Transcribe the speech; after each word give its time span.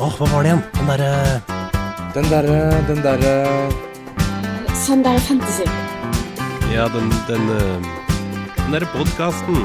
Åh, 0.00 0.12
hva 0.16 0.26
var 0.32 0.44
det 0.44 0.48
igjen? 0.48 0.60
Den 0.72 0.86
derre 0.88 1.08
Den 2.14 2.28
derre 2.32 2.60
Den 2.88 3.02
derre 3.04 3.32
Sånn 4.80 5.02
der 5.04 5.20
fantasy. 5.20 5.66
Ja, 6.72 6.86
den 6.94 7.12
Den, 7.28 7.44
eh, 7.52 7.90
den 8.56 8.72
derre 8.72 8.88
podkasten. 8.94 9.60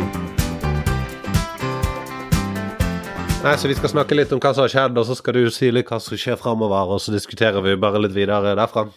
Nei, 3.46 3.56
så 3.56 3.72
Vi 3.72 3.80
skal 3.80 3.94
snakke 3.96 4.20
litt 4.20 4.36
om 4.36 4.44
hva 4.44 4.52
som 4.52 4.66
har 4.68 4.76
skjedd, 4.76 5.00
og 5.00 5.08
så 5.08 5.16
skal 5.16 5.40
du 5.40 5.50
si 5.50 5.72
litt 5.72 5.88
hva 5.88 6.02
som 6.04 6.20
skjer 6.20 6.36
framover, 6.36 6.92
og 6.98 7.00
så 7.00 7.16
diskuterer 7.16 7.64
vi 7.64 7.80
bare 7.80 8.04
litt 8.04 8.20
videre 8.20 8.58
derfra. 8.60 8.90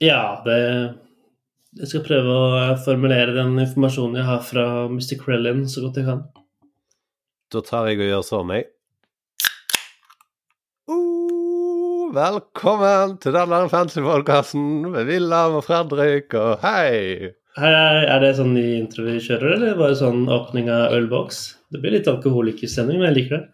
Ja, 0.00 0.40
det 0.46 0.60
Jeg 1.76 1.88
skal 1.88 2.08
prøve 2.08 2.32
å 2.40 2.76
formulere 2.84 3.36
den 3.36 3.58
informasjonen 3.58 4.16
jeg 4.16 4.30
har 4.32 4.40
fra 4.40 4.88
Mr. 4.88 5.16
Krellin, 5.20 5.66
så 5.68 5.84
godt 5.84 6.00
jeg 6.00 6.08
kan. 6.08 6.24
Da 7.52 7.60
tar 7.60 7.88
jeg 7.88 8.00
og 8.00 8.08
gjør 8.14 8.30
sånn, 8.32 8.56
jeg. 8.56 8.72
Uh, 10.92 12.10
velkommen 12.12 13.14
til 13.22 13.32
denne 13.32 13.62
fancy-podkasten 13.72 14.90
med 14.92 15.08
Wilhelm 15.08 15.56
og 15.60 15.64
Fredrik, 15.64 16.34
og 16.36 16.60
hei! 16.64 17.30
Hei, 17.56 17.70
hei, 17.72 18.02
er 18.08 18.20
det 18.20 18.34
sånn 18.36 18.52
ny 18.56 18.64
intro 18.78 19.06
vi 19.06 19.16
kjører, 19.22 19.54
eller 19.56 19.78
bare 19.78 19.96
sånn 19.96 20.26
åpning 20.32 20.68
av 20.72 20.92
ølboks? 20.96 21.38
Det 21.72 21.80
blir 21.80 21.94
litt 21.96 22.10
alkoholikerstemning, 22.12 23.00
men 23.00 23.08
jeg 23.08 23.18
liker 23.20 23.38
det. 23.38 23.46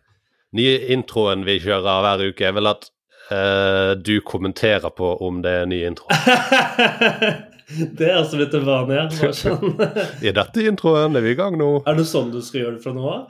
Nye 0.59 0.79
introen 0.97 1.45
vi 1.47 1.59
kjører 1.63 2.03
hver 2.07 2.25
uke, 2.27 2.49
er 2.49 2.57
vel 2.57 2.71
at 2.73 2.89
uh, 3.31 3.93
du 3.95 4.17
kommenterer 4.27 4.91
på 4.99 5.13
om 5.29 5.39
det 5.45 5.53
er 5.61 5.71
ny 5.71 5.83
intro. 5.91 6.09
det 7.99 8.09
er 8.09 8.17
altså 8.17 8.41
blitt 8.41 8.57
en 8.59 8.67
vane, 8.67 8.99
ja. 8.99 9.31
Sånn. 9.37 9.77
Er 10.27 10.35
dette 10.41 10.67
introen? 10.67 11.15
Er 11.15 11.27
vi 11.27 11.37
i 11.37 11.39
gang 11.39 11.59
nå? 11.61 11.71
Er 11.87 12.01
det 12.01 12.09
sånn 12.11 12.35
du 12.35 12.41
skal 12.43 12.65
gjøre 12.65 12.81
det 12.81 12.83
fra 12.87 12.97
nå 12.97 13.13
av? 13.13 13.23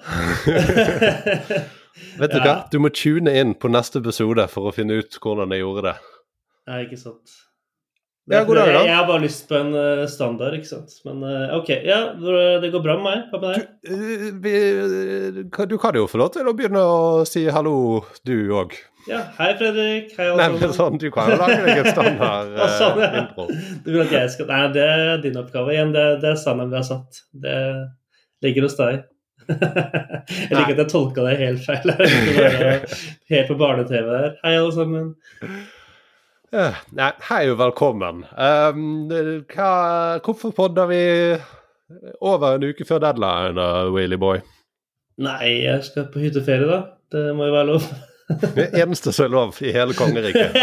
Vet 2.19 2.31
du 2.33 2.39
Ja. 2.39 2.45
hva? 2.45 2.55
Du 2.73 2.79
må 2.83 2.91
tune 2.95 3.33
inn 3.41 3.55
på 3.55 3.71
neste 3.71 4.01
episode 4.03 4.49
for 4.53 4.71
å 4.71 4.75
finne 4.75 4.99
ut 5.03 5.19
hvordan 5.23 5.51
jeg 5.55 5.61
gjorde 5.65 5.83
det. 5.91 5.97
Nei, 6.69 6.83
ikke 6.87 6.99
sant. 7.01 7.37
Ja, 8.29 8.43
god 8.45 8.59
dag, 8.59 8.67
da. 8.75 8.81
Jeg, 8.85 8.93
har 8.93 9.07
bare 9.09 9.23
lyst 9.23 9.47
på 9.49 9.57
en 9.57 9.71
eh, 9.73 10.03
standard, 10.13 10.53
ikke 10.59 10.69
sant. 10.69 10.91
Men 11.07 11.23
eh, 11.25 11.55
OK, 11.57 11.71
ja, 11.89 12.01
det 12.61 12.69
går 12.75 12.83
bra 12.85 12.97
med 13.01 13.07
meg. 13.07 13.23
Hva 13.31 13.41
med 13.41 13.55
deg? 13.57 14.43
Eh, 14.53 15.65
du 15.71 15.79
kan 15.81 15.97
jo 15.97 16.05
få 16.11 16.21
lov 16.21 16.35
til 16.35 16.45
å 16.51 16.53
begynne 16.53 16.83
å 16.85 17.25
si 17.29 17.47
hallo, 17.49 18.03
du 18.29 18.35
òg. 18.53 18.77
Ja, 19.09 19.23
hei, 19.39 19.55
Fredrik. 19.57 20.13
Hei, 20.19 20.27
alle 20.29 20.51
men 20.51 20.61
sammen. 20.61 20.75
sånn, 20.77 20.99
du 21.01 21.09
kan 21.15 21.31
jo 21.33 21.39
lage 21.41 21.57
deg 21.65 21.81
en 21.81 21.89
standard 21.95 22.53
sånn, 22.83 23.01
ja. 23.01 23.11
intro. 23.23 23.47
Du 23.87 23.93
vil 23.95 24.03
at 24.05 24.13
jeg 24.13 24.35
skal 24.35 24.51
Nei, 24.53 24.61
det 24.77 24.85
er 24.85 25.23
din 25.25 25.41
oppgave 25.41 25.73
igjen. 25.73 25.95
Det, 25.97 26.05
det 26.21 26.35
er 26.35 26.41
standarden 26.43 26.75
vi 26.77 26.81
har 26.83 26.89
satt. 26.91 27.23
Det 27.33 27.57
ligger 28.45 28.69
hos 28.69 28.77
deg. 28.77 29.07
Jeg 29.49 30.53
liker 30.53 30.75
at 30.75 30.81
jeg 30.83 30.91
tolka 30.93 31.25
det 31.25 31.37
helt 31.41 31.65
feil. 31.65 31.93
Helt 33.33 33.49
på 33.49 33.57
barne-TV 33.59 34.09
der. 34.11 34.35
Hei, 34.43 34.55
alle 34.59 34.75
sammen. 34.77 35.07
Nei, 36.53 37.11
hei 37.29 37.43
og 37.53 37.59
velkommen. 37.61 38.23
Um, 38.33 39.09
hva, 39.53 39.73
hvorfor 40.25 40.53
podder 40.57 40.89
vi 40.91 41.01
over 42.21 42.57
en 42.59 42.69
uke 42.69 42.85
før 42.89 43.03
deadline, 43.05 43.67
Willy 43.95 44.21
Boy? 44.21 44.43
Nei, 45.25 45.65
jeg 45.65 45.83
skal 45.89 46.11
på 46.13 46.23
hytteferie, 46.23 46.69
da. 46.69 46.83
Det 47.13 47.25
må 47.37 47.49
jo 47.49 47.57
være 47.57 47.71
lov. 47.73 47.89
Det 48.29 48.69
eneste 48.77 49.15
som 49.17 49.25
er 49.25 49.33
lov 49.33 49.57
i 49.65 49.73
hele 49.73 49.97
kongeriket. 49.97 50.57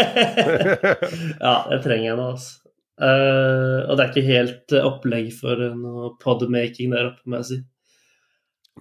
ja, 1.46 1.56
det 1.72 1.80
trenger 1.82 2.06
jeg 2.12 2.18
nå, 2.20 2.28
altså. 2.36 2.62
Uh, 2.96 3.82
og 3.90 3.98
det 3.98 4.04
er 4.04 4.12
ikke 4.12 4.28
helt 4.30 4.74
opplegg 4.78 5.26
for 5.36 5.60
noe 5.76 6.14
podmaking 6.22 6.94
der 6.94 7.10
oppe, 7.10 7.26
må 7.28 7.42
jeg 7.42 7.48
si. 7.50 7.58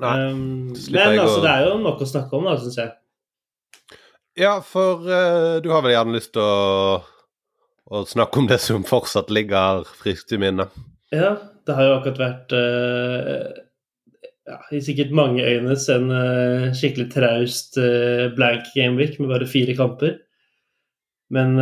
Nei, 0.04 0.32
Um, 0.32 0.74
men 0.92 1.20
altså, 1.20 1.42
det 1.44 1.52
er 1.52 1.68
jo 1.70 1.76
nok 1.80 2.02
å 2.04 2.08
snakke 2.10 2.36
om, 2.36 2.48
da, 2.50 2.58
syns 2.60 2.80
jeg. 2.82 2.94
Ja, 4.36 4.58
for 4.60 5.06
uh, 5.08 5.62
du 5.64 5.70
har 5.72 5.86
vel 5.86 5.94
gjerne 5.96 6.18
lyst 6.18 6.34
til 6.36 6.44
å, 6.44 6.98
å 7.88 8.02
snakke 8.10 8.42
om 8.42 8.50
det 8.50 8.60
som 8.64 8.84
fortsatt 8.88 9.32
ligger 9.32 9.86
friskt 10.02 10.34
i 10.36 10.40
minnet? 10.42 10.74
Ja, 11.16 11.38
det 11.64 11.78
har 11.78 11.88
jo 11.88 11.94
akkurat 12.02 12.19
vært 12.19 12.56
uh, 12.58 13.62
ja, 14.52 14.59
i 14.75 14.81
sikkert 14.84 15.16
mange 15.16 15.46
øynes 15.47 15.88
en 15.94 16.12
uh, 16.12 16.68
skikkelig 16.75 17.08
traust 17.16 17.80
blank 18.36 18.68
gameweek 18.75 19.16
med 19.22 19.31
bare 19.31 19.48
fire 19.50 19.78
kamper. 19.78 20.18
Men 21.34 21.56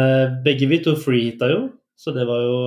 begge 0.44 0.68
vi 0.68 0.82
to 0.84 0.92
freehita 1.00 1.48
jo, 1.48 1.62
så 1.96 2.12
det 2.12 2.26
var 2.28 2.42
jo 2.44 2.58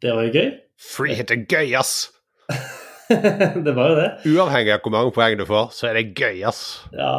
Det 0.00 0.14
var 0.16 0.24
jo 0.24 0.32
gøy. 0.38 0.54
Freehit 0.80 1.34
er 1.34 1.42
gøy, 1.44 1.74
ass! 1.76 2.06
det 3.66 3.72
var 3.76 3.92
jo 3.92 3.96
det. 3.98 4.08
Uavhengig 4.30 4.74
av 4.74 4.84
hvor 4.84 4.94
mange 4.94 5.14
poeng 5.14 5.38
du 5.40 5.46
får, 5.48 5.70
så 5.76 5.90
er 5.90 5.98
det 5.98 6.10
gøy, 6.18 6.42
ass. 6.48 6.62
Ja. 6.94 7.14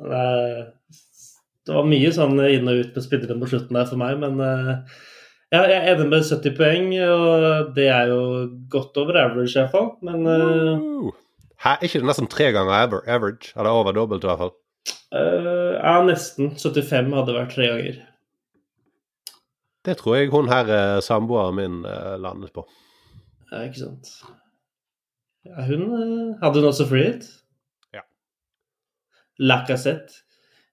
Det, 0.00 1.70
var 1.70 1.88
mye 1.88 2.10
sånn 2.14 2.36
inn 2.48 2.68
og 2.70 2.82
ut 2.82 2.96
med 2.96 3.06
spillere 3.06 3.38
på 3.40 3.48
slutten 3.52 3.78
der 3.78 3.88
for 3.88 4.00
meg, 4.00 4.18
men 4.20 4.40
eh, 4.44 4.72
ja, 5.54 5.64
jeg 5.66 5.94
ender 5.94 6.10
med 6.10 6.26
70 6.28 6.56
poeng, 6.58 6.92
og 7.04 7.72
det 7.76 7.88
er 7.92 8.12
jo 8.12 8.20
godt 8.72 9.00
over 9.02 9.18
average 9.22 9.54
i 9.54 9.60
hvert 9.62 9.74
fall. 9.74 9.92
Men 10.06 10.26
Woo. 10.26 11.14
Hæ, 11.60 11.74
er 11.76 11.88
ikke 11.88 12.00
det 12.00 12.08
nesten 12.08 12.30
tre 12.32 12.48
ganger 12.56 12.72
aver 12.72 13.04
average? 13.04 13.52
Eller 13.56 13.76
over 13.76 13.92
dobbelt, 13.92 14.24
i 14.24 14.30
hvert 14.30 14.40
fall. 14.40 14.54
Uh, 15.12 15.74
ja, 15.76 15.98
nesten. 16.06 16.54
75 16.56 17.12
hadde 17.18 17.34
vært 17.36 17.52
tre 17.52 17.66
ganger. 17.68 17.98
Det 19.84 19.96
tror 20.00 20.16
jeg 20.16 20.32
hun 20.32 20.48
her 20.48 20.70
samboeren 21.04 21.56
min 21.58 21.82
landet 22.20 22.52
på. 22.56 22.64
Ja, 23.50 23.64
ikke 23.66 23.82
sant. 23.82 24.12
Ja, 25.48 25.64
hun 25.64 25.84
eh, 25.96 26.36
Hadde 26.42 26.60
hun 26.60 26.68
også 26.68 26.86
free 26.88 27.06
hit? 27.06 27.28
Ja. 27.96 28.04
Lacassette, 29.40 30.22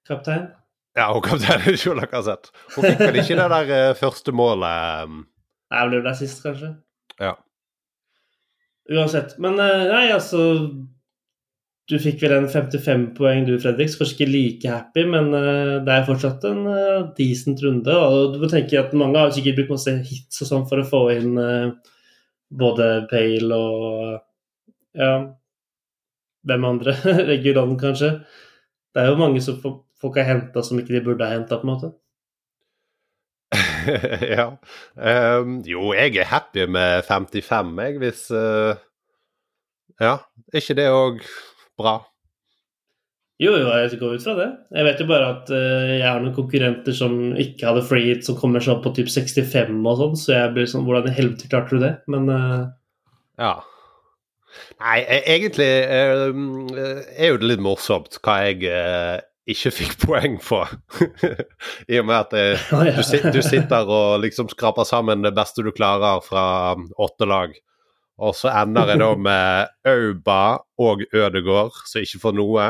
kaptein. 0.07 0.49
Ja, 0.97 1.11
hun 1.13 1.23
kaptein 1.23 1.63
Jola 1.83 2.03
Lacassette. 2.03 2.51
Hun 2.75 2.89
fikk 2.89 3.05
vel 3.05 3.21
ikke 3.21 3.39
det 3.39 3.47
der 3.55 3.73
eh, 3.77 3.95
første 3.99 4.35
målet 4.35 5.07
um, 5.07 5.23
Nei, 5.71 5.87
ble 5.91 6.03
det 6.03 6.15
sist, 6.19 6.43
kanskje? 6.43 6.73
Ja. 7.19 7.33
Uansett. 8.91 9.35
Men 9.43 9.59
eh, 9.59 9.87
nei, 9.91 10.05
altså 10.15 10.43
Du 11.87 11.95
fikk 12.03 12.19
vel 12.23 12.35
en 12.35 12.49
55 12.51 13.09
poeng 13.15 13.47
du, 13.47 13.55
Fredrik. 13.63 13.93
Kanskje 13.95 14.17
ikke 14.17 14.31
like 14.31 14.71
happy, 14.71 15.05
men 15.07 15.29
det 15.31 15.93
er 15.93 16.07
fortsatt 16.07 16.43
en 16.49 16.65
decent 17.15 17.63
runde. 17.63 17.93
Og 17.95 18.33
du 18.33 18.41
må 18.41 18.49
tenke 18.51 18.75
at 18.75 18.91
mange 18.91 19.21
har 19.21 19.31
sikkert 19.31 19.61
brukt 19.61 19.77
masse 19.77 19.93
hits 20.09 20.43
og 20.43 20.49
sånn 20.49 20.65
for 20.67 20.83
å 20.83 20.87
få 20.89 21.05
inn 21.15 21.39
både 22.51 22.89
Pale 23.07 23.55
og 23.55 24.26
Ja 24.97 25.11
Hvem 26.47 26.65
andre? 26.65 26.93
Regulon, 27.31 27.75
kanskje. 27.79 28.11
Det 28.95 29.03
er 29.03 29.11
jo 29.11 29.19
mange 29.19 29.41
som 29.43 29.57
folk 29.61 30.19
har 30.19 30.29
henta 30.29 30.63
som 30.63 30.79
ikke 30.79 30.95
de 30.95 31.03
burde 31.03 31.25
ha 31.25 31.35
henta, 31.35 31.59
på 31.59 31.67
en 31.67 31.73
måte. 31.73 31.93
Ja. 34.37 34.49
Um, 34.95 35.61
jo, 35.67 35.93
jeg 35.95 36.17
er 36.19 36.27
happy 36.27 36.65
med 36.67 37.05
55, 37.07 37.73
jeg, 37.83 37.97
hvis 38.01 38.25
uh, 38.35 38.75
Ja, 40.01 40.17
er 40.51 40.61
ikke 40.61 40.75
det 40.77 40.87
òg 40.91 41.21
bra? 41.79 41.97
Jo, 43.37 43.53
jo, 43.53 43.69
jeg 43.69 43.99
går 44.01 44.17
ut 44.17 44.25
fra 44.25 44.33
det. 44.39 44.47
Jeg 44.73 44.85
vet 44.87 45.01
jo 45.01 45.07
bare 45.09 45.29
at 45.35 45.51
uh, 45.53 45.87
jeg 45.93 46.03
har 46.07 46.19
noen 46.23 46.35
konkurrenter 46.35 46.95
som 46.97 47.17
ikke 47.37 47.69
hadde 47.69 47.85
free 47.85 48.09
hit, 48.09 48.25
som 48.25 48.37
kommer 48.39 48.63
sånn 48.65 48.81
på 48.83 48.95
typ 48.97 49.11
65 49.13 49.77
og 49.77 50.01
sånn, 50.01 50.19
så 50.19 50.33
jeg 50.33 50.53
blir 50.55 50.69
sånn 50.69 50.87
Hvordan 50.87 51.11
i 51.11 51.17
helvete 51.17 51.49
klarte 51.51 51.77
du 51.77 51.85
det? 51.85 51.95
Men 52.11 52.29
uh, 52.33 52.69
Ja. 53.37 53.55
Nei, 54.79 54.99
e- 55.01 55.23
egentlig 55.35 55.67
eh, 55.67 56.27
er 57.17 57.31
jo 57.31 57.39
det 57.41 57.49
litt 57.51 57.63
morsomt 57.63 58.19
hva 58.21 58.37
jeg 58.45 58.67
eh, 58.69 59.17
ikke 59.47 59.71
fikk 59.79 59.95
poeng 60.03 60.37
for. 60.43 60.71
I 61.87 62.01
og 62.01 62.09
med 62.09 62.17
at 62.19 62.35
eh, 62.37 62.67
du, 62.97 63.29
du 63.37 63.41
sitter 63.45 63.87
og 63.87 64.19
liksom 64.25 64.51
skraper 64.53 64.87
sammen 64.87 65.25
det 65.25 65.35
beste 65.37 65.65
du 65.65 65.71
klarer 65.75 66.21
fra 66.25 66.75
um, 66.77 66.89
åtte 66.99 67.29
lag, 67.29 67.55
og 68.17 68.35
så 68.37 68.51
ender 68.63 68.93
jeg 68.93 69.03
da 69.03 69.11
med 69.29 69.73
Auba 69.87 70.41
og 70.81 71.05
Ødegård, 71.13 71.83
som 71.85 72.03
ikke 72.03 72.23
får 72.27 72.37
noe. 72.37 72.69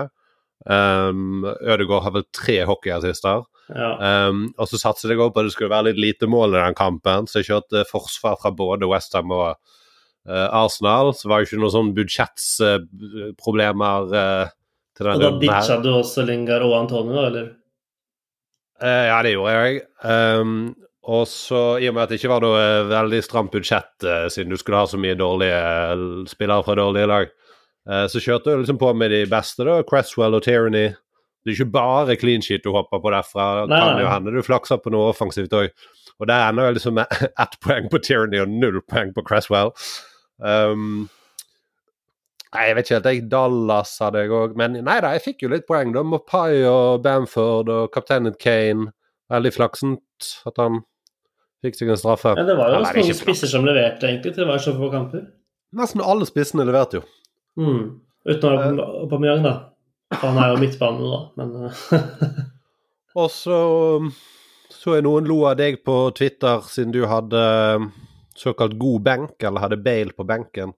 Um, 0.68 1.46
Ødegård 1.46 2.04
har 2.04 2.18
vel 2.18 2.28
tre 2.36 2.62
hockeyassister. 2.68 3.46
ja. 3.68 3.92
Um, 4.30 4.46
og 4.58 4.70
så 4.70 4.80
satset 4.80 5.12
jeg 5.12 5.20
også 5.20 5.34
på 5.36 5.42
at 5.42 5.48
det 5.48 5.54
skulle 5.56 5.74
være 5.74 5.90
litt 5.90 6.00
lite 6.00 6.28
mål 6.32 6.56
i 6.56 6.62
den 6.62 6.78
kampen, 6.78 7.28
så 7.28 7.42
jeg 7.42 7.50
kjørte 7.52 7.88
forsvar 7.90 8.40
fra 8.42 8.52
både 8.56 8.88
Westham 8.88 9.34
og 9.36 9.58
Arsenal. 10.28 11.14
Så 11.16 11.32
var 11.32 11.38
det 11.40 11.46
ikke 11.48 11.62
noen 11.62 11.76
sånn 11.76 11.96
budsjettproblemer 11.98 14.00
uh, 14.12 14.46
til 14.98 15.14
Og 15.14 15.22
da 15.22 15.32
ditcha 15.42 15.78
du 15.84 15.92
også 15.94 16.26
Lingard 16.28 16.66
og 16.66 16.76
Antonio, 16.82 17.22
eller? 17.30 17.48
Eh, 18.82 19.06
ja, 19.10 19.18
det 19.26 19.34
gjorde 19.34 19.56
jeg. 19.56 19.82
Um, 20.04 20.76
og 21.08 21.24
så, 21.32 21.62
i 21.80 21.88
og 21.88 21.96
med 21.96 22.04
at 22.04 22.12
det 22.12 22.20
ikke 22.20 22.34
var 22.34 22.44
noe 22.44 22.60
eh, 22.60 22.90
veldig 22.90 23.20
stramt 23.24 23.54
budsjett, 23.54 23.94
eh, 24.04 24.26
siden 24.34 24.52
du 24.52 24.60
skulle 24.60 24.82
ha 24.82 24.90
så 24.92 25.00
mye 25.00 25.16
dårlige 25.18 25.56
eh, 25.56 26.02
spillere 26.28 26.66
fra 26.66 26.76
dårlige 26.76 27.08
lag, 27.08 27.30
eh, 27.88 28.08
så 28.12 28.22
kjørte 28.22 28.52
du 28.52 28.64
liksom 28.64 28.80
på 28.82 28.90
med 28.98 29.14
de 29.16 29.22
beste, 29.32 29.64
da. 29.64 29.80
Cresswell 29.88 30.36
og 30.36 30.44
Tyranny. 30.44 30.90
Det 31.46 31.54
er 31.54 31.56
ikke 31.56 31.78
bare 31.78 32.18
clean 32.20 32.44
sheet 32.44 32.66
du 32.66 32.74
hopper 32.76 33.00
på 33.00 33.14
derfra. 33.14 33.48
Nei, 33.72 33.80
kan 33.80 34.04
jo 34.04 34.12
hende 34.12 34.36
du 34.36 34.42
flakser 34.44 34.82
på 34.84 34.92
noe 34.92 35.14
offensivt 35.14 35.56
òg. 35.56 35.72
Og 36.20 36.28
der 36.28 36.50
ender 36.50 36.68
jeg 36.68 36.82
liksom 36.82 37.00
med 37.00 37.24
ett 37.46 37.58
poeng 37.64 37.88
på 37.94 38.04
Tyranny 38.04 38.44
og 38.44 38.52
null 38.52 38.82
poeng 38.84 39.16
på 39.16 39.24
Cresswell. 39.24 39.72
Um, 40.38 41.08
Nei, 42.58 42.70
jeg 42.70 42.76
vet 42.78 42.88
ikke 42.88 42.96
helt. 42.96 43.08
jeg 43.12 43.24
Dallas 43.32 43.92
hadde 44.02 44.22
jeg 44.24 44.34
òg. 44.34 44.54
Men 44.60 44.78
nei 44.86 44.98
da, 45.04 45.12
jeg 45.14 45.26
fikk 45.26 45.44
jo 45.46 45.52
litt 45.52 45.68
poeng. 45.68 45.92
da. 45.94 46.04
Mopai 46.08 46.64
og 46.66 47.04
Bamford 47.04 47.70
og 47.74 47.90
kapteinen 47.94 48.38
Kane. 48.40 48.92
Veldig 49.30 49.52
flaksent 49.52 50.30
at 50.48 50.62
han 50.62 50.82
fikk 51.66 51.76
seg 51.76 51.92
en 51.92 52.00
straffe. 52.00 52.34
Ja, 52.40 52.46
det 52.48 52.56
var 52.58 52.72
jo 52.72 52.82
noen 52.86 53.18
spisser 53.18 53.52
som 53.52 53.68
leverte, 53.68 54.08
egentlig, 54.08 54.34
til 54.38 54.48
hver 54.48 54.64
så 54.64 54.74
få 54.78 54.90
kamper. 54.94 55.28
Nesten 55.76 56.02
alle 56.02 56.26
spissene 56.30 56.66
leverte 56.68 57.02
jo. 57.02 57.04
Mm. 57.60 57.84
Utenom 58.28 58.80
Aubameyang, 59.04 59.44
da. 59.44 59.54
Han 60.24 60.40
er 60.40 60.54
jo 60.54 60.62
midtbane 60.62 61.04
nå, 61.04 61.20
men 61.36 61.68
eh, 61.68 61.86
Og 63.20 63.28
så 63.34 63.58
så 64.72 64.94
jeg 64.96 65.04
noen 65.04 65.26
lo 65.28 65.42
av 65.50 65.58
deg 65.60 65.82
på 65.84 65.96
Twitter 66.16 66.62
siden 66.70 66.94
du 66.96 67.02
hadde 67.10 67.42
um, 67.76 67.90
såkalt 68.40 68.78
god 68.80 69.06
benk, 69.06 69.36
eller 69.44 69.64
hadde 69.64 69.80
Bale 69.84 70.16
på 70.16 70.26
benken. 70.28 70.74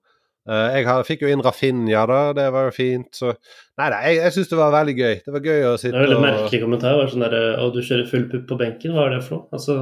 Uh, 0.48 0.70
jeg 0.72 0.86
har, 0.88 1.02
fikk 1.04 1.24
jo 1.24 1.30
inn 1.30 1.42
Rafinha, 1.44 2.04
da. 2.08 2.20
Det 2.36 2.46
var 2.54 2.70
jo 2.70 2.74
fint. 2.74 3.10
Så 3.14 3.34
Nei 3.80 3.88
da, 3.92 3.98
jeg, 4.06 4.20
jeg 4.20 4.34
syns 4.36 4.52
det 4.52 4.60
var 4.60 4.72
veldig 4.74 4.94
gøy. 4.96 5.18
Det 5.26 5.34
var 5.34 5.44
gøy 5.50 5.66
å 5.68 5.74
det 5.74 5.82
sitte 5.82 5.92
er 5.92 5.98
en 5.98 6.06
veldig 6.06 6.16
og 6.18 6.24
merkelig 6.24 6.62
kommentar. 6.64 6.96
Var 6.98 7.12
sånn 7.12 7.26
der, 7.26 7.36
Å, 7.60 7.68
du 7.74 7.82
kjører 7.84 8.08
full 8.10 8.24
pupp 8.32 8.46
på 8.48 8.58
benken, 8.60 8.96
hva 8.96 9.06
er 9.06 9.14
det 9.16 9.20
for 9.26 9.36
noe? 9.36 9.58
Altså, 9.58 9.76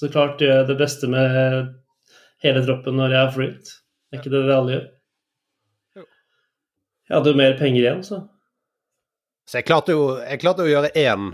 så 0.00 0.10
klart 0.12 0.42
gjør 0.42 0.56
jeg 0.56 0.70
det 0.70 0.78
beste 0.80 1.10
med 1.12 1.36
hele 2.44 2.64
troppen 2.64 2.96
når 2.96 3.14
jeg 3.16 3.22
er 3.28 3.52
Det 3.52 3.76
Er 4.16 4.22
ikke 4.22 4.32
det 4.32 4.42
det 4.48 4.56
alle 4.56 4.74
gjør? 4.76 4.88
Jeg 7.10 7.16
hadde 7.18 7.32
jo 7.32 7.38
mer 7.40 7.56
penger 7.58 7.82
igjen, 7.82 8.02
så. 8.06 8.20
Så 9.50 9.58
jeg 9.58 9.66
klarte 9.66 9.96
jo, 9.96 10.02
jeg 10.22 10.40
klarte 10.40 10.62
å 10.62 10.70
gjøre 10.70 10.92
én 10.94 11.32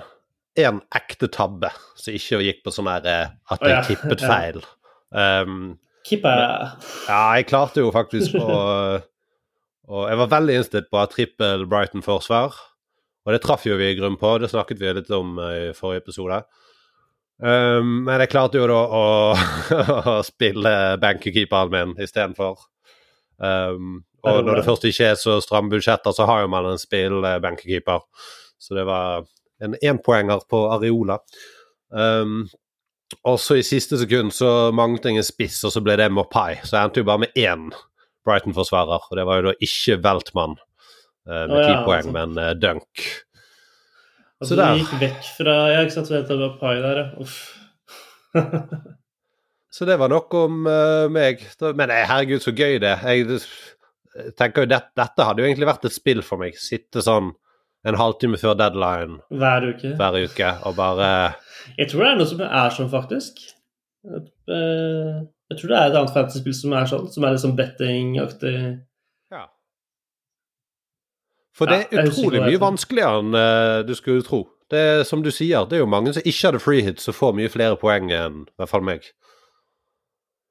én 0.56 0.80
ekte 0.96 1.28
tabbe, 1.28 1.70
som 2.00 2.16
ikke 2.16 2.40
gikk 2.46 2.62
på 2.64 2.72
sånn 2.72 2.88
her 2.88 3.08
eh, 3.10 3.34
at 3.52 3.64
jeg 3.64 3.74
ja. 3.74 3.82
tippet 3.84 4.22
Ja. 4.24 4.30
feil. 4.32 4.62
Um, 5.10 5.76
Keeper. 6.06 6.78
ja, 7.08 7.20
jeg 7.38 7.48
klarte 7.50 7.82
jo 7.82 7.92
faktisk 7.94 8.34
å 8.38 8.56
Og 9.86 10.08
jeg 10.10 10.18
var 10.18 10.30
veldig 10.32 10.54
innstilt 10.58 10.88
på 10.90 10.98
å 10.98 11.04
ha 11.04 11.06
trippel 11.10 11.60
Brighton-forsvar. 11.70 12.56
Og 13.26 13.34
det 13.34 13.38
traff 13.42 13.66
jo 13.66 13.76
vi 13.78 13.92
i 13.92 13.98
grunn 13.98 14.16
på, 14.18 14.32
det 14.42 14.50
snakket 14.50 14.80
vi 14.82 14.94
litt 14.96 15.12
om 15.14 15.36
eh, 15.42 15.68
i 15.68 15.74
forrige 15.76 16.04
episode. 16.04 16.40
Um, 17.36 18.06
men 18.06 18.22
jeg 18.22 18.32
klarte 18.32 18.58
jo 18.58 18.66
da 18.70 18.80
å, 18.80 19.04
å 20.14 20.16
spille 20.26 20.72
bankekeeperen 21.02 21.72
min 21.74 21.94
istedenfor. 22.02 22.66
Um, 23.38 24.00
og 24.26 24.42
når 24.46 24.58
det 24.58 24.66
først 24.66 24.86
ikke 24.88 25.10
er 25.12 25.18
så 25.20 25.36
stramme 25.44 25.70
budsjetter, 25.74 26.14
så 26.16 26.26
har 26.26 26.42
jo 26.42 26.50
man 26.50 26.66
en 26.70 26.80
spill 26.82 27.20
eh. 27.22 28.06
Så 28.58 28.74
det 28.78 28.86
var 28.88 29.26
en 29.62 29.76
énpoenger 29.82 30.46
på 30.50 30.64
Areola. 30.72 31.20
Um, 31.94 32.46
og 33.26 33.38
så 33.40 33.58
i 33.60 33.66
siste 33.66 33.98
sekund 34.00 34.34
så 34.34 34.72
manglet 34.74 35.06
jeg 35.10 35.20
en 35.20 35.26
spiss, 35.26 35.60
og 35.66 35.74
så 35.74 35.82
ble 35.84 35.94
det 36.00 36.08
Mopai. 36.14 36.58
Så 36.64 36.74
jeg 36.74 36.88
endte 36.88 37.02
jo 37.02 37.08
bare 37.08 37.22
med 37.26 37.38
én 37.38 37.68
Brighton-forsvarer, 38.26 39.06
og 39.06 39.18
det 39.18 39.26
var 39.28 39.40
jo 39.40 39.48
da 39.48 39.54
ikke 39.62 40.00
Weltmann 40.02 40.56
eh, 40.58 41.44
med 41.46 41.56
ti 41.60 41.70
ja, 41.70 41.84
poeng, 41.86 42.10
altså. 42.10 42.16
men 42.16 42.42
eh, 42.42 42.52
Dunk. 42.58 43.06
Altså, 44.36 44.50
Så 44.50 44.58
du 44.58 44.64
gikk 44.82 44.96
vekk 45.00 45.30
fra 45.38 45.56
Ja, 45.72 45.84
ikke 45.86 45.96
sant, 45.96 46.12
vet 46.12 46.28
det 46.28 46.38
var 46.42 46.58
pai 46.60 46.74
der, 46.82 47.02
ja. 47.04 47.08
Uff. 47.22 47.38
Så 49.76 49.84
det 49.84 49.98
var 50.00 50.08
nok 50.08 50.32
om 50.38 50.62
uh, 50.64 51.04
meg. 51.12 51.42
Men 51.76 51.90
herregud, 51.92 52.40
så 52.40 52.52
gøy 52.56 52.78
det. 52.80 52.94
Jeg 53.04 54.32
tenker 54.38 54.64
jo 54.64 54.70
det, 54.70 54.78
Dette 54.96 55.26
hadde 55.28 55.42
jo 55.42 55.48
egentlig 55.50 55.68
vært 55.68 55.84
et 55.84 55.92
spill 55.92 56.22
for 56.24 56.40
meg. 56.40 56.56
Sitte 56.56 57.02
sånn 57.04 57.34
en 57.86 57.98
halvtime 57.98 58.38
før 58.40 58.56
deadline 58.58 59.20
Hver 59.30 59.68
uke. 59.70 59.92
hver 59.98 60.18
uke 60.26 60.50
og 60.66 60.74
bare 60.78 61.10
Jeg 61.78 61.90
tror 61.90 62.02
det 62.04 62.10
er 62.10 62.18
noe 62.20 62.30
som 62.30 62.42
er 62.46 62.74
sånn, 62.74 62.90
faktisk. 62.92 63.40
Eh, 64.06 65.14
Jeg 65.50 65.58
tror 65.60 65.70
det 65.70 65.78
er 65.78 65.90
et 65.90 65.96
annet 66.00 66.14
fantasyspill 66.14 66.54
som 66.58 66.72
er 66.74 66.86
sånn, 66.90 67.06
som 67.14 67.24
er 67.24 67.34
litt 67.34 67.42
sånn 67.44 67.56
betting-aktig. 67.58 68.56
Ja. 69.30 69.44
For 71.56 71.70
det 71.70 71.86
er 71.86 72.00
ja, 72.00 72.04
utrolig 72.10 72.42
mye 72.42 72.60
vanskeligere 72.62 73.20
enn 73.22 73.38
eh, 73.38 73.82
du 73.86 73.94
skulle 73.98 74.26
tro. 74.26 74.42
Det 74.70 74.80
er 74.82 75.04
som 75.06 75.22
du 75.22 75.30
sier, 75.30 75.62
det 75.70 75.78
er 75.78 75.84
jo 75.84 75.90
mange 75.90 76.12
som 76.16 76.26
ikke 76.26 76.48
hadde 76.50 76.62
free 76.62 76.82
hits, 76.82 77.06
som 77.06 77.14
får 77.14 77.36
mye 77.38 77.52
flere 77.52 77.78
poeng 77.78 78.10
enn 78.10 78.42
i 78.42 78.56
hvert 78.58 78.72
fall 78.72 78.82
meg. 78.86 79.06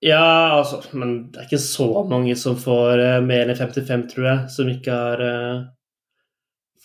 Ja, 0.06 0.60
altså, 0.62 0.80
men 0.96 1.31
det 1.34 1.42
er 1.42 1.48
ikke 1.50 1.60
så 1.64 1.88
mange 2.08 2.36
som 2.40 2.56
får 2.60 3.00
uh, 3.02 3.22
mer 3.26 3.50
enn 3.50 3.58
55, 3.60 4.06
tror 4.14 4.28
jeg, 4.30 4.50
som 4.56 4.72
ikke 4.72 4.96
har 4.96 5.24
uh, 5.24 5.64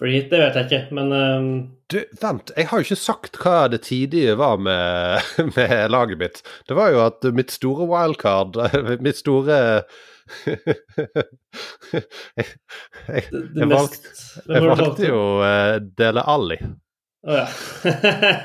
hit. 0.08 0.31
Det 0.31 0.38
vet 0.41 0.56
jeg 0.56 0.67
ikke, 0.69 0.94
men 0.97 1.12
eh, 1.12 1.49
Du, 1.93 1.99
vent, 2.23 2.52
jeg 2.56 2.70
har 2.70 2.81
jo 2.81 2.87
ikke 2.87 2.97
sagt 2.97 3.37
hva 3.43 3.69
det 3.73 3.82
tidige 3.85 4.37
var 4.41 4.56
med, 4.62 5.20
med 5.56 5.91
laget 5.93 6.20
mitt. 6.23 6.41
Det 6.69 6.79
var 6.79 6.94
jo 6.94 7.02
at 7.05 7.26
mitt 7.37 7.52
store 7.52 7.88
wildcard, 7.91 8.56
mitt 9.06 9.20
store 9.20 9.58
jeg, 10.47 10.55
jeg, 12.38 13.25
jeg, 13.26 13.67
valgte, 13.67 14.12
jeg 14.47 14.62
valgte 14.62 15.08
jo 15.08 15.23
uh, 15.43 15.76
Dele 15.99 16.23
Alli. 16.23 16.61
Å 17.26 17.37
ja. 17.37 17.46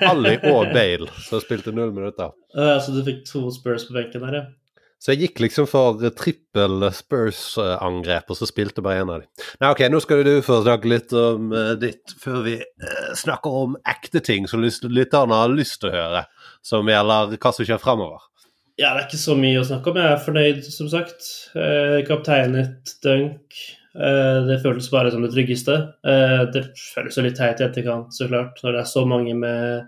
Alli 0.09 0.33
og 0.49 0.73
Bale, 0.75 1.07
som 1.23 1.39
spilte 1.39 1.71
null 1.71 1.93
minutter. 1.95 2.33
Uh, 2.57 2.75
så 2.81 2.91
du 2.91 3.03
fikk 3.05 3.21
to 3.29 3.47
Spurs 3.53 3.85
på 3.87 3.95
benken 3.95 4.25
her, 4.27 4.39
ja. 4.41 4.64
Så 5.01 5.13
jeg 5.13 5.27
gikk 5.27 5.41
liksom 5.43 5.67
for 5.69 6.01
trippel 6.17 6.87
Spurs-angrep, 6.95 8.31
og 8.31 8.39
så 8.39 8.47
spilte 8.49 8.81
bare 8.81 9.03
én 9.03 9.11
av 9.11 9.21
dem. 9.21 9.45
Nei, 9.61 9.69
ok, 9.69 9.83
nå 9.91 9.99
skal 10.01 10.23
du 10.25 10.31
få 10.45 10.61
snakke 10.63 10.89
litt 10.89 11.13
om 11.19 11.51
eh, 11.53 11.73
ditt, 11.81 12.15
før 12.21 12.39
vi 12.47 12.55
eh, 12.57 13.11
snakker 13.19 13.59
om 13.65 13.75
ekte 13.85 14.23
ting 14.25 14.47
som 14.49 14.63
lytterne 14.63 15.41
har 15.43 15.53
lyst 15.53 15.81
til 15.83 15.91
å 15.91 15.97
høre, 15.99 16.23
som 16.65 16.89
gjelder 16.89 17.35
hva 17.35 17.53
som 17.53 17.67
skjer 17.67 17.83
fremover. 17.83 18.25
Ja, 18.79 18.95
det 18.95 19.03
er 19.03 19.05
ikke 19.05 19.21
så 19.21 19.37
mye 19.39 19.61
å 19.61 19.67
snakke 19.67 19.91
om. 19.91 20.01
Jeg 20.01 20.15
er 20.15 20.25
fornøyd, 20.25 20.65
som 20.73 20.89
sagt. 20.91 21.29
Eh, 21.53 21.99
Kapteinet 22.07 22.97
Dunk. 23.05 23.61
Det 23.95 24.57
føles 24.59 24.89
bare 24.91 25.07
som 25.13 25.21
det 25.23 25.29
tryggeste. 25.31 25.75
Det 26.51 26.63
føles 26.75 27.15
jo 27.15 27.21
litt 27.23 27.37
teit 27.39 27.61
i 27.61 27.63
etterkant, 27.63 28.09
så 28.11 28.25
klart, 28.27 28.57
når 28.59 28.75
det 28.75 28.81
er 28.81 28.89
så 28.89 29.05
mange 29.07 29.31
med 29.39 29.85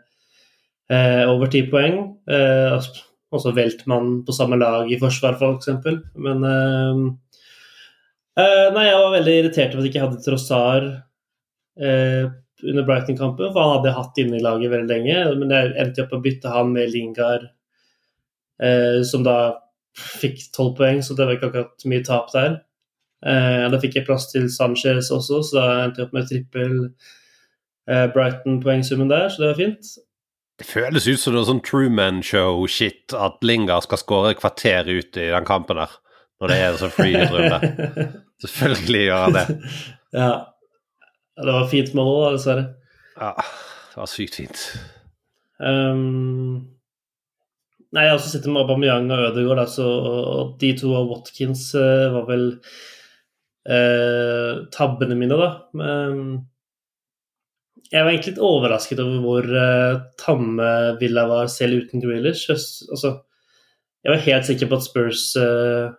over 1.28 1.52
ti 1.52 1.66
poeng. 1.68 1.98
Eh, 3.34 3.40
så 3.40 3.52
Weltmann 3.52 4.26
på 4.26 4.32
samme 4.32 4.56
lag 4.56 4.92
i 4.92 5.00
forsvar, 5.00 5.34
f.eks. 5.34 5.68
Men 6.16 6.44
eh, 6.44 7.04
eh, 8.40 8.74
Nei, 8.74 8.88
jeg 8.88 9.00
var 9.02 9.16
veldig 9.18 9.38
irritert 9.42 9.76
over 9.76 9.82
at 9.82 9.88
jeg 9.88 9.94
ikke 9.94 10.06
hadde 10.06 10.24
Trossar 10.26 10.88
eh, 11.82 12.30
under 12.64 12.88
Brighton-kampen, 12.88 13.52
for 13.52 13.62
han 13.62 13.76
hadde 13.76 13.92
jeg 13.92 13.98
hatt 14.00 14.24
inne 14.24 14.40
i 14.40 14.44
laget 14.44 14.74
veldig 14.74 14.90
lenge. 14.94 15.20
Men 15.42 15.54
jeg 15.54 15.76
endte 15.78 16.04
opp 16.04 16.14
med 16.14 16.20
å 16.20 16.26
bytte 16.26 16.56
han 16.56 16.74
med 16.74 16.92
Lingard 16.94 17.54
som 19.06 19.22
da 19.22 19.60
fikk 19.94 20.40
tolv 20.50 20.72
poeng, 20.80 21.04
så 21.06 21.14
det 21.14 21.28
var 21.28 21.36
ikke 21.36 21.52
akkurat 21.52 21.84
mye 21.86 22.02
tap 22.02 22.32
der. 22.34 22.56
Da 23.22 23.78
fikk 23.84 24.00
jeg 24.00 24.08
plass 24.08 24.26
til 24.32 24.48
Sanchez 24.50 25.12
også, 25.14 25.44
så 25.46 25.60
da 25.60 25.66
endte 25.84 26.02
jeg 26.02 26.08
opp 26.08 26.16
med 26.18 26.26
trippel 26.26 26.74
Brighton-poengsummen 28.16 29.14
der, 29.14 29.30
så 29.30 29.44
det 29.44 29.52
var 29.52 29.60
fint. 29.62 29.92
Det 30.58 30.66
føles 30.66 31.06
ut 31.06 31.22
som 31.22 31.36
noe 31.36 31.46
sånn 31.46 31.62
Truman 31.66 32.24
Show-shit 32.26 33.14
at 33.14 33.44
Lingard 33.46 33.86
skal 33.86 34.02
skåre 34.02 34.34
et 34.34 34.40
kvarter 34.42 34.90
ut 34.90 35.20
i 35.20 35.30
den 35.30 35.46
kampen 35.46 35.78
der, 35.78 35.92
når 36.42 36.52
det 36.52 36.58
er 36.58 36.70
en 36.72 36.80
sånn 36.82 36.96
free-runde. 36.96 37.60
Selvfølgelig 38.44 39.04
gjør 39.06 39.26
han 39.26 39.38
det. 39.38 39.46
ja. 40.18 40.32
Det 41.38 41.54
var 41.54 41.70
fint 41.70 41.94
mål, 41.94 42.16
da, 42.24 42.30
dessverre. 42.34 42.64
Ja, 43.22 43.34
det 43.92 44.00
var 44.00 44.10
sykt 44.10 44.40
fint. 44.40 44.64
Um, 45.62 46.66
nei, 47.94 48.08
jeg 48.08 48.16
også 48.18 48.32
sittet 48.32 48.50
med 48.50 48.64
Aubameyang 48.64 49.12
og 49.14 49.26
Ødegaard, 49.28 49.62
altså, 49.68 49.86
og 49.86 50.56
de 50.62 50.72
to 50.80 50.96
og 50.98 51.12
Watkins 51.12 51.68
eh, 51.78 52.08
var 52.14 52.26
vel 52.30 52.48
uh, 53.70 54.66
tabbene 54.74 55.18
mine, 55.20 55.38
da. 55.38 55.52
Men 55.78 56.24
jeg 57.92 58.04
var 58.04 58.12
egentlig 58.12 58.34
litt 58.34 58.44
overrasket 58.44 59.00
over 59.04 59.24
hvor 59.24 59.48
uh, 59.48 60.02
tamme 60.20 60.68
Villa 61.00 61.24
var 61.30 61.50
selv 61.52 61.84
uten 61.84 62.04
Grealish. 62.04 62.50
Altså, 62.52 63.14
jeg 64.04 64.14
var 64.14 64.26
helt 64.26 64.48
sikker 64.50 64.70
på 64.70 64.80
at 64.80 64.86
Spurs 64.86 65.24
uh, 65.40 65.90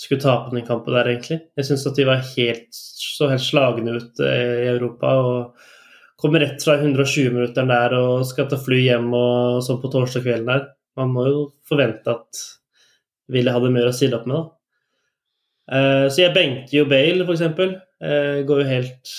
skulle 0.00 0.22
tape 0.22 0.54
den 0.54 0.66
kampen 0.66 0.96
der, 0.96 1.10
egentlig. 1.12 1.40
Jeg 1.58 1.68
syns 1.68 1.86
at 1.86 1.98
de 1.98 2.06
var 2.08 2.24
helt, 2.32 2.68
så 2.74 3.30
helt 3.30 3.44
slagne 3.44 3.96
ut 3.98 4.22
uh, 4.22 4.56
i 4.64 4.70
Europa. 4.72 5.14
og 5.18 5.68
kommer 6.20 6.42
rett 6.44 6.60
fra 6.60 6.76
120-minutteren 6.76 7.70
der 7.72 7.94
og 7.96 8.26
skal 8.28 8.48
ta 8.50 8.58
fly 8.60 8.82
hjem 8.84 9.06
og 9.16 9.62
sånn 9.64 9.78
på 9.80 9.88
torsdag 9.92 10.26
kvelden 10.26 10.50
der. 10.50 10.66
Man 11.00 11.14
må 11.14 11.28
jo 11.30 11.44
forvente 11.68 12.12
at 12.12 12.46
Ville 13.30 13.52
hadde 13.54 13.70
mer 13.70 13.86
å 13.86 13.94
stille 13.94 14.18
opp 14.18 14.26
med, 14.26 14.40
da. 14.40 16.08
Så 16.10 16.18
jeg 16.18 16.34
benker 16.34 16.80
jo 16.80 16.88
Bale, 16.90 17.22
eksempel. 17.30 17.76
Eh, 18.00 18.40
går 18.48 18.62
jo 18.62 18.68
helt 18.68 19.12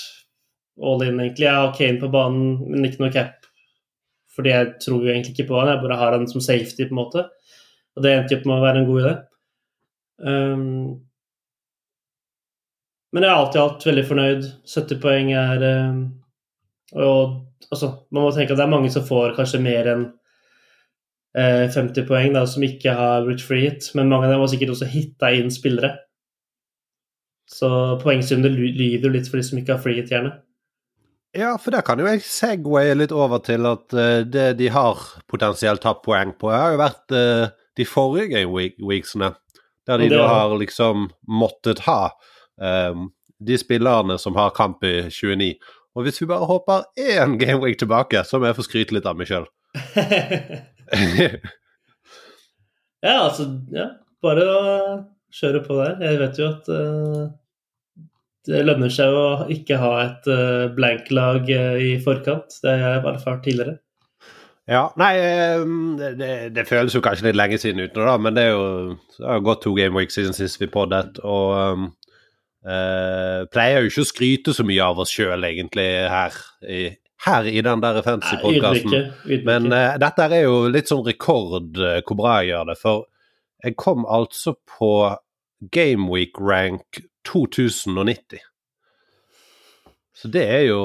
all 0.81 1.03
in, 1.05 1.19
egentlig. 1.19 1.45
Jeg 1.47 1.57
har 1.57 1.75
Kane 1.77 2.01
på 2.01 2.09
banen, 2.13 2.57
men 2.71 2.87
ikke 2.87 3.03
noe 3.03 3.13
cap. 3.13 3.47
Fordi 4.35 4.53
jeg 4.53 4.73
tror 4.83 5.03
jo 5.03 5.11
egentlig 5.11 5.35
ikke 5.35 5.49
på 5.51 5.59
han, 5.59 5.73
jeg 5.73 5.83
bare 5.83 5.99
har 5.99 6.15
han 6.15 6.27
som 6.29 6.43
safety, 6.43 6.87
på 6.87 6.95
en 6.95 7.01
måte. 7.01 7.25
Og 7.95 8.05
det 8.05 8.13
endte 8.15 8.37
jo 8.37 8.43
med 8.45 8.57
å 8.57 8.63
være 8.63 8.81
en 8.81 8.89
god 8.89 9.01
idé. 9.03 9.13
Um, 10.21 10.65
men 13.11 13.25
jeg 13.25 13.31
er 13.31 13.37
alt 13.41 13.57
i 13.57 13.61
alt 13.61 13.85
veldig 13.87 14.07
fornøyd. 14.07 14.49
70 14.71 15.01
poeng 15.03 15.31
er 15.35 15.65
um, 15.91 16.01
Og 16.95 17.41
altså, 17.69 17.91
man 18.11 18.23
må 18.27 18.31
tenke 18.35 18.55
at 18.55 18.61
det 18.61 18.65
er 18.65 18.71
mange 18.71 18.91
som 18.93 19.05
får 19.07 19.35
kanskje 19.35 19.59
mer 19.63 19.89
enn 19.91 20.05
eh, 21.35 21.67
50 21.71 22.07
poeng, 22.07 22.31
da, 22.35 22.45
som 22.47 22.63
ikke 22.63 22.95
har 22.95 23.25
blitt 23.27 23.43
free 23.43 23.67
hit. 23.67 23.91
Men 23.97 24.11
mange 24.11 24.29
av 24.29 24.35
dem 24.35 24.43
har 24.43 24.51
sikkert 24.51 24.73
også 24.75 24.89
hitta 24.91 25.33
inn 25.35 25.51
spillere. 25.53 25.93
Så 27.51 27.67
poengsumene 28.03 28.51
lyver 28.55 29.11
litt 29.11 29.27
for 29.27 29.39
de 29.39 29.43
som 29.43 29.59
ikke 29.59 29.75
har 29.75 29.83
free 29.83 29.99
hit, 29.99 30.11
gjerne. 30.13 30.37
Ja, 31.37 31.53
for 31.61 31.71
der 31.71 31.83
kan 31.87 32.01
jo 32.01 32.09
jeg 32.09 32.23
segwaye 32.27 32.95
litt 32.97 33.13
over 33.15 33.39
til 33.43 33.63
at 33.69 33.95
uh, 33.95 34.23
det 34.27 34.49
de 34.59 34.67
har 34.73 34.99
potensielt 35.31 35.83
tatt 35.83 36.01
poeng 36.03 36.33
på, 36.35 36.49
har 36.51 36.73
jo 36.73 36.81
vært 36.81 37.15
uh, 37.15 37.53
de 37.79 37.85
forrige 37.87 38.43
weeksene. 38.51 39.31
Der 39.87 40.01
de 40.01 40.09
da 40.11 40.25
har 40.27 40.57
liksom 40.59 41.07
måttet 41.31 41.85
ha 41.87 42.11
um, 42.59 43.07
de 43.41 43.55
spillerne 43.57 44.19
som 44.21 44.35
har 44.37 44.51
kamp 44.53 44.83
i 44.85 45.07
29. 45.07 45.55
Og 45.95 46.05
hvis 46.05 46.21
vi 46.21 46.27
bare 46.29 46.47
hopper 46.47 46.83
én 46.99 47.39
gameweek 47.39 47.79
tilbake, 47.79 48.21
så 48.27 48.39
må 48.39 48.51
jeg 48.51 48.59
få 48.59 48.67
skryte 48.67 48.95
litt 48.95 49.07
av 49.09 49.17
meg 49.17 49.31
sjøl. 49.31 49.47
ja, 53.07 53.15
altså 53.15 53.47
Ja, 53.71 53.87
bare 54.23 54.45
å 54.45 54.61
kjøre 55.33 55.63
på 55.65 55.79
der. 55.79 55.95
Jeg 56.03 56.21
vet 56.21 56.43
jo 56.43 56.51
at 56.51 56.71
uh, 56.75 57.25
det 58.49 58.63
lønner 58.65 58.91
seg 58.93 59.13
å 59.13 59.25
ikke 59.53 59.77
ha 59.81 59.93
et 60.05 60.27
uh, 60.31 60.67
blank-lag 60.75 61.47
uh, 61.49 61.77
i 61.77 61.95
forkant. 62.03 62.59
Det 62.63 62.73
har 62.73 62.97
jeg 62.97 63.07
erfart 63.13 63.43
tidligere. 63.45 63.77
Ja, 64.69 64.85
nei 64.95 65.15
det, 66.15 66.53
det, 66.55 66.63
føles 66.69 66.93
jo 66.95 67.01
kanskje 67.03 67.27
litt 67.27 67.37
lenge 67.39 67.57
siden 67.59 67.81
uten 67.81 68.05
da, 68.05 68.13
men 68.21 68.37
det 68.37 68.43
er 68.45 68.51
jo 68.53 68.67
det 69.17 69.25
har 69.25 69.41
gått 69.43 69.63
to 69.65 69.73
game 69.75 69.97
weeks 69.97 70.15
siden 70.15 70.37
sist 70.37 70.61
vi 70.61 70.69
poddet. 70.71 71.19
Og 71.27 71.57
um, 71.57 71.87
uh, 72.65 73.43
pleier 73.51 73.81
jo 73.81 73.91
ikke 73.91 74.05
å 74.05 74.09
skryte 74.09 74.55
så 74.55 74.65
mye 74.67 74.85
av 74.85 75.01
oss 75.03 75.13
sjøl, 75.13 75.45
egentlig, 75.49 75.87
her 76.11 76.37
i, 76.63 76.83
her 77.25 77.49
i 77.49 77.61
den 77.65 77.83
der 77.83 78.01
fancy-podkasten. 78.05 79.11
Men 79.47 79.69
uh, 79.73 79.97
dette 80.01 80.29
er 80.29 80.45
jo 80.45 80.65
litt 80.71 80.91
sånn 80.91 81.05
rekord 81.05 81.81
uh, 81.81 81.99
hvor 82.05 82.21
bra 82.21 82.39
jeg 82.39 82.53
gjør 82.53 82.71
det. 82.71 82.77
For 82.81 83.05
jeg 83.65 83.77
kom 83.81 84.07
altså 84.09 84.55
på 84.77 84.93
Gameweek 85.73 86.39
rank 86.41 87.03
2090. 87.27 88.41
Så 90.15 90.29
det 90.31 90.45
er 90.47 90.67
jo 90.71 90.83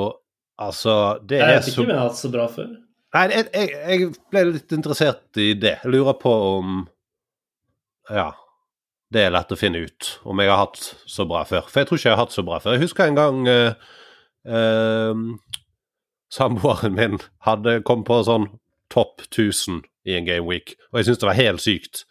Altså, 0.57 1.19
det 1.28 1.37
er 1.37 1.43
så 1.45 1.50
Jeg 1.50 1.57
vet 1.59 1.66
ikke 1.69 1.83
om 1.83 1.90
jeg 1.90 1.99
har 1.99 2.07
hatt 2.07 2.16
så 2.19 2.28
bra 2.33 2.45
før. 2.49 2.69
Nei, 3.12 3.25
jeg, 3.28 3.49
jeg, 3.52 3.73
jeg, 3.76 4.07
ble 4.33 4.43
litt 4.55 4.73
interessert 4.73 5.40
i 5.40 5.50
det. 5.52 5.75
Jeg 5.83 5.93
lurer 5.93 6.16
på 6.21 6.33
om 6.57 6.78
Ja. 8.12 8.31
Det 9.12 9.21
er 9.23 9.31
lett 9.31 9.52
å 9.55 9.59
finne 9.59 9.85
ut 9.87 10.09
om 10.26 10.40
jeg 10.43 10.50
har 10.50 10.64
hatt 10.64 10.81
så 11.07 11.26
bra 11.28 11.45
før. 11.47 11.69
For 11.71 11.78
jeg 11.78 11.88
tror 11.88 12.00
ikke 12.00 12.09
jeg 12.09 12.16
har 12.16 12.25
hatt 12.25 12.35
så 12.35 12.43
bra 12.43 12.57
før. 12.59 12.75
Jeg 12.75 12.88
husker 12.88 13.05
en 13.07 13.19
gang 13.21 13.37
uh, 13.47 13.93
uh, 14.50 15.21
samboeren 16.35 16.97
min 16.97 17.21
hadde 17.47 17.76
kom 17.87 18.02
på 18.09 18.19
sånn 18.26 18.49
topp 18.93 19.23
1000 19.28 19.85
i 20.11 20.16
en 20.19 20.26
game 20.26 20.47
week, 20.47 20.75
og 20.90 20.99
jeg 20.99 21.09
syntes 21.09 21.23
det 21.23 21.31
var 21.31 21.38
helt 21.38 21.62
sykt. 21.62 22.02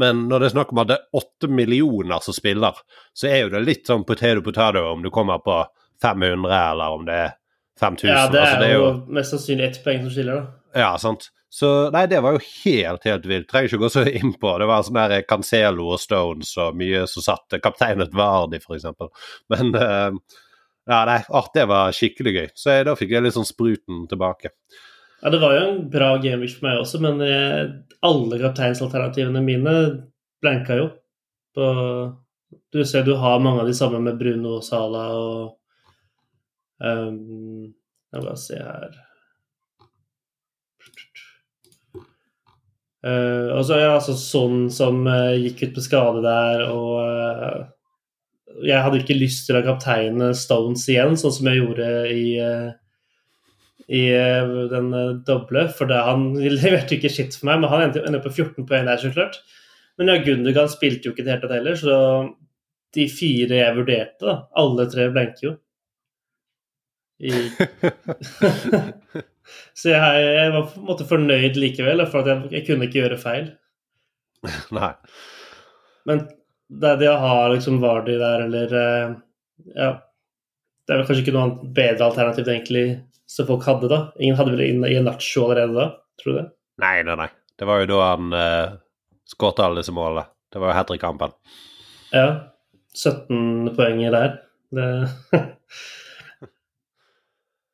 Men 0.00 0.24
når 0.30 0.42
det 0.42 0.48
er 0.48 0.54
snakk 0.56 0.74
om 0.74 0.82
at 0.82 0.90
det 0.90 0.98
er 0.98 1.20
åtte 1.20 1.50
millioner 1.50 2.24
som 2.24 2.36
spiller, 2.36 2.80
så 3.14 3.30
er 3.30 3.44
jo 3.44 3.54
det 3.54 3.62
litt 3.66 3.86
sånn 3.90 4.06
potato 4.08 4.42
potato 4.42 4.82
om 4.90 5.04
du 5.04 5.10
kommer 5.14 5.42
på 5.44 5.60
500 6.02 6.50
eller 6.50 6.98
om 6.98 7.06
det 7.06 7.20
er 7.28 7.32
5000. 7.80 8.10
Ja, 8.10 8.26
det 8.30 8.40
er, 8.40 8.42
altså, 8.42 8.60
det 8.60 8.68
er 8.68 8.76
jo, 8.78 8.90
mest 9.18 9.34
sannsynlig 9.34 9.66
ett 9.68 9.80
poeng 9.84 10.04
som 10.04 10.14
skiller, 10.14 10.40
da. 10.40 10.80
Ja, 10.84 10.92
sant. 10.98 11.28
Så 11.54 11.68
nei, 11.94 12.08
det 12.10 12.18
var 12.24 12.34
jo 12.34 12.40
helt, 12.42 13.04
helt 13.06 13.26
vilt. 13.30 13.46
Trenger 13.50 13.70
ikke 13.70 13.84
gå 13.84 13.90
så 13.94 14.02
inn 14.10 14.32
på. 14.42 14.56
Det 14.58 14.66
var 14.66 14.82
sånn 14.82 14.98
der 14.98 15.26
Cancelo 15.28 15.92
og 15.94 16.00
Stones 16.02 16.50
og 16.58 16.74
mye 16.78 17.04
som 17.10 17.22
satt. 17.22 17.60
Kapteinet 17.62 18.14
Vardi, 18.18 18.58
f.eks. 18.58 18.88
Men 19.54 19.70
uh, 19.78 20.16
ja, 20.90 20.98
nei, 21.06 21.20
det 21.54 21.66
var 21.70 21.94
skikkelig 21.94 22.34
gøy. 22.34 22.48
Så 22.58 22.74
jeg, 22.74 22.88
da 22.88 22.96
fikk 22.98 23.14
jeg 23.14 23.26
litt 23.26 23.36
sånn 23.36 23.46
spruten 23.46 24.02
tilbake. 24.10 24.50
Ja, 25.24 25.32
det 25.32 25.40
var 25.40 25.54
jo 25.56 25.64
en 25.64 25.78
bra 25.88 26.10
gameweek 26.20 26.58
for 26.58 26.68
meg 26.68 26.82
også, 26.82 27.00
men 27.00 27.22
jeg, 27.24 27.68
alle 28.04 28.38
kapteinsalternativene 28.42 29.40
mine 29.40 29.74
blanka 30.44 30.76
jo. 30.76 30.90
På, 31.56 31.66
du 32.74 32.82
ser 32.84 33.06
du 33.06 33.14
har 33.16 33.40
mange 33.40 33.62
av 33.64 33.70
de 33.70 33.76
samme 33.76 34.02
med 34.04 34.18
Bruno 34.20 34.58
og 34.58 34.66
Sala 34.66 35.06
og 35.16 35.54
Um, 36.82 37.70
jeg 38.10 38.18
må 38.18 38.24
bare 38.24 38.40
se 38.40 38.56
her 38.58 38.96
uh, 43.06 43.54
Og 43.54 43.60
så 43.62 43.76
er 43.76 43.84
det 43.84 43.92
altså 43.92 44.16
sånn 44.18 44.66
som 44.74 45.04
uh, 45.06 45.36
gikk 45.38 45.62
ut 45.68 45.76
på 45.76 45.84
skade 45.84 46.24
der, 46.24 46.64
og 46.66 46.98
uh, 46.98 47.62
jeg 48.66 48.82
hadde 48.82 49.00
ikke 49.04 49.16
lyst 49.16 49.46
til 49.46 49.60
å 49.60 49.62
kapteine 49.66 50.32
Stones 50.38 50.88
igjen, 50.90 51.14
sånn 51.18 51.36
som 51.38 51.50
jeg 51.50 51.62
gjorde 51.62 51.88
i 52.10 52.26
i 53.88 54.06
den 54.70 54.92
doble, 55.26 55.66
for 55.76 55.90
det, 55.90 55.98
han 56.06 56.30
leverte 56.60 56.96
ikke 56.96 57.12
skitt 57.12 57.36
for 57.36 57.50
meg, 57.50 57.60
men 57.62 57.72
han 57.72 57.88
endte, 57.88 58.04
opp 58.08 58.26
på 58.28 58.36
14 58.44 58.68
poeng 58.68 58.88
der, 58.88 59.00
så 59.00 59.12
klart. 59.14 59.42
Men 59.98 60.10
ja, 60.10 60.16
Gundergan 60.24 60.70
spilte 60.72 61.08
jo 61.08 61.14
ikke 61.14 61.26
det 61.26 61.34
hele 61.34 61.44
tatt 61.44 61.56
heller, 61.58 61.76
så 61.78 61.98
de 62.94 63.04
fire 63.10 63.60
jeg 63.60 63.76
vurderte, 63.76 64.22
da, 64.24 64.34
alle 64.60 64.86
tre 64.90 65.08
blenker 65.12 65.48
jo. 65.48 65.54
så 69.78 69.92
jeg, 69.92 70.24
jeg, 70.24 70.48
var 70.54 70.64
på 70.66 70.80
en 70.80 70.88
måte 70.88 71.06
fornøyd 71.08 71.58
likevel, 71.60 72.02
for 72.10 72.22
at 72.22 72.30
jeg, 72.32 72.38
jeg 72.56 72.66
kunne 72.68 72.88
ikke 72.88 73.00
gjøre 73.02 73.20
feil. 73.22 73.46
Nei. 74.76 74.92
Men 76.08 76.26
det, 76.68 76.96
det 77.00 77.10
å 77.10 77.20
ha 77.22 77.36
liksom 77.52 77.80
Vardi 77.82 78.16
der, 78.20 78.48
eller 78.48 78.76
eh, 78.80 79.14
Ja. 79.76 79.92
Det 80.84 80.92
er 80.92 80.98
vel 81.00 81.06
kanskje 81.08 81.22
ikke 81.22 81.32
noe 81.32 81.44
annet 81.46 81.68
bedre 81.78 82.04
alternativ 82.10 82.48
egentlig 82.52 82.88
som 83.30 83.48
folk 83.48 83.64
hadde 83.66 83.90
da? 83.90 84.00
Ingen 84.20 84.38
hadde 84.38 84.54
vel 84.54 84.86
i 84.88 85.00
Nacho 85.02 85.46
allerede 85.46 85.74
da, 85.76 85.86
tror 86.20 86.32
du 86.32 86.38
det? 86.40 86.46
Nei, 86.82 86.96
nei, 87.06 87.16
nei. 87.18 87.30
Det 87.58 87.68
var 87.68 87.82
jo 87.82 87.90
da 87.92 88.00
han 88.10 88.34
uh, 88.34 88.74
skåret 89.30 89.62
alle 89.62 89.82
disse 89.82 89.94
målene. 89.94 90.26
Det 90.52 90.62
var 90.62 90.70
jo 90.70 90.78
hat 90.78 90.90
trick-kampen. 90.90 91.34
Ja. 92.14 92.28
17 92.94 93.74
poeng 93.74 94.02
der. 94.14 94.38
Det 94.74 94.88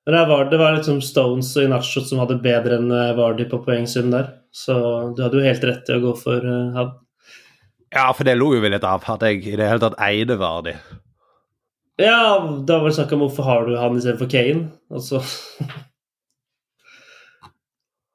Men 0.07 0.15
det 0.17 0.27
var, 0.27 0.45
det 0.51 0.59
var 0.59 0.73
liksom 0.75 1.03
Stones 1.05 1.53
og 1.61 1.67
Inacho 1.67 2.01
som 2.03 2.23
hadde 2.23 2.39
bedre 2.43 2.79
enn 2.81 2.89
eh, 2.91 3.13
Vardy 3.15 3.45
på 3.51 3.61
poengsum 3.63 4.09
der. 4.11 4.31
Så 4.51 4.75
du 5.15 5.21
hadde 5.23 5.39
jo 5.39 5.45
helt 5.45 5.67
rett 5.69 5.85
til 5.87 6.01
å 6.01 6.05
gå 6.07 6.15
for 6.19 6.47
uh, 6.47 6.73
han. 6.75 6.95
Ja, 7.93 8.09
for 8.17 8.27
det 8.27 8.39
lo 8.39 8.49
jo 8.55 8.63
vi 8.65 8.73
litt 8.73 8.87
av, 8.87 9.05
at 9.07 9.23
jeg 9.27 9.45
i 9.45 9.59
det 9.61 9.69
hele 9.69 9.83
tatt 9.83 10.01
eide 10.03 10.39
Vardy. 10.41 10.73
Ja, 12.01 12.21
da 12.67 12.79
var 12.81 12.89
det 12.89 12.97
snakk 12.97 13.13
om 13.13 13.25
hvorfor 13.27 13.45
har 13.45 13.67
du 13.69 13.75
han 13.77 13.99
istedenfor 13.99 14.31
Kane, 14.31 14.71
altså 14.93 15.21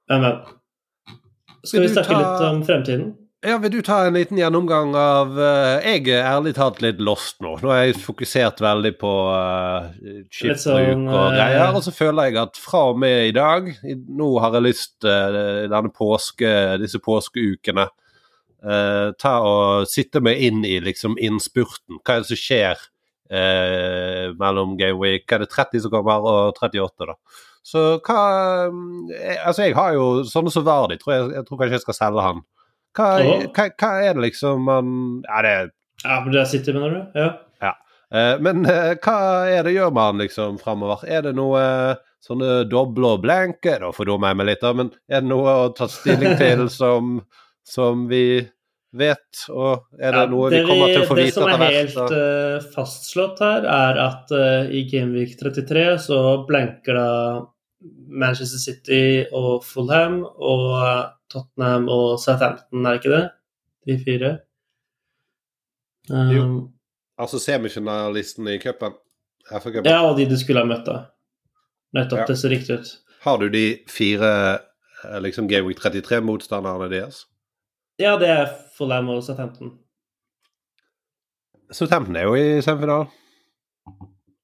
Men, 0.09 0.21
men. 0.21 0.33
Skal 1.65 1.81
vi 1.81 1.89
snakke 1.89 2.13
ta... 2.13 2.19
litt 2.21 2.49
om 2.49 2.65
fremtiden? 2.65 3.13
Ja, 3.45 3.57
Vil 3.57 3.71
du 3.71 3.81
ta 3.85 3.99
en 4.05 4.15
liten 4.17 4.37
gjennomgang 4.37 4.95
av 4.97 5.35
uh, 5.37 5.77
Jeg 5.85 6.07
er 6.09 6.25
ærlig 6.25 6.55
talt 6.57 6.79
litt 6.81 7.01
lost 7.03 7.43
nå. 7.45 7.55
Nå 7.61 7.69
har 7.69 7.83
jeg 7.83 7.99
fokusert 8.01 8.61
veldig 8.63 8.91
på 8.97 9.11
uh, 9.29 9.91
skiftbruk 10.33 10.63
sånn, 10.63 11.03
og 11.11 11.27
eh, 11.27 11.35
greier. 11.35 11.77
Og 11.77 11.85
så 11.85 11.93
føler 11.93 12.31
jeg 12.31 12.39
at 12.41 12.57
fra 12.57 12.87
og 12.93 13.01
med 13.03 13.29
i 13.29 13.35
dag 13.35 13.69
Nå 13.85 14.31
har 14.41 14.57
jeg 14.57 14.65
lyst 14.65 15.05
uh, 15.05 15.77
påske, 15.93 16.49
disse 16.81 17.01
påskeukene 17.05 17.85
uh, 17.85 19.13
Ta 19.21 19.35
og 19.45 19.89
sitte 19.93 20.23
meg 20.25 20.41
inn 20.41 20.65
i 20.65 20.79
liksom 20.81 21.19
innspurten. 21.21 22.01
Hva 22.01 22.17
er 22.17 22.25
det 22.25 22.33
som 22.33 22.41
skjer 22.41 22.85
uh, 23.33 24.33
mellom 24.39 24.75
Game 24.79 24.99
Week? 25.01 25.25
Er 25.31 25.43
det 25.43 25.51
30 25.53 25.85
som 25.85 25.93
kommer, 25.93 26.25
og 26.25 26.59
38, 26.61 27.09
da? 27.09 27.17
Så 27.65 27.85
hva 28.05 28.19
Altså, 29.41 29.65
jeg 29.65 29.73
har 29.77 29.95
jo 29.95 30.05
sånne 30.29 30.53
som 30.53 30.65
Vardi. 30.67 30.99
Tror 31.01 31.15
jeg, 31.15 31.31
jeg 31.39 31.47
tror 31.47 31.61
kanskje 31.61 31.79
jeg 31.79 31.85
skal 31.87 31.97
selge 31.97 32.25
han. 32.25 32.43
Hva, 32.95 33.07
hva, 33.51 33.65
hva, 33.75 33.89
er 34.05 34.13
det 34.15 34.23
liksom 34.29 34.69
man 34.69 34.91
Ja, 35.25 35.41
det 35.43 35.55
Ja, 36.05 36.19
men 36.23 36.31
der 36.35 36.45
sitter 36.47 36.77
mener 36.77 36.93
du? 36.93 37.19
Ja. 37.19 37.29
ja. 37.63 37.73
Eh, 38.13 38.35
men 38.43 38.65
eh, 38.69 38.93
hva 39.03 39.17
er 39.49 39.65
det 39.65 39.73
gjør 39.75 39.91
man 39.95 40.21
liksom 40.21 40.59
framover? 40.61 41.03
Er 41.09 41.25
det 41.25 41.33
noe 41.35 41.59
uh, 41.59 42.03
sånne 42.23 42.63
doble 42.69 43.15
og 43.17 43.23
blanke? 43.25 43.79
Da 43.81 43.91
fordummer 43.95 44.31
jeg 44.31 44.39
meg 44.39 44.49
litt, 44.51 44.63
da, 44.63 44.73
men 44.77 44.93
er 45.09 45.25
det 45.25 45.31
noe 45.31 45.57
å 45.65 45.71
ta 45.75 45.89
stilling 45.91 46.37
til 46.43 46.67
som, 46.71 47.17
som 47.67 48.05
vi 48.11 48.45
vet, 48.97 49.41
og 49.51 49.85
er 49.99 50.15
det 50.15 50.23
ja, 50.23 50.29
noe 50.31 50.51
vi 50.53 50.61
kommer 50.65 50.91
til 50.91 51.03
å 51.03 51.09
få 51.09 51.17
vite 51.17 51.31
etter 51.31 51.49
hvert? 51.49 51.61
Det 51.61 51.91
som 51.93 52.05
er 52.05 52.15
helt 52.15 52.15
uh, 52.15 52.69
fastslått 52.75 53.43
her, 53.43 53.67
er 53.71 53.99
at 54.05 54.33
uh, 54.35 54.71
i 54.71 54.85
Gameweek 54.91 55.35
33 55.39 55.85
så 56.05 56.21
blanker 56.47 56.97
da 56.99 57.09
Manchester 58.09 58.61
City 58.61 59.05
og 59.35 59.65
Fulham 59.67 60.21
og 60.25 60.75
Tottenham 61.31 61.89
og 61.91 62.15
Southampton, 62.23 62.85
er 62.85 63.01
ikke 63.01 63.13
det? 63.13 63.23
De 63.85 63.97
fire. 64.01 64.31
Um, 66.09 66.31
jo. 66.33 66.45
Altså 67.21 67.39
semifinalisten 67.39 68.47
i 68.51 68.59
cupen? 68.61 68.95
Ja, 69.51 69.99
og 70.01 70.17
de 70.17 70.25
du 70.25 70.37
skulle 70.41 70.63
ha 70.63 70.69
møtt, 70.69 70.87
da. 70.87 71.11
Nettopp. 71.95 72.23
Ja. 72.23 72.29
Det 72.29 72.37
ser 72.39 72.51
riktig 72.53 72.79
ut. 72.79 72.91
Har 73.25 73.37
du 73.41 73.47
de 73.49 73.65
fire 73.89 74.31
eh, 74.55 75.19
liksom 75.21 75.47
Gameweek 75.49 75.79
33-motstanderne 75.81 76.89
deres? 76.91 77.23
Ja, 78.01 78.15
det 78.19 78.27
er 78.27 78.49
Fulham 78.75 79.09
og 79.13 79.21
Southampton. 79.23 79.71
Southampton 81.71 82.17
er 82.19 82.27
jo 82.27 82.35
i 82.35 82.61
semifinalen. 82.63 83.07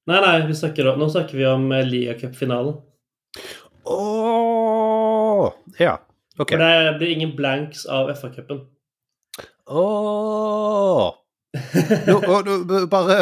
Nei, 0.09 0.19
nei, 0.23 0.53
snakker, 0.57 0.93
nå 0.97 1.07
snakker 1.11 1.37
vi 1.37 1.45
om 1.45 1.67
eh, 1.75 1.85
ligacupfinalen. 1.87 2.79
Å 3.91 3.97
oh, 3.97 5.51
Ja. 5.79 5.99
OK. 6.39 6.53
For 6.53 6.61
det 6.63 6.93
blir 6.97 7.11
ingen 7.11 7.33
blanks 7.35 7.83
av 7.85 8.09
FA-cupen. 8.15 8.63
Oh. 9.67 11.11
nå, 12.07 12.15
nå, 12.47 12.55
bare 12.87 13.15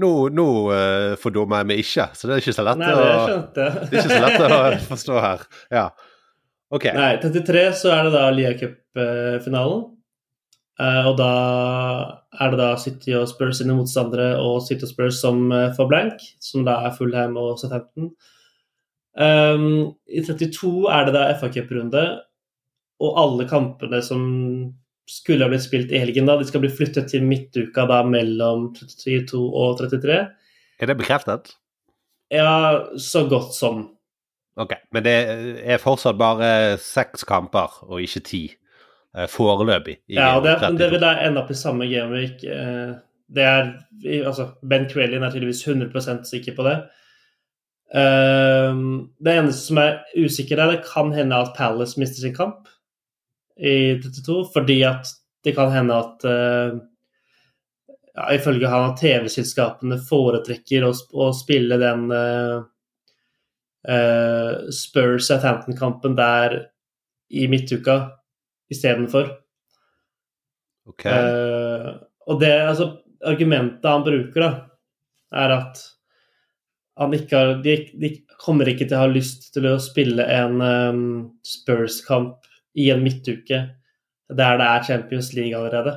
Nå, 0.00 0.10
nå 0.32 0.46
uh, 0.72 1.12
fordummer 1.20 1.60
jeg 1.60 1.68
meg 1.68 1.82
ikke, 1.84 2.08
så 2.16 2.28
det 2.28 2.38
er 2.38 2.42
ikke 2.42 2.56
så 2.56 2.64
lett, 2.64 2.80
Nei, 2.80 2.88
å, 2.96 3.36
det 3.52 3.66
det 3.66 3.66
er 3.68 4.00
ikke 4.00 4.08
så 4.08 4.20
lett 4.24 4.44
å 4.48 4.60
forstå 4.88 5.20
her. 5.20 5.44
Ja. 5.72 5.86
OK. 6.74 6.88
Nei, 6.96 7.12
33 7.22 7.66
så 7.78 7.92
er 7.94 8.06
det 8.06 8.14
da 8.16 8.28
Lia 8.34 8.54
Cup-finalen. 8.58 9.90
Uh, 10.74 11.04
og 11.06 11.18
da 11.20 11.32
er 12.42 12.50
det 12.50 12.58
da 12.58 12.72
City 12.82 13.12
og 13.14 13.28
Spurs 13.30 13.60
sine 13.60 13.76
motstandere 13.78 14.32
og 14.42 14.58
City 14.66 14.82
og 14.82 14.90
Spurs 14.90 15.20
som 15.22 15.44
uh, 15.54 15.70
får 15.76 15.90
blank, 15.90 16.24
som 16.42 16.64
da 16.66 16.80
er 16.88 16.96
Fullham 16.96 17.36
og 17.38 17.60
Southampton. 17.60 18.10
Um, 19.14 19.94
I 20.10 20.24
32 20.26 20.88
er 20.90 21.06
det 21.06 21.14
da 21.14 21.28
FA 21.38 21.52
Cup-runde, 21.54 22.02
og 23.04 23.20
alle 23.20 23.46
kampene 23.46 24.02
som 24.02 24.24
skulle 25.10 25.44
ha 25.44 25.52
blitt 25.52 25.66
spilt 25.66 25.92
i 25.92 26.00
helgen, 26.00 26.26
da, 26.26 26.38
de 26.40 26.48
skal 26.48 26.64
bli 26.64 26.72
flyttet 26.72 27.10
til 27.12 27.22
midtuka 27.28 27.84
da 27.86 28.00
mellom 28.08 28.72
32 28.74 29.38
og 29.44 29.78
33. 29.78 30.22
Er 30.80 30.90
det 30.90 30.98
bekreftet? 30.98 31.54
Ja, 32.34 32.82
så 32.98 33.28
godt 33.30 33.54
som. 33.54 33.93
Ok, 34.56 34.74
Men 34.94 35.02
det 35.02 35.14
er 35.66 35.82
fortsatt 35.82 36.18
bare 36.18 36.76
seks 36.78 37.24
kamper 37.26 37.80
og 37.88 38.02
ikke 38.04 38.22
ti 38.22 38.42
eh, 39.16 39.26
foreløpig? 39.30 39.96
Ja, 40.14 40.36
det, 40.44 40.60
det, 40.78 40.92
vil 40.92 41.02
da 41.02 41.16
ende 41.24 41.42
opp 41.42 41.50
i 41.50 41.58
samme 41.58 41.88
gameweek. 41.90 42.44
Eh, 42.46 42.92
det 43.34 43.46
er, 43.48 43.72
altså, 44.22 44.52
Ben 44.62 44.86
Crellin 44.90 45.24
er 45.26 45.34
tydeligvis 45.34 45.64
100% 45.66 46.28
sikker 46.30 46.54
på 46.54 46.68
det. 46.68 46.76
Um, 47.94 49.10
det 49.22 49.36
eneste 49.38 49.68
som 49.68 49.78
er 49.78 50.00
usikker, 50.18 50.58
er 50.58 50.72
det 50.72 50.86
kan 50.86 51.12
hende 51.14 51.36
at 51.38 51.52
Palace 51.54 52.00
mister 52.00 52.24
sin 52.24 52.34
kamp 52.34 52.66
i 53.54 54.00
32, 54.02 54.48
fordi 54.54 54.80
at 54.82 55.12
det 55.46 55.54
kan 55.54 55.70
hende 55.70 55.98
at 56.02 56.24
uh, 56.26 56.80
ja, 58.14 58.32
Ifølge 58.34 58.70
han 58.70 58.92
at 58.92 58.98
TV-selskapene 58.98 60.00
foretrekker 60.08 60.86
å, 60.86 60.90
å, 61.14 61.30
spille 61.34 61.78
den 61.78 62.08
uh, 62.10 62.66
uh, 63.88 64.70
Spurs 64.72 65.28
Southampton-kampen 65.28 66.16
der 66.18 66.58
i 67.30 67.48
midtuka 67.48 67.98
istedenfor. 68.72 69.30
Okay. 70.88 71.10
Uh, 71.10 71.96
og 72.28 72.40
det 72.40 72.52
altså, 72.52 72.90
argumentet 73.24 73.88
han 73.88 74.04
bruker, 74.04 74.40
da, 74.44 74.50
er 75.44 75.56
at 75.58 75.82
han 77.00 77.14
ikke 77.16 77.38
har 77.38 77.54
de, 77.64 77.76
de, 77.98 78.10
kommer 78.38 78.68
ikke 78.70 78.86
til 78.86 78.98
å 78.98 79.04
ha 79.06 79.10
lyst 79.10 79.48
til 79.54 79.66
å 79.66 79.78
spille 79.82 80.24
en 80.30 80.60
um, 80.62 81.06
Spurs-kamp 81.46 82.44
i 82.78 82.90
en 82.92 83.02
midtuke 83.02 83.60
der 84.34 84.58
det 84.58 84.66
er 84.66 84.84
Champions 84.86 85.32
League 85.36 85.56
allerede. 85.56 85.96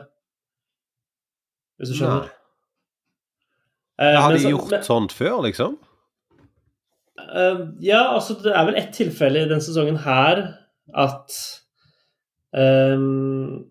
Hvis 1.77 1.93
du 1.93 1.99
skjønner? 1.99 2.31
Uh, 3.97 4.17
har 4.21 4.33
de 4.33 4.41
så, 4.41 4.51
gjort 4.53 4.73
men, 4.73 4.83
sånt 4.85 5.13
før, 5.15 5.39
liksom? 5.45 5.77
Uh, 7.27 7.73
ja, 7.83 8.13
altså 8.15 8.37
det 8.39 8.53
er 8.55 8.67
vel 8.69 8.77
ett 8.79 8.93
tilfelle 8.95 9.41
i 9.43 9.49
denne 9.49 9.63
sesongen 9.63 9.97
her 9.99 10.45
at 10.95 11.33
um, 12.55 13.65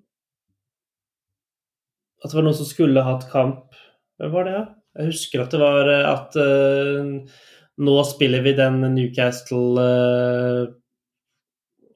At 2.21 2.29
det 2.29 2.37
var 2.37 2.45
noen 2.45 2.59
som 2.59 2.69
skulle 2.69 3.05
hatt 3.07 3.25
kamp 3.31 3.79
Hvem 4.21 4.35
var 4.35 4.45
det, 4.45 4.57
da? 4.59 4.65
Jeg 4.97 5.13
husker 5.13 5.43
at 5.43 5.53
det 5.53 5.61
var 5.61 5.89
eh, 5.93 6.05
at 6.09 6.37
uh, 6.41 7.41
nå 7.85 7.97
spiller 8.09 8.45
vi 8.45 8.55
den 8.57 8.81
Newcastle 8.95 9.81
uh, 9.81 10.69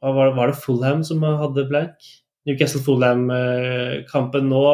var, 0.00 0.32
var, 0.36 0.52
det 0.52 0.60
Fulham 0.60 1.04
som 1.04 1.24
hadde 1.24 1.66
blank? 1.68 1.96
Newcastle 2.48 2.80
Fulham-kampen 2.84 4.48
nå. 4.48 4.64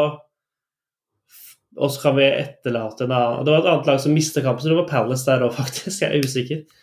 Og 1.76 1.92
så 1.92 2.02
kan 2.06 2.16
vi 2.16 2.24
etterlate 2.24 3.04
en 3.04 3.12
annen 3.12 3.44
Det 3.44 3.52
var 3.52 3.62
et 3.62 3.70
annet 3.72 3.88
lag 3.90 4.00
som 4.00 4.14
mistet 4.16 4.44
kampen, 4.46 4.64
så 4.64 4.72
det 4.72 4.78
var 4.78 4.90
Palace 4.90 5.28
der 5.28 5.44
òg, 5.46 5.54
faktisk. 5.60 6.02
Jeg 6.02 6.08
er 6.08 6.24
usikker. 6.24 6.82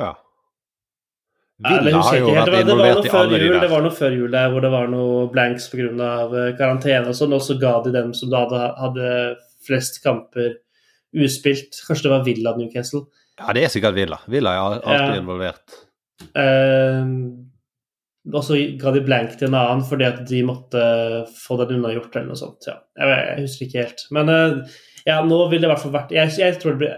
Ja. 0.00 0.12
Villa 1.64 2.00
har 2.02 2.18
jo 2.18 2.32
vært 2.34 2.56
involvert 2.64 3.06
i 3.06 3.12
alle 3.14 3.38
de 3.38 3.46
der. 3.46 3.60
Det 3.62 3.70
var 3.70 3.84
noe 3.84 3.94
før 3.94 4.16
jul 4.16 4.32
der 4.32 4.50
hvor 4.50 4.64
det 4.64 4.72
var 4.72 4.88
noe 4.90 5.28
blanks 5.32 5.68
pga. 5.70 6.10
karantene 6.58 7.12
og 7.12 7.16
sånn, 7.16 7.36
og 7.36 7.42
så 7.46 7.56
ga 7.60 7.76
de 7.84 7.94
dem 7.94 8.10
som 8.16 8.32
da 8.32 8.42
hadde, 8.42 8.62
hadde 8.80 9.12
flest 9.64 10.02
kamper 10.02 10.56
uspilt. 11.14 11.78
Kanskje 11.86 12.08
det 12.08 12.14
var 12.16 12.26
Villa 12.26 12.56
Newcastle. 12.58 13.06
Ja, 13.38 13.54
det 13.54 13.66
er 13.66 13.72
sikkert 13.72 13.96
Villa. 13.96 14.18
Villa 14.30 14.54
er 14.54 14.78
alltid 14.80 15.14
ja. 15.14 15.22
involvert. 15.22 15.78
Uh, 16.34 17.06
og 18.32 18.40
så 18.46 18.56
ga 18.80 18.92
de 18.94 19.02
blank 19.04 19.34
til 19.36 19.50
en 19.50 19.56
annen 19.58 19.82
fordi 19.84 20.06
at 20.06 20.22
de 20.28 20.40
måtte 20.46 20.82
få 21.36 21.58
den 21.60 21.76
unnagjort 21.76 22.14
eller 22.14 22.30
noe 22.32 22.40
sånt. 22.40 22.64
Ja. 22.68 22.78
Jeg, 22.96 23.16
jeg, 23.20 23.42
husker 23.44 23.66
ikke 23.66 23.82
helt. 23.82 24.04
Men 24.16 24.32
uh, 24.32 24.78
ja, 25.04 25.18
nå 25.26 25.42
vil 25.50 25.60
det 25.60 25.68
i 25.68 25.72
hvert 25.72 25.82
fall 25.82 25.92
vært 25.92 26.14
jeg, 26.14 26.32
jeg, 26.40 26.56
tror 26.62 26.78
det 26.80 26.92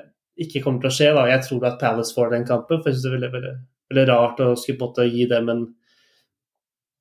ikke 0.46 0.62
kommer 0.62 0.84
til 0.84 0.92
å 0.92 0.96
skje. 0.98 1.08
da. 1.16 1.24
Jeg 1.32 1.42
tror 1.48 1.66
at 1.66 1.80
Palace 1.80 2.14
får 2.14 2.30
den 2.30 2.46
kampen. 2.46 2.78
For 2.78 2.92
jeg 2.92 3.00
syns 3.00 3.08
det 3.08 3.26
er 3.26 3.34
veldig, 3.34 4.06
rart 4.12 4.42
å 4.44 4.52
skulle 4.58 4.82
måtte 4.84 5.08
gi 5.10 5.26
dem 5.30 5.50
en 5.50 5.66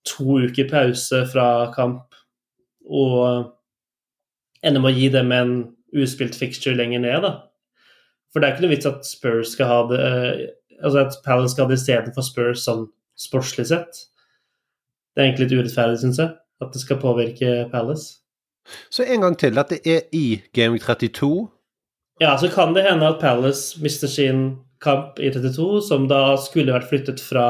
to 0.06 0.40
uker 0.46 0.70
pause 0.70 1.24
fra 1.30 1.48
kamp 1.74 2.18
og 2.86 3.52
ende 4.66 4.82
med 4.82 4.94
å 4.94 4.98
gi 4.98 5.10
dem 5.14 5.32
en 5.34 5.56
uspilt 5.98 6.38
fixture 6.38 6.78
lenger 6.78 7.02
ned, 7.02 7.26
da. 7.26 7.32
For 8.34 8.42
det 8.42 8.48
er 8.48 8.56
ikke 8.56 8.66
noe 8.66 8.74
vits 8.74 8.90
at 8.90 9.08
Spurs 9.08 9.54
skal 9.56 9.70
ha 9.70 9.82
det 9.90 10.04
eh, 10.04 10.46
Altså 10.84 11.06
at 11.06 11.16
Palace 11.24 11.54
skal 11.54 11.64
ha 11.64 11.72
det 11.72 11.78
istedenfor 11.80 12.26
Spurs 12.26 12.66
sånn 12.66 12.82
sportslig 13.16 13.64
sett. 13.70 14.02
Det 15.16 15.22
er 15.22 15.30
egentlig 15.30 15.48
litt 15.48 15.58
urettferdig, 15.62 16.00
syns 16.02 16.20
jeg, 16.20 16.32
at 16.62 16.74
det 16.76 16.82
skal 16.82 17.00
påvirke 17.00 17.52
Palace. 17.72 18.20
Så 18.92 19.06
en 19.06 19.24
gang 19.24 19.38
til, 19.40 19.58
at 19.62 19.72
det 19.72 19.80
er 19.88 20.08
i 20.16 20.42
Game 20.54 20.80
32? 20.82 21.30
Ja, 22.22 22.34
så 22.40 22.50
kan 22.52 22.74
det 22.76 22.86
hende 22.88 23.08
at 23.08 23.22
Palace 23.22 23.82
mister 23.84 24.12
sin 24.12 24.58
kamp 24.84 25.20
i 25.20 25.32
32, 25.32 25.82
som 25.88 26.10
da 26.12 26.36
skulle 26.42 26.76
vært 26.76 26.90
flyttet 26.90 27.24
fra 27.24 27.46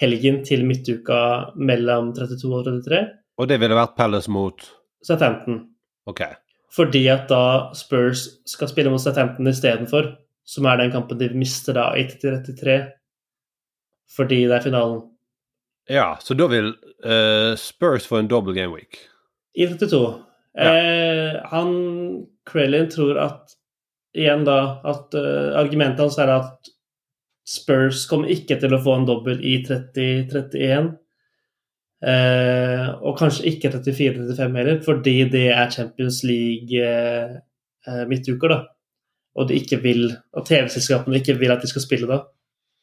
helgen 0.00 0.42
til 0.46 0.62
midtuka 0.68 1.50
mellom 1.58 2.12
32 2.16 2.52
og 2.54 2.68
33. 2.68 3.02
Og 3.40 3.50
det 3.50 3.58
ville 3.62 3.78
vært 3.78 3.96
Palace 3.98 4.30
mot? 4.30 4.62
Southampton. 5.06 5.64
Ok. 6.10 6.22
Fordi 6.74 7.06
at 7.10 7.26
da 7.30 7.72
Spurs 7.74 8.28
skal 8.46 8.70
spille 8.70 8.92
mot 8.92 9.02
Southampton 9.02 9.50
istedenfor, 9.50 10.14
som 10.46 10.66
er 10.66 10.78
den 10.80 10.94
kampen 10.94 11.18
de 11.18 11.30
mister 11.34 11.74
da 11.76 11.90
i 11.98 12.06
33 12.06 12.80
fordi 14.16 14.44
det 14.50 14.56
er 14.56 14.64
finalen. 14.64 15.02
Ja, 15.90 16.14
så 16.22 16.36
da 16.38 16.46
vil 16.52 16.72
uh, 17.02 17.56
Spurs 17.58 18.06
få 18.06 18.20
en 18.20 18.30
double 18.30 18.54
game 18.54 18.74
week? 18.76 19.00
I 19.58 19.66
32. 19.66 20.00
Ja. 20.54 20.70
Eh, 20.70 21.36
han 21.50 21.72
Krellin 22.46 22.88
tror 22.90 23.18
at 23.22 23.56
igjen 24.14 24.44
da 24.46 24.80
at 24.86 25.14
uh, 25.18 25.58
argumentet 25.58 26.02
hans 26.02 26.18
er 26.22 26.30
at 26.34 26.70
Spurs 27.50 28.04
kommer 28.10 28.30
ikke 28.30 28.58
til 28.62 28.74
å 28.74 28.80
få 28.82 29.00
en 29.00 29.06
dobbel 29.08 29.42
i 29.46 29.56
30-31. 29.66 30.92
Eh, 32.00 32.86
og 33.04 33.18
kanskje 33.18 33.50
ikke 33.50 33.72
34-35 33.74 34.56
heller, 34.56 34.78
fordi 34.84 35.16
det 35.28 35.48
er 35.52 35.72
Champions 35.74 36.22
League 36.24 36.80
eh, 36.80 37.34
eh, 37.86 38.04
midtuker, 38.08 38.54
da. 38.54 38.60
Og 39.36 39.50
de 39.50 39.58
ikke 39.60 39.80
vil, 39.82 40.06
og 40.32 40.46
TV-selskapene 40.48 41.20
ikke 41.20 41.36
vil 41.40 41.52
at 41.52 41.60
de 41.62 41.68
skal 41.70 41.84
spille 41.84 42.08
da, 42.08 42.22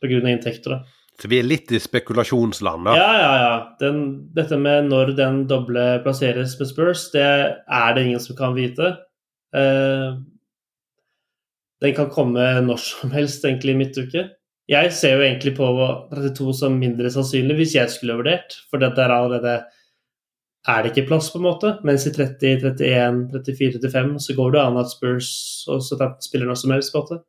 pga. 0.04 0.22
inntekter. 0.30 0.76
da. 0.76 0.96
Så 1.17 1.30
vi 1.32 1.39
er 1.41 1.47
litt 1.47 1.71
i 1.73 1.80
spekulasjonsland, 1.82 2.86
da? 2.86 2.93
Ja, 2.93 3.12
ja, 3.17 3.30
ja. 3.41 3.53
Den, 3.82 4.01
dette 4.38 4.58
med 4.62 4.91
når 4.91 5.15
den 5.17 5.45
doble 5.49 5.86
plasseres 6.06 6.53
med 6.60 6.69
Spurs, 6.69 7.08
det 7.13 7.25
er 7.25 7.95
det 7.95 8.03
ingen 8.06 8.21
som 8.21 8.38
kan 8.38 8.53
vite. 8.58 8.91
Uh, 9.56 10.19
den 11.82 11.95
kan 11.97 12.12
komme 12.13 12.45
når 12.67 12.84
som 12.84 13.15
helst, 13.15 13.45
egentlig, 13.49 13.73
i 13.73 13.82
midtuke. 13.82 14.27
Jeg 14.69 14.93
ser 14.93 15.17
jo 15.17 15.25
egentlig 15.25 15.56
på 15.58 15.65
32 16.12 16.53
som 16.60 16.77
mindre 16.77 17.10
sannsynlig 17.13 17.56
hvis 17.62 17.75
jeg 17.77 17.91
skulle 17.93 18.19
vurdert, 18.19 18.60
for 18.69 18.84
dette 18.84 19.01
er 19.01 19.13
allerede 19.15 19.58
er 20.67 20.84
det 20.84 20.91
ikke 20.91 21.08
plass, 21.08 21.30
på 21.32 21.39
en 21.39 21.47
måte. 21.47 21.77
Mens 21.88 22.06
i 22.10 22.12
30, 22.13 22.58
31, 22.60 23.21
34, 23.32 23.80
35 23.80 24.17
så 24.25 24.36
går 24.38 24.53
det 24.53 24.65
an 24.65 24.82
at 24.82 24.91
Spurs 24.91 25.30
og 25.71 25.80
Southampton 25.86 26.27
spiller 26.27 26.49
noe 26.49 26.60
som 26.60 26.73
helst, 26.75 26.91
på 26.93 26.99
en 26.99 27.08
måte. 27.08 27.23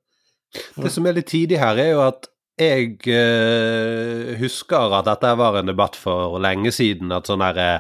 Det 0.82 0.90
som 0.92 1.06
er 1.06 1.16
litt 1.20 1.30
tidlig 1.30 1.60
her, 1.62 1.78
er 1.78 1.92
jo 1.94 2.02
at 2.08 2.28
jeg 2.58 2.98
eh, 3.06 4.34
husker 4.40 4.94
at 4.98 5.08
dette 5.08 5.32
var 5.38 5.58
en 5.60 5.70
debatt 5.70 5.96
for 5.98 6.38
lenge 6.42 6.72
siden. 6.74 7.12
At 7.14 7.30
sånn 7.30 7.44
herre 7.44 7.70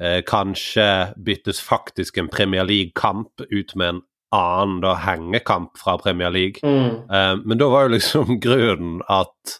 eh, 0.00 0.20
Kanskje 0.26 0.88
byttes 1.16 1.62
faktisk 1.64 2.18
en 2.20 2.30
Premier 2.32 2.66
League-kamp 2.68 3.44
ut 3.50 3.74
med 3.78 3.96
en 3.96 4.02
annen 4.34 4.80
da, 4.82 4.96
hengekamp 4.98 5.78
fra 5.78 5.96
Premier 6.02 6.32
League. 6.34 6.62
Mm. 6.62 7.04
Eh, 7.10 7.34
men 7.44 7.60
da 7.60 7.70
var 7.72 7.88
jo 7.88 7.96
liksom 7.96 8.38
grunnen 8.46 9.02
at 9.08 9.58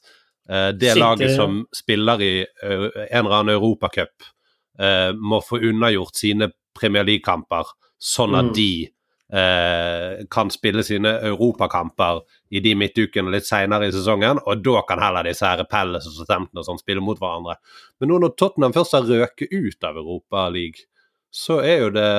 uh, 0.51 0.71
det 0.75 0.95
Sitte, 0.95 1.01
laget 1.01 1.37
som 1.37 1.62
spiller 1.75 2.23
i 2.23 2.35
en 2.64 3.25
eller 3.25 3.38
annen 3.40 3.55
europacup, 3.57 4.31
må 5.14 5.38
få 5.47 5.61
unnagjort 5.62 6.17
sine 6.19 6.49
Premier 6.75 7.05
League-kamper, 7.07 7.69
sånn 8.03 8.35
at 8.35 8.49
mm. 8.49 8.55
de 8.57 8.71
kan 10.31 10.51
spille 10.53 10.83
sine 10.85 11.11
europakamper 11.27 12.21
i 12.55 12.61
de 12.63 12.75
midtukene 12.79 13.33
litt 13.33 13.47
seinere 13.49 13.89
i 13.89 13.95
sesongen, 13.95 14.39
og 14.45 14.61
da 14.63 14.83
kan 14.87 15.01
heller 15.03 15.27
disse 15.27 15.49
her 15.49 15.65
Pelles 15.67 16.07
og 16.07 16.13
Southampton 16.19 16.61
og 16.61 16.67
sånn 16.69 16.79
spille 16.79 17.03
mot 17.03 17.19
hverandre. 17.19 17.57
Men 17.99 18.13
nå 18.13 18.21
når 18.23 18.35
Tottenham 18.39 18.75
først 18.77 18.95
har 18.95 19.09
røket 19.09 19.51
ut 19.51 19.89
av 19.89 19.97
Europa 19.99 20.45
League, 20.55 20.87
så 21.35 21.59
er 21.67 21.81
jo 21.83 21.91
det 21.95 22.11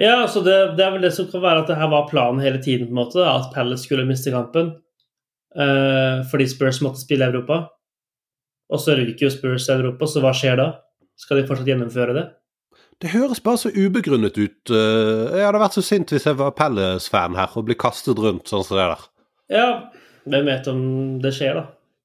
Ja, 0.00 0.24
altså 0.24 0.42
det, 0.42 0.56
det, 0.78 0.82
er 0.82 0.96
vel 0.96 1.04
det 1.06 1.12
som 1.14 1.28
kan 1.30 1.44
være 1.44 1.62
at 1.62 1.68
det 1.70 1.78
her 1.78 1.92
var 1.92 2.08
planen 2.10 2.42
hele 2.42 2.58
tiden, 2.62 2.88
på 2.88 2.96
en 2.96 3.02
måte, 3.04 3.22
at 3.22 3.52
Pelles 3.54 3.84
skulle 3.86 4.08
miste 4.08 4.32
kampen. 4.34 4.74
eh, 5.54 6.24
fordi 6.30 6.48
Spurs 6.50 6.80
måtte 6.82 7.04
spille 7.04 7.28
Europa. 7.30 7.68
Og 8.74 8.80
så 8.80 8.96
ryker 8.98 9.28
jo 9.28 9.30
Spurs 9.30 9.68
Europa, 9.70 10.08
så 10.10 10.22
hva 10.24 10.32
skjer 10.34 10.58
da? 10.58 10.72
Skal 11.14 11.38
de 11.38 11.46
fortsatt 11.46 11.68
gjennomføre 11.70 12.16
det? 12.16 12.24
Det 13.02 13.12
høres 13.12 13.42
bare 13.44 13.60
så 13.60 13.72
ubegrunnet 13.74 14.36
ut. 14.38 14.70
Eh, 14.70 15.38
jeg 15.38 15.46
hadde 15.46 15.62
vært 15.62 15.78
så 15.78 15.84
sint 15.84 16.12
hvis 16.14 16.26
jeg 16.28 16.38
var 16.38 16.54
Pelles-fan 16.58 17.38
her 17.38 17.56
og 17.58 17.66
ble 17.68 17.76
kastet 17.78 18.20
rundt 18.20 18.50
sånn 18.50 18.64
som 18.66 18.78
det 18.78 18.88
der. 18.90 19.08
Ja, 19.54 19.68
hvem 20.30 20.46
vet 20.48 20.68
om 20.70 20.84
det 21.22 21.34
skjer, 21.36 21.58
da. 21.60 21.64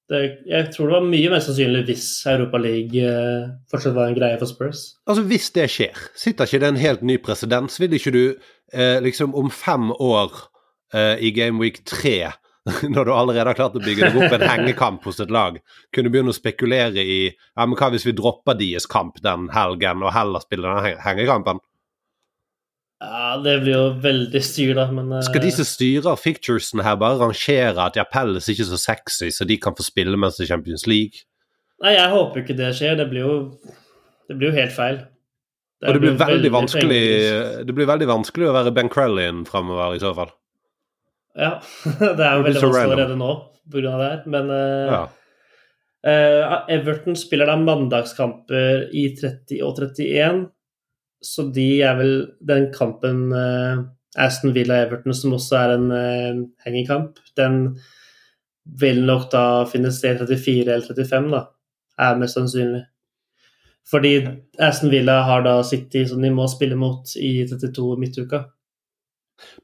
Det, 0.10 0.19
jeg 0.49 0.71
tror 0.73 0.89
det 0.89 0.95
var 0.95 1.06
mye 1.06 1.30
mer 1.30 1.41
sannsynlig 1.45 1.84
hvis 1.86 2.06
Europa 2.32 2.58
League 2.58 2.97
eh, 3.06 3.49
fortsatt 3.69 3.93
var 3.93 4.10
en 4.10 4.17
greie 4.17 4.39
for 4.41 4.49
Spurs. 4.49 4.82
Altså, 5.06 5.21
hvis 5.30 5.52
det 5.54 5.67
skjer, 5.69 5.99
sitter 6.17 6.49
ikke 6.49 6.63
det 6.63 6.71
en 6.71 6.82
helt 6.82 7.04
ny 7.06 7.19
presedens? 7.21 7.78
Vil 7.78 7.93
ikke 7.93 8.15
du 8.15 8.23
eh, 8.73 8.97
liksom 9.06 9.36
om 9.38 9.52
fem 9.54 9.91
år 9.93 10.34
eh, 10.97 11.21
i 11.21 11.30
Game 11.36 11.62
Week 11.62 11.84
3 11.86 12.32
når 12.94 13.08
du 13.08 13.14
allerede 13.14 13.52
har 13.52 13.58
klart 13.58 13.78
å 13.78 13.84
bygge 13.84 14.10
deg 14.10 14.20
opp 14.20 14.36
en 14.38 14.46
hengekamp 14.48 15.08
hos 15.08 15.22
et 15.24 15.34
lag, 15.34 15.58
kunne 15.96 16.12
begynne 16.14 16.34
å 16.34 16.38
spekulere 16.38 17.04
i 17.04 17.20
ja, 17.30 17.66
men 17.66 17.76
hva 17.80 17.92
hvis 17.94 18.08
vi 18.08 18.16
dropper 18.18 18.58
deres 18.60 18.88
kamp 18.90 19.22
den 19.26 19.50
helgen 19.56 20.06
og 20.06 20.14
heller 20.16 20.44
spiller 20.46 20.78
den 20.78 21.02
hengekampen? 21.06 21.62
Ja, 23.00 23.38
det 23.40 23.62
blir 23.62 23.72
jo 23.78 23.84
veldig 24.04 24.42
styr, 24.44 24.74
da, 24.76 24.90
men 24.92 25.14
uh... 25.14 25.22
Skal 25.24 25.46
de 25.46 25.54
som 25.56 25.68
styrer 25.68 26.20
ficturesen 26.20 26.84
her, 26.84 26.98
bare 27.00 27.22
rangere 27.22 27.86
at 27.86 27.96
ja, 27.96 28.04
Pelles 28.04 28.50
ikke 28.52 28.66
er 28.66 28.74
så 28.74 28.80
sexy, 28.82 29.30
så 29.32 29.48
de 29.48 29.56
kan 29.62 29.78
få 29.78 29.86
spille 29.88 30.20
mens 30.20 30.36
det 30.36 30.48
er 30.48 30.56
Champions 30.58 30.84
League? 30.90 31.24
Nei, 31.80 31.94
jeg 31.96 32.12
håper 32.12 32.44
ikke 32.44 32.58
det 32.60 32.74
skjer. 32.76 32.98
Det 33.00 33.06
blir 33.08 33.24
jo, 33.24 33.38
det 34.28 34.36
blir 34.36 34.52
jo 34.52 34.58
helt 34.58 34.76
feil. 34.76 35.00
Det 35.80 35.88
og 35.88 35.96
det 35.96 36.04
blir, 36.04 36.18
veldig, 36.20 36.36
veldig 36.36 36.52
vanskelig, 36.52 37.04
det 37.70 37.76
blir 37.78 37.88
veldig 37.88 38.08
vanskelig 38.10 38.50
å 38.50 38.56
være 38.58 38.74
Ben 38.76 38.92
Crellin 38.92 39.46
framover, 39.48 39.96
i 39.96 40.02
så 40.04 40.12
fall. 40.18 40.34
Ja, 41.39 41.54
det 42.17 42.25
er 42.25 42.38
jo 42.38 42.45
veldig 42.47 42.63
vanskelig 42.65 42.86
allerede 42.86 43.17
nå 43.19 43.32
pga. 43.69 43.82
det 43.86 44.10
her, 44.10 44.23
men 44.34 44.52
uh, 44.52 44.93
ja. 44.93 45.04
uh, 46.10 46.56
Everton 46.73 47.17
spiller 47.19 47.49
da 47.49 47.58
mandagskamper 47.62 48.89
i 48.97 49.06
30 49.19 49.62
og 49.65 49.80
31, 49.80 50.43
så 51.30 51.45
de 51.56 51.69
er 51.86 51.95
vel 51.99 52.13
den 52.49 52.69
kampen 52.75 53.30
uh, 53.36 53.86
Aston 54.19 54.56
Villa-Everton, 54.56 55.13
som 55.15 55.38
også 55.38 55.58
er 55.62 55.75
en 55.78 55.89
uh, 55.93 56.43
hengekamp, 56.65 57.21
den 57.38 57.62
vil 58.80 59.04
nok 59.06 59.30
da 59.32 59.43
finne 59.69 59.91
sted 59.93 60.21
34 60.21 60.65
eller 60.65 60.86
35, 60.86 61.30
da, 61.34 61.43
er 61.99 62.21
mest 62.21 62.38
sannsynlig. 62.38 62.84
Fordi 63.89 64.13
Aston 64.62 64.91
Villa 64.93 65.21
har 65.25 65.41
da 65.45 65.60
City 65.65 66.04
som 66.06 66.21
de 66.21 66.30
må 66.34 66.45
spille 66.52 66.78
mot 66.78 67.10
i 67.17 67.41
32 67.49 67.95
midtuka. 67.97 68.43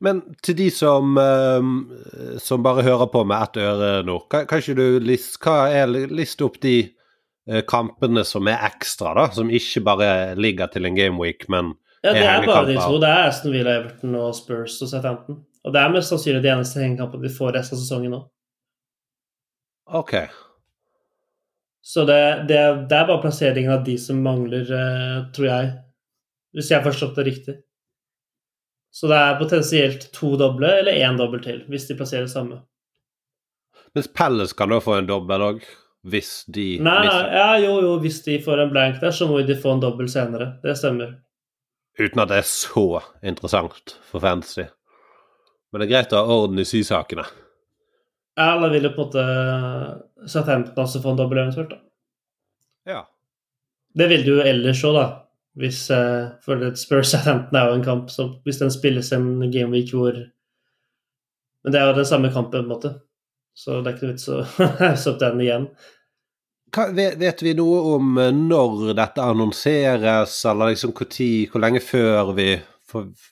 Men 0.04 0.22
til 0.46 0.58
de 0.60 0.68
som, 0.74 1.18
uh, 1.18 2.36
som 2.42 2.66
bare 2.66 2.86
hører 2.86 3.10
på 3.14 3.24
med 3.28 3.44
ett 3.44 3.62
øre 3.64 3.90
nå, 4.08 4.20
kan, 4.32 4.46
kan 4.50 4.62
ikke 4.64 4.78
du 4.78 5.00
list, 5.04 5.40
er, 5.46 5.90
liste 6.12 6.46
opp 6.48 6.60
de 6.64 6.78
uh, 7.52 7.62
kampene 7.68 8.26
som 8.28 8.48
er 8.52 8.64
ekstra, 8.68 9.16
da? 9.18 9.28
Som 9.36 9.52
ikke 9.54 9.84
bare 9.88 10.12
ligger 10.40 10.72
til 10.74 10.88
en 10.90 10.98
gameweek, 10.98 11.50
men 11.52 11.76
ja, 12.06 12.14
det 12.14 12.22
er, 12.22 12.44
er 12.44 12.46
bare 12.46 12.70
de 12.70 12.78
to. 12.78 12.98
Det 13.02 13.10
er 13.10 13.28
Aston 13.32 13.54
Villa, 13.56 13.80
Everton 13.80 14.16
og 14.20 14.34
Spurs 14.38 14.78
og 14.86 14.92
Southampton. 14.92 15.42
Og 15.66 15.74
det 15.74 15.82
er 15.82 15.94
mest 15.94 16.12
sannsynlig 16.14 16.44
de 16.44 16.52
eneste 16.54 16.82
hengekampene 16.84 17.26
vi 17.26 17.34
får 17.34 17.56
resten 17.58 17.78
av 17.78 17.82
sesongen 17.82 18.14
nå. 18.14 18.20
Ok. 19.98 20.14
Så 21.86 22.06
det, 22.06 22.20
det, 22.50 22.60
det, 22.90 22.98
er 22.98 23.08
bare 23.10 23.22
plasseringen 23.22 23.74
av 23.74 23.84
de 23.86 23.96
som 24.02 24.22
mangler, 24.26 24.70
uh, 24.70 25.26
tror 25.34 25.50
jeg. 25.50 25.72
Hvis 26.56 26.70
jeg 26.72 26.80
har 26.80 26.86
forstått 26.86 27.18
det 27.20 27.26
riktig. 27.28 27.56
Så 28.96 29.10
det 29.12 29.18
er 29.20 29.40
potensielt 29.42 30.08
to 30.16 30.38
doble 30.40 30.70
eller 30.80 30.96
én 31.04 31.18
dobbel 31.20 31.42
til, 31.44 31.64
hvis 31.68 31.90
de 31.90 31.98
plasserer 32.00 32.30
samme. 32.32 32.62
Mens 33.96 34.08
Pelles 34.16 34.54
kan 34.56 34.72
da 34.72 34.80
få 34.84 34.96
en 35.00 35.10
dobbel 35.10 35.44
òg, 35.44 35.66
hvis 36.08 36.46
de 36.54 36.78
Nei, 36.84 37.02
mister? 37.04 37.28
Ja, 37.34 37.50
jo, 37.60 37.74
jo, 37.84 37.94
hvis 38.04 38.22
de 38.24 38.38
får 38.44 38.62
en 38.64 38.72
blank 38.72 39.02
der, 39.02 39.12
så 39.16 39.28
må 39.28 39.42
de 39.44 39.58
få 39.60 39.76
en 39.76 39.84
dobbel 39.84 40.08
senere. 40.12 40.54
Det 40.64 40.78
stemmer. 40.80 41.18
Uten 42.00 42.24
at 42.24 42.32
det 42.32 42.40
er 42.42 42.48
så 42.48 42.86
interessant 43.24 43.98
for 44.08 44.24
fantasy. 44.24 44.68
Men 45.72 45.82
det 45.82 45.88
er 45.88 45.92
greit 45.92 46.16
å 46.16 46.22
ha 46.22 46.40
orden 46.44 46.62
i 46.62 46.68
sysakene. 46.68 47.26
Ja, 48.36 48.54
eller 48.54 48.72
vil 48.72 48.88
jo 48.88 48.94
på 48.96 49.06
en 49.06 49.10
måte 49.10 50.30
Southampton 50.32 50.84
også 50.84 51.04
få 51.04 51.14
en 51.14 51.20
dobbel 51.20 51.44
eventuelt, 51.44 51.72
da. 51.72 51.82
Ja. 52.88 53.04
Det 53.96 54.08
vil 54.12 54.24
du 54.24 54.34
jo 54.38 54.44
ellers 54.44 54.84
òg, 54.88 55.00
da. 55.00 55.06
Hvis, 55.56 55.86
uh, 55.92 56.36
for 56.44 56.60
Spurs 56.76 57.14
Southampton 57.14 57.56
er 57.56 57.70
jo 57.70 57.76
en 57.78 57.86
kamp 57.86 58.10
så 58.12 58.28
hvis 58.44 58.60
den 58.60 58.74
spilles 58.74 59.14
en 59.16 59.40
game 59.54 59.72
week 59.72 59.94
hvor 59.96 60.12
Men 61.64 61.74
det 61.74 61.80
er 61.80 61.88
jo 61.88 61.98
den 61.98 62.06
samme 62.06 62.30
kampen, 62.30 62.60
på 62.60 62.64
en 62.66 62.70
måte. 62.70 62.92
Så 63.56 63.80
det 63.80 63.90
er 63.90 63.96
ikke 63.96 64.06
noe 64.06 64.14
vits 64.14 64.28
å 64.30 64.42
hausse 64.84 65.10
opp 65.10 65.22
den 65.24 65.40
igjen. 65.42 65.70
Hva, 66.76 66.90
vet 66.92 67.42
vi 67.42 67.54
noe 67.56 67.78
om 67.96 68.18
eh, 68.20 68.34
når 68.36 68.92
dette 68.98 69.24
annonseres, 69.24 70.36
eller 70.50 70.74
liksom 70.74 70.92
hvor, 70.96 71.08
tid, 71.10 71.48
hvor 71.52 71.64
lenge 71.64 71.82
før 71.82 72.34
vi, 72.38 72.50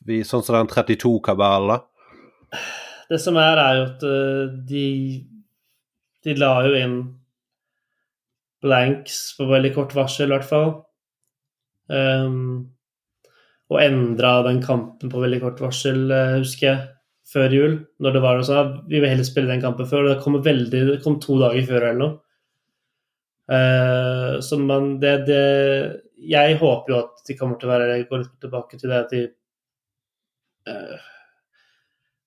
vi 0.08 0.22
Sånn 0.26 0.46
som 0.46 0.58
den 0.58 0.72
32-kabalen, 0.72 1.84
Det 3.12 3.20
som 3.22 3.38
er, 3.38 3.60
er 3.60 3.78
jo 3.78 3.84
at 3.90 4.08
uh, 4.08 4.56
de 4.70 4.88
De 6.24 6.36
la 6.40 6.54
jo 6.66 6.74
inn 6.80 6.98
blanks 8.64 9.34
på 9.36 9.46
veldig 9.50 9.74
kort 9.76 9.94
varsel, 9.98 10.32
i 10.32 10.38
hvert 10.38 10.48
fall. 10.48 10.70
Um, 11.91 12.69
og 13.72 13.80
endra 13.82 14.38
den 14.48 14.62
kampen 14.63 15.12
på 15.12 15.22
veldig 15.24 15.39
kort 15.43 15.62
varsel, 15.63 16.06
uh, 16.12 16.39
husker 16.41 16.67
jeg, 16.67 16.82
før 17.34 17.56
jul. 17.56 17.78
Når 18.04 18.15
det 18.15 18.24
var 18.24 18.43
sånn 18.46 18.62
at 18.62 18.76
vi 18.91 19.00
vil 19.00 19.12
heller 19.12 19.28
spille 19.28 19.52
den 19.52 19.63
kampen 19.63 19.89
før. 19.89 20.06
Og 20.06 20.13
det 20.13 20.19
kom, 20.24 20.38
veldig, 20.46 20.84
det 20.91 21.00
kom 21.06 21.19
to 21.24 21.39
dager 21.41 21.67
før 21.69 21.88
eller 21.89 22.02
noe. 22.04 22.19
Uh, 23.52 24.39
så 24.39 24.56
man 24.56 25.02
det, 25.02 25.26
det, 25.28 25.39
Jeg 26.15 26.56
håper 26.62 26.93
jo 26.93 27.00
at 27.02 27.26
de 27.28 27.36
kommer 27.36 27.58
til 27.60 27.67
å 27.67 27.74
være 27.74 27.98
Går 28.08 28.22
litt 28.22 28.38
tilbake 28.39 28.78
til 28.80 28.88
det 28.88 29.00
at 29.02 29.12
de 29.12 29.24
uh, 30.72 31.10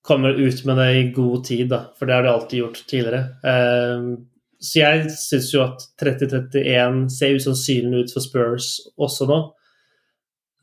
kommer 0.05 0.37
ut 0.37 0.61
med 0.69 0.77
det 0.83 0.91
i 0.93 1.07
god 1.17 1.45
tid, 1.49 1.71
da. 1.73 1.81
For 1.97 2.07
det 2.07 2.19
har 2.19 2.27
de 2.27 2.33
alltid 2.35 2.61
gjort 2.61 2.83
tidligere. 2.91 3.23
Uh, 3.43 4.19
så 4.67 4.81
jeg 4.83 5.11
syns 5.15 5.53
jo 5.55 5.63
at 5.65 5.85
30-31 6.03 7.07
ser 7.13 7.39
usannsynlig 7.39 8.05
ut 8.05 8.15
for 8.17 8.25
Spurs 8.25 8.71
også 8.99 9.29
nå. 9.31 9.41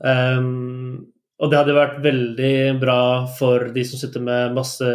Um, 0.04 1.14
og 1.44 1.52
det 1.52 1.60
hadde 1.60 1.76
vært 1.76 2.04
veldig 2.04 2.56
bra 2.82 3.00
for 3.38 3.70
de 3.76 3.84
som 3.88 4.00
sitter 4.00 4.24
med 4.24 4.54
masse 4.56 4.88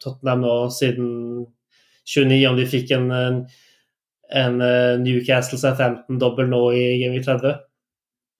Tottenham 0.00 0.44
nå 0.44 0.54
siden 0.72 1.10
29, 2.08 2.38
om 2.48 2.56
de 2.58 2.68
fikk 2.68 2.94
en, 2.96 3.10
en, 3.10 4.62
eh, 4.64 4.94
Newcastle 5.02 5.58
Southampton-dobbel 5.60 6.48
nå 6.50 6.62
i 6.74 6.84
Game 7.02 7.20
30. 7.22 7.58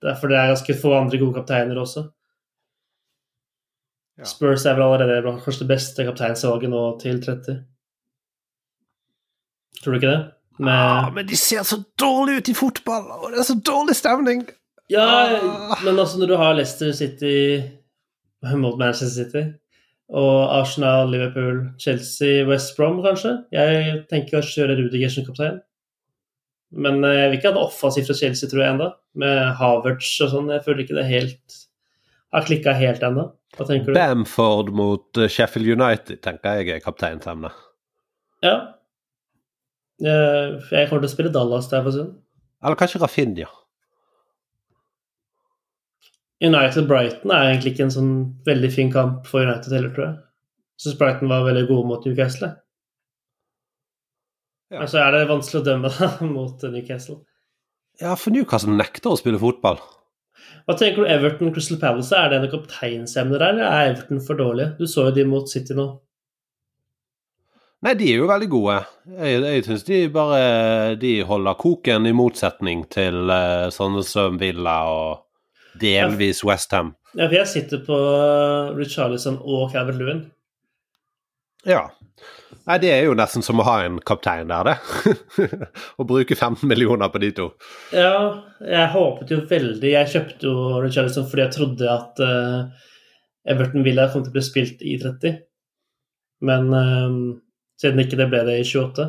Derfor 0.01 0.31
det 0.31 0.39
er 0.39 0.51
ganske 0.55 0.77
få 0.81 0.95
andre 0.97 1.19
gode 1.21 1.37
kapteiner 1.37 1.77
også. 1.77 2.07
Ja. 4.19 4.27
Spurs 4.27 4.65
er 4.65 4.77
vel 4.77 4.87
allerede 4.87 5.21
kanskje 5.43 5.63
det 5.63 5.71
beste 5.75 6.05
kapteinsvalget 6.07 6.73
nå 6.73 6.81
til 7.01 7.21
30. 7.21 7.61
Tror 9.81 9.95
du 9.95 9.99
ikke 10.01 10.13
det? 10.13 10.23
Med... 10.61 10.73
Ah, 10.73 11.09
men 11.13 11.25
de 11.29 11.37
ser 11.39 11.63
så 11.65 11.79
dårlig 11.99 12.41
ut 12.41 12.51
i 12.51 12.57
fotball, 12.57 13.07
og 13.17 13.31
det 13.33 13.41
er 13.41 13.47
så 13.47 13.57
dårlig 13.65 13.95
stemning! 13.97 14.43
Ja, 14.91 15.07
ah. 15.39 15.79
men 15.85 15.97
altså 15.97 16.19
når 16.19 16.29
du 16.29 16.35
har 16.37 16.53
Leicester 16.57 16.91
City 16.93 17.61
mot 18.59 18.77
Manchester 18.77 19.09
City, 19.23 19.43
og 20.11 20.51
Arsenal, 20.59 21.09
Liverpool, 21.09 21.63
Chelsea, 21.79 22.43
West 22.47 22.75
Brom, 22.75 22.97
kanskje 23.05 23.37
Jeg 23.55 24.01
tenker 24.11 24.41
å 24.41 24.43
kjøre 24.43 24.75
Rudiger 24.75 25.13
som 25.13 25.23
kaptein. 25.23 25.61
Men 26.71 26.99
eh, 27.07 27.15
jeg 27.15 27.29
vil 27.29 27.37
ikke 27.37 27.51
ha 27.51 27.55
det 27.55 27.63
offensivt 27.63 28.09
fra 28.11 28.17
Chelsea, 28.19 28.49
tror 28.51 28.63
jeg, 28.63 28.73
enda. 28.75 28.89
Med 29.23 29.39
Havertz 29.59 30.09
og 30.25 30.33
sånn. 30.33 30.51
Jeg 30.51 30.65
føler 30.65 30.83
ikke 30.83 30.97
det 30.99 31.07
helt 31.07 31.61
har 32.31 32.47
klikka 32.47 32.75
helt 32.75 33.03
ennå. 33.03 33.25
Hva 33.57 33.67
tenker 33.67 33.91
du? 33.91 33.97
Bamford 33.97 34.71
mot 34.75 35.19
eh, 35.19 35.31
Sheffield 35.31 35.71
United 35.79 36.21
tenker 36.23 36.59
jeg 36.59 36.75
er 36.75 36.83
kapteinsemne. 36.83 37.51
Ja, 38.43 38.55
jeg 40.01 40.89
kommer 40.89 41.03
til 41.03 41.09
å 41.09 41.13
spille 41.13 41.33
Dallas 41.33 41.69
der 41.71 41.83
for 41.85 41.95
stund. 41.95 42.15
Eller 42.61 42.77
kanskje 42.79 43.01
Rafinha. 43.01 43.49
United 46.41 46.87
Brighton 46.89 47.31
er 47.33 47.51
egentlig 47.51 47.75
ikke 47.75 47.85
en 47.85 47.93
sånn 47.93 48.13
veldig 48.47 48.69
fin 48.73 48.89
kamp 48.93 49.27
for 49.29 49.45
United 49.45 49.73
heller, 49.75 49.93
tror 49.93 50.07
jeg. 50.07 50.19
Jeg 50.81 50.85
syns 50.87 50.97
Brighton 50.97 51.29
var 51.29 51.45
veldig 51.45 51.67
gode 51.69 51.89
mot 51.91 52.05
Newcastle. 52.07 52.55
Ja. 54.71 54.79
Men 54.79 54.89
så 54.89 55.01
er 55.03 55.13
det 55.13 55.27
vanskelig 55.29 55.61
å 55.61 55.67
dømme 55.67 55.91
mot 56.35 56.63
Newcastle. 56.73 57.19
Ja, 58.01 58.15
for 58.17 58.33
Newcastle 58.33 58.73
nekter 58.73 59.13
å 59.13 59.19
spille 59.19 59.41
fotball. 59.41 59.77
Hva 60.65 60.73
tenker 60.77 61.03
du 61.03 61.11
Everton 61.11 61.51
Crystal 61.53 61.77
Palace? 61.81 62.17
Er 62.17 62.31
det 62.31 62.39
noe 62.41 62.53
kapteinsemne 62.53 63.37
der, 63.37 63.51
eller 63.51 63.67
er 63.67 63.91
Everton 63.91 64.21
for 64.25 64.39
dårlige? 64.39 64.73
Du 64.79 64.89
så 64.89 65.09
jo 65.09 65.15
de 65.15 65.27
mot 65.29 65.49
City 65.49 65.77
nå. 65.77 65.87
Nei, 67.81 67.95
de 67.97 68.11
er 68.11 68.19
jo 68.21 68.27
veldig 68.29 68.47
gode. 68.51 68.75
Jeg, 69.17 69.39
jeg 69.41 69.63
syns 69.65 69.85
de 69.87 70.01
bare 70.13 70.41
de 71.01 71.15
holder 71.25 71.57
koken, 71.57 72.05
i 72.05 72.13
motsetning 72.13 72.83
til 72.93 73.31
uh, 73.31 73.71
sånne 73.73 74.03
som 74.05 74.37
Villa 74.41 74.75
og 74.91 75.79
delvis 75.81 76.43
Westham. 76.45 76.93
Ja, 77.15 77.25
for 77.25 77.39
jeg 77.39 77.49
sitter 77.49 77.81
på 77.87 77.97
Richarlison 78.77 79.41
og 79.41 79.73
Calvert 79.73 79.97
Lewin. 79.97 80.21
Ja. 81.67 81.87
Nei, 82.69 82.77
det 82.81 82.91
er 82.93 83.07
jo 83.07 83.17
nesten 83.17 83.41
som 83.41 83.59
å 83.61 83.65
ha 83.65 83.79
en 83.87 83.97
kaptein 84.05 84.49
der, 84.51 84.69
det. 84.69 85.57
Å 85.99 86.05
bruke 86.05 86.37
15 86.37 86.69
millioner 86.69 87.09
på 87.09 87.21
de 87.23 87.31
to. 87.37 87.47
Ja, 87.97 88.45
jeg 88.61 88.89
håpet 88.93 89.33
jo 89.33 89.39
veldig 89.49 89.93
Jeg 89.95 90.09
kjøpte 90.11 90.45
jo 90.45 90.81
Richarlison 90.83 91.25
fordi 91.29 91.47
jeg 91.47 91.55
trodde 91.57 91.89
at 91.89 92.21
uh, 92.21 92.89
Everton 93.49 93.85
Villa 93.85 94.05
kom 94.11 94.21
til 94.21 94.29
å 94.29 94.37
bli 94.37 94.45
spilt 94.45 94.85
i 94.85 94.99
30. 95.01 95.41
Men 96.45 96.69
uh, 96.69 97.17
siden 97.81 98.03
ikke 98.03 98.19
det 98.19 98.29
ble 98.31 98.43
det 98.47 98.59
i 98.61 98.67
28 98.67 99.07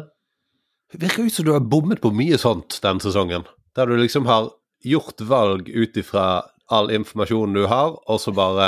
Det 0.93 1.03
virker 1.03 1.29
ut 1.29 1.37
som 1.37 1.47
du 1.47 1.53
har 1.55 1.69
bommet 1.75 2.03
på 2.03 2.13
mye 2.15 2.39
sånt 2.41 2.79
den 2.85 3.01
sesongen. 3.01 3.47
Der 3.77 3.89
du 3.89 3.97
liksom 3.97 4.27
har 4.29 4.51
gjort 4.85 5.21
valg 5.25 5.69
ut 5.69 5.97
ifra 5.97 6.43
all 6.73 6.91
informasjonen 6.93 7.57
du 7.57 7.69
har, 7.69 7.95
og 8.09 8.21
så 8.21 8.33
bare 8.35 8.67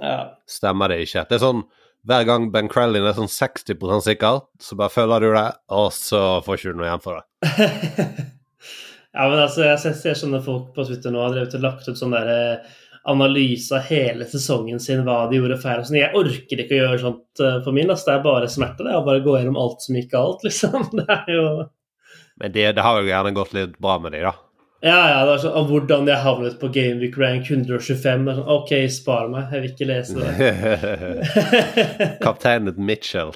ja. 0.00 0.18
stemmer 0.50 0.90
det 0.90 1.04
ikke. 1.06 1.24
Det 1.28 1.38
er 1.38 1.42
sånn 1.42 1.64
hver 2.04 2.26
gang 2.28 2.50
Ben 2.52 2.68
Crellin 2.68 3.06
er 3.08 3.16
sånn 3.16 3.30
60% 3.32 4.04
sikker, 4.04 4.42
så 4.60 4.76
bare 4.76 4.92
følger 4.92 5.24
du 5.24 5.30
det, 5.32 5.48
og 5.72 5.86
så 5.96 6.20
får 6.44 6.58
ikke 6.58 6.74
du 6.74 6.80
noe 6.80 6.88
igjen 6.90 7.04
for 7.04 7.16
det. 7.16 7.48
ja, 9.16 9.24
men 9.24 9.38
altså, 9.38 9.64
jeg 9.64 9.80
ser, 9.80 9.94
ser 10.02 10.18
sånne 10.20 10.42
folk 10.44 10.74
på 10.76 10.84
Twitter 10.84 11.14
nå 11.14 11.22
har 11.24 11.32
drevet 11.32 11.56
og 11.56 11.64
lagt 11.64 11.88
ut 11.88 12.00
sånn 12.00 12.12
derre 12.12 12.36
eh, 12.58 12.74
analyse 13.04 13.74
av 13.76 13.84
hele 13.88 14.26
sesongen 14.28 14.80
sin, 14.80 15.02
hva 15.04 15.24
de 15.30 15.38
gjorde 15.38 15.60
feil. 15.60 15.82
Sånn. 15.84 16.00
Jeg 16.00 16.16
orker 16.16 16.62
ikke 16.62 16.76
å 16.76 16.80
gjøre 16.80 17.02
sånt 17.02 17.42
uh, 17.42 17.58
for 17.64 17.76
min. 17.76 17.90
Altså. 17.90 18.08
Det 18.08 18.16
er 18.16 18.24
bare 18.24 18.50
smerte. 18.52 18.86
Det 18.86 18.96
å 18.96 19.04
bare 19.06 19.24
gå 19.24 19.36
gjennom 19.38 19.60
alt 19.60 19.84
som 19.84 19.98
gikk 19.98 20.10
galt, 20.14 20.44
liksom. 20.46 20.88
Det 20.94 21.06
er 21.18 21.30
jo 21.34 21.46
Men 22.40 22.56
det, 22.56 22.66
det 22.78 22.84
har 22.86 23.00
jo 23.00 23.10
gjerne 23.10 23.36
gått 23.36 23.54
litt 23.56 23.78
bra 23.82 23.98
med 24.02 24.16
de, 24.16 24.24
da. 24.26 24.34
Ja, 24.84 24.98
ja. 25.08 25.20
det 25.24 25.36
er 25.36 25.42
sånn, 25.46 25.54
og 25.56 25.70
hvordan 25.70 26.08
jeg 26.10 26.20
havnet 26.20 26.56
på 26.60 26.68
Gameweek 26.72 27.14
rank 27.20 27.48
125. 27.48 28.24
det 28.26 28.32
er 28.32 28.40
Sånn, 28.40 28.50
OK, 28.52 28.72
spar 28.92 29.30
meg, 29.32 29.52
jeg 29.52 29.62
vil 29.62 29.70
ikke 29.72 29.88
lese 29.88 30.16
det. 30.20 30.32
Kapteinen 32.24 32.80
Mitchell. 32.84 33.32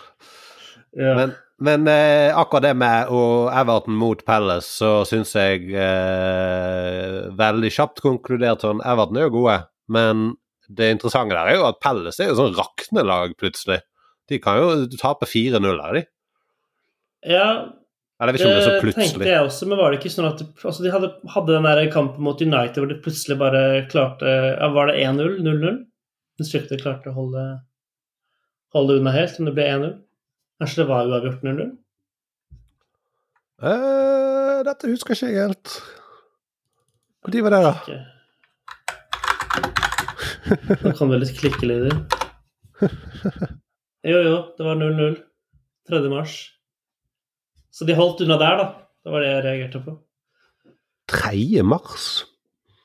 Ja. 0.97 1.15
Men, 1.17 1.33
men 1.65 1.89
eh, 1.91 2.31
akkurat 2.39 2.69
det 2.69 2.75
med 2.79 3.11
og 3.15 3.49
Everton 3.51 3.97
mot 3.99 4.21
Palace, 4.27 4.71
så 4.79 5.03
syns 5.09 5.35
jeg 5.35 5.73
eh, 5.75 7.25
veldig 7.39 7.73
kjapt 7.75 8.03
konkludert 8.05 8.63
sånn 8.63 8.83
Everton 8.87 9.19
er 9.19 9.27
jo 9.27 9.35
gode, 9.41 9.57
men 9.91 10.31
det 10.69 10.93
interessante 10.95 11.35
der 11.35 11.51
er 11.51 11.59
jo 11.59 11.67
at 11.67 11.81
Palace 11.83 12.23
er 12.23 12.31
jo 12.31 12.39
sånn 12.39 12.55
raknelag 12.55 13.35
plutselig. 13.41 13.81
De 14.29 14.39
kan 14.43 14.61
jo 14.61 14.71
tape 15.01 15.27
4-0 15.27 15.67
her, 15.83 15.99
de. 15.99 16.05
Ja, 17.27 17.49
det 18.19 18.41
så 18.43 18.79
plutselig. 18.83 18.95
Det 18.95 18.97
tenkte 18.99 19.31
jeg 19.31 19.47
også, 19.47 19.67
men 19.71 19.79
var 19.79 19.93
det 19.93 20.01
ikke 20.01 20.11
sånn 20.13 20.27
at 20.29 20.43
altså 20.43 20.83
de 20.85 20.91
hadde, 20.91 21.13
hadde, 21.35 21.55
den 21.55 21.67
der 21.67 21.91
kampen 21.95 22.25
mot 22.27 22.41
United 22.43 22.79
hvor 22.79 22.91
de 22.91 22.99
plutselig 23.03 23.39
bare 23.39 23.63
klarte 23.91 24.27
ja, 24.27 24.69
Var 24.75 24.91
det 24.91 24.99
1-0? 25.07 25.39
0-0? 25.47 25.79
De 26.39 26.79
klarte 26.79 27.11
å 27.11 27.17
holde, 27.17 27.45
holde 28.75 28.99
unna 29.01 29.15
helt, 29.15 29.39
men 29.39 29.51
det 29.51 29.55
ble 29.57 29.67
1-0? 29.71 29.97
Kanskje 30.59 30.83
det 30.83 30.89
var 30.91 31.07
uavgjort 31.07 31.43
0-0? 31.47 31.71
Uh, 33.59 34.59
dette 34.67 34.91
husker 34.91 35.15
ikke 35.15 35.31
jeg 35.31 35.47
helt. 35.47 35.69
Når 37.27 37.43
var 37.45 37.55
det, 37.55 37.63
da? 37.67 37.75
Nå 40.83 40.93
kom 40.99 41.11
det 41.13 41.23
litt 41.25 41.39
klikkelyder. 41.39 41.95
Jo, 44.09 44.19
jo, 44.23 44.37
det 44.57 44.65
var 44.65 44.77
0-0. 44.79 45.17
3. 45.91 45.99
mars. 46.09 46.35
Så 47.75 47.85
de 47.85 47.97
holdt 47.99 48.23
unna 48.25 48.39
der, 48.41 48.61
da. 48.61 48.67
Det 49.05 49.13
var 49.13 49.25
det 49.25 49.31
jeg 49.33 49.43
reagerte 49.45 49.81
på. 49.85 49.97
3. 51.11 51.63
mars? 51.67 52.07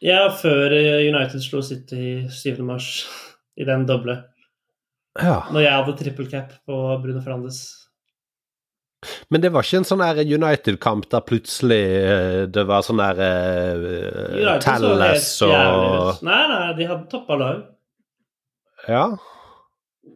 Ja, 0.03 0.25
før 0.41 0.73
United 0.73 1.39
slo 1.45 1.61
City 1.63 2.25
7. 2.33 2.59
mars 2.65 3.05
i 3.55 3.63
den 3.69 3.85
doble. 3.87 4.17
Ja. 5.21 5.43
Når 5.53 5.61
jeg 5.61 5.77
hadde 5.77 5.95
trippel 5.99 6.29
cap 6.31 6.53
på 6.65 6.77
Bruno 7.03 7.21
Fernandes. 7.21 7.61
Men 9.29 9.43
det 9.43 9.51
var 9.53 9.65
ikke 9.65 9.81
en 9.81 9.87
sånn 9.87 10.01
United-kamp 10.23 11.09
der 11.11 11.23
plutselig 11.27 11.81
eh, 11.83 12.43
det 12.47 12.63
var 12.69 12.85
sånn 12.85 13.01
der 13.01 13.19
uh, 13.19 14.53
Telles 14.63 15.27
og 15.43 16.23
Nei, 16.23 16.41
nei, 16.49 16.61
de 16.77 16.87
hadde 16.87 17.09
toppa 17.11 17.37
lag. 17.39 17.59
Ja. 18.87 19.09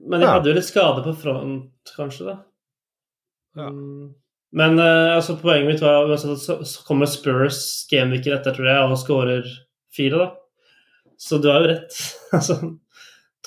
Men 0.07 0.21
de 0.21 0.27
ja. 0.27 0.37
hadde 0.37 0.51
jo 0.51 0.55
litt 0.57 0.69
skade 0.69 1.03
på 1.03 1.13
front, 1.19 1.91
kanskje, 1.95 2.31
da. 2.31 2.37
Ja. 3.59 3.69
Mm. 3.73 4.15
Men 4.57 4.79
uh, 4.79 5.17
altså, 5.17 5.35
poenget 5.41 5.67
mitt 5.67 5.83
var 5.83 6.07
at 6.13 6.23
så, 6.39 6.59
kommer 6.87 7.09
Spurs 7.11 7.59
gameweeken 7.91 8.37
etter, 8.37 8.55
tror 8.55 8.69
jeg, 8.71 8.83
og 8.85 8.99
skårer 9.01 9.49
fire, 9.95 10.23
da. 10.23 10.29
Så 11.19 11.41
du 11.41 11.49
har 11.51 11.65
jo 11.65 11.71
rett. 11.73 11.97
altså, 12.37 12.61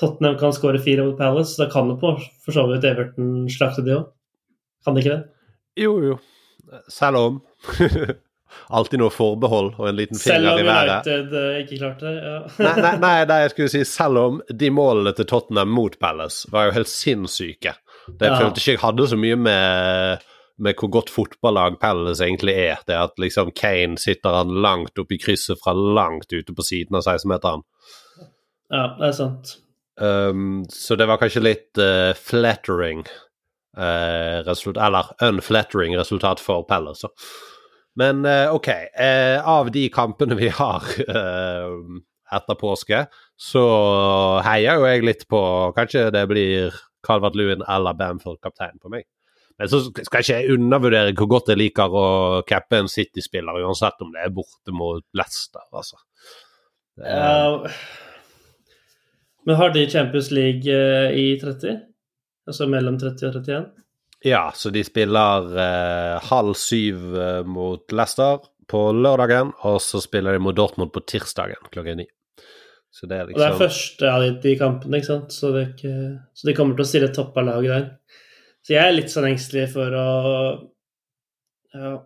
Tottenham 0.00 0.38
kan 0.40 0.54
skåre 0.56 0.80
fire 0.82 1.04
mot 1.04 1.18
Palace, 1.18 1.58
da 1.60 1.68
kan 1.70 1.90
det 1.90 1.98
på 2.00 2.14
for 2.44 2.56
så 2.56 2.64
vidt 2.70 2.86
Everton 2.88 3.44
slakte 3.52 3.84
de 3.86 3.98
òg. 3.98 4.08
Kan 4.84 4.96
det 4.96 5.04
ikke 5.04 5.16
det? 5.18 5.22
Jo, 5.84 5.94
jo. 6.04 6.18
Selv 6.88 7.20
om. 7.20 7.40
Alltid 8.74 8.98
noe 8.98 9.12
forbehold 9.14 9.76
og 9.78 9.86
en 9.90 9.98
liten 9.98 10.18
finger 10.18 10.58
i 10.58 10.64
været. 10.66 11.04
Selv 11.06 11.20
om 11.20 11.36
United 11.36 11.36
uh, 11.36 11.60
ikke 11.60 11.78
klarte 11.78 12.08
det, 12.08 12.16
ja. 12.24 12.38
nei, 12.64 12.72
nei, 12.82 12.94
nei, 13.04 13.12
nei, 13.30 13.38
jeg 13.44 13.52
skulle 13.54 13.72
si 13.74 13.84
selv 13.86 14.22
om 14.24 14.40
de 14.62 14.72
målene 14.74 15.12
til 15.14 15.28
Tottenham 15.30 15.70
mot 15.74 15.94
Palace 16.02 16.50
var 16.50 16.68
jo 16.68 16.74
helt 16.80 16.90
sinnssyke. 16.90 17.76
Det 18.08 18.32
ja. 18.32 18.40
følte 18.40 18.62
ikke 18.62 18.74
jeg 18.74 18.82
hadde 18.82 19.08
så 19.12 19.20
mye 19.20 19.38
med 19.38 20.28
med 20.60 20.76
hvor 20.76 20.90
godt 20.92 21.08
fotballag 21.08 21.78
Palace 21.80 22.24
egentlig 22.24 22.52
er. 22.52 22.82
Det 22.86 22.96
at 22.96 23.16
liksom 23.22 23.52
Kane 23.56 23.96
sitter 24.00 24.34
han 24.42 24.52
langt 24.60 24.98
oppe 25.00 25.16
i 25.16 25.20
krysset 25.22 25.60
fra 25.62 25.72
langt 25.72 26.32
ute 26.32 26.52
på 26.52 26.66
siden 26.66 26.98
av 26.98 27.06
16-meteren. 27.06 27.64
Ja, 28.70 28.84
det 28.98 29.08
er 29.08 29.16
sant. 29.16 29.54
Um, 30.00 30.64
så 30.72 30.96
det 30.96 31.06
var 31.10 31.20
kanskje 31.20 31.42
litt 31.44 31.80
uh, 31.80 32.16
flattering 32.16 33.02
uh, 33.76 34.40
resultat, 34.46 34.80
Eller 34.86 35.10
unflattering 35.28 35.96
resultat 35.98 36.40
for 36.40 36.64
Palace. 36.68 37.08
Men 38.00 38.24
uh, 38.24 38.54
OK, 38.54 38.70
av 39.44 39.70
de 39.74 39.88
kampene 39.92 40.38
vi 40.38 40.48
har 40.54 40.86
etter 42.36 42.56
påske, 42.56 43.04
så 43.36 43.64
heier 44.46 44.78
jo 44.78 44.86
jeg 44.86 45.04
litt 45.04 45.24
på 45.28 45.40
Kanskje 45.76 46.06
det 46.14 46.22
blir 46.30 46.76
Calvert 47.06 47.34
Lewin 47.36 47.64
eller 47.68 47.96
Bamford 47.98 48.38
kaptein 48.44 48.78
på 48.80 48.92
meg. 48.92 49.08
Men 49.60 49.68
så 49.68 49.82
skal 49.90 50.22
jeg 50.24 50.46
ikke 50.46 50.54
undervurdere 50.56 51.16
hvor 51.18 51.28
godt 51.34 51.50
jeg 51.52 51.60
liker 51.60 51.92
å 51.92 52.06
cappe 52.48 52.78
en 52.80 52.88
City-spiller, 52.88 53.58
uansett 53.60 54.00
om 54.00 54.14
det 54.14 54.22
er 54.24 54.32
borte 54.32 54.72
mot 54.72 55.04
Leicester, 55.18 55.66
altså. 55.76 56.00
Uh, 56.96 57.68
men 59.46 59.56
har 59.56 59.72
de 59.74 59.86
Champions 59.90 60.30
League 60.34 60.68
uh, 60.68 61.10
i 61.16 61.34
30? 61.40 61.80
Altså 62.50 62.66
mellom 62.70 62.98
30 63.00 63.28
og 63.28 63.40
31? 63.40 63.68
Ja, 64.26 64.50
så 64.52 64.68
de 64.74 64.82
spiller 64.84 65.46
eh, 65.56 66.16
halv 66.28 66.52
syv 66.58 67.14
mot 67.48 67.92
Leicester 67.94 68.42
på 68.68 68.80
lørdagen, 68.92 69.54
og 69.64 69.78
så 69.80 70.00
spiller 70.04 70.36
de 70.36 70.42
mot 70.44 70.56
Dortmund 70.56 70.92
på 70.92 71.00
tirsdagen 71.08 71.70
klokken 71.72 72.02
ni. 72.02 72.06
Så 72.90 73.06
det 73.06 73.16
er 73.16 73.28
liksom 73.28 73.36
Og 73.36 73.40
det 73.40 73.46
er 73.46 73.52
liksom- 73.54 73.68
første 73.68 74.10
av 74.10 74.20
de, 74.22 74.30
de 74.42 74.56
kampene, 74.58 74.98
ikke 74.98 75.06
sant? 75.06 75.32
Så, 75.32 75.52
ikke... 75.56 75.94
så, 76.34 76.46
de 76.46 76.54
kommer 76.54 76.76
til 76.76 76.84
å 76.84 76.90
stille 76.90 77.14
topp 77.14 77.36
av 77.38 77.46
laget 77.46 77.70
der. 77.70 77.88
Så 78.66 78.74
jeg 78.74 78.84
er 78.84 78.96
litt 78.96 79.12
sånn 79.12 79.30
engstelig 79.30 79.70
for 79.72 79.96
å 79.96 80.06
Ja. 81.74 81.98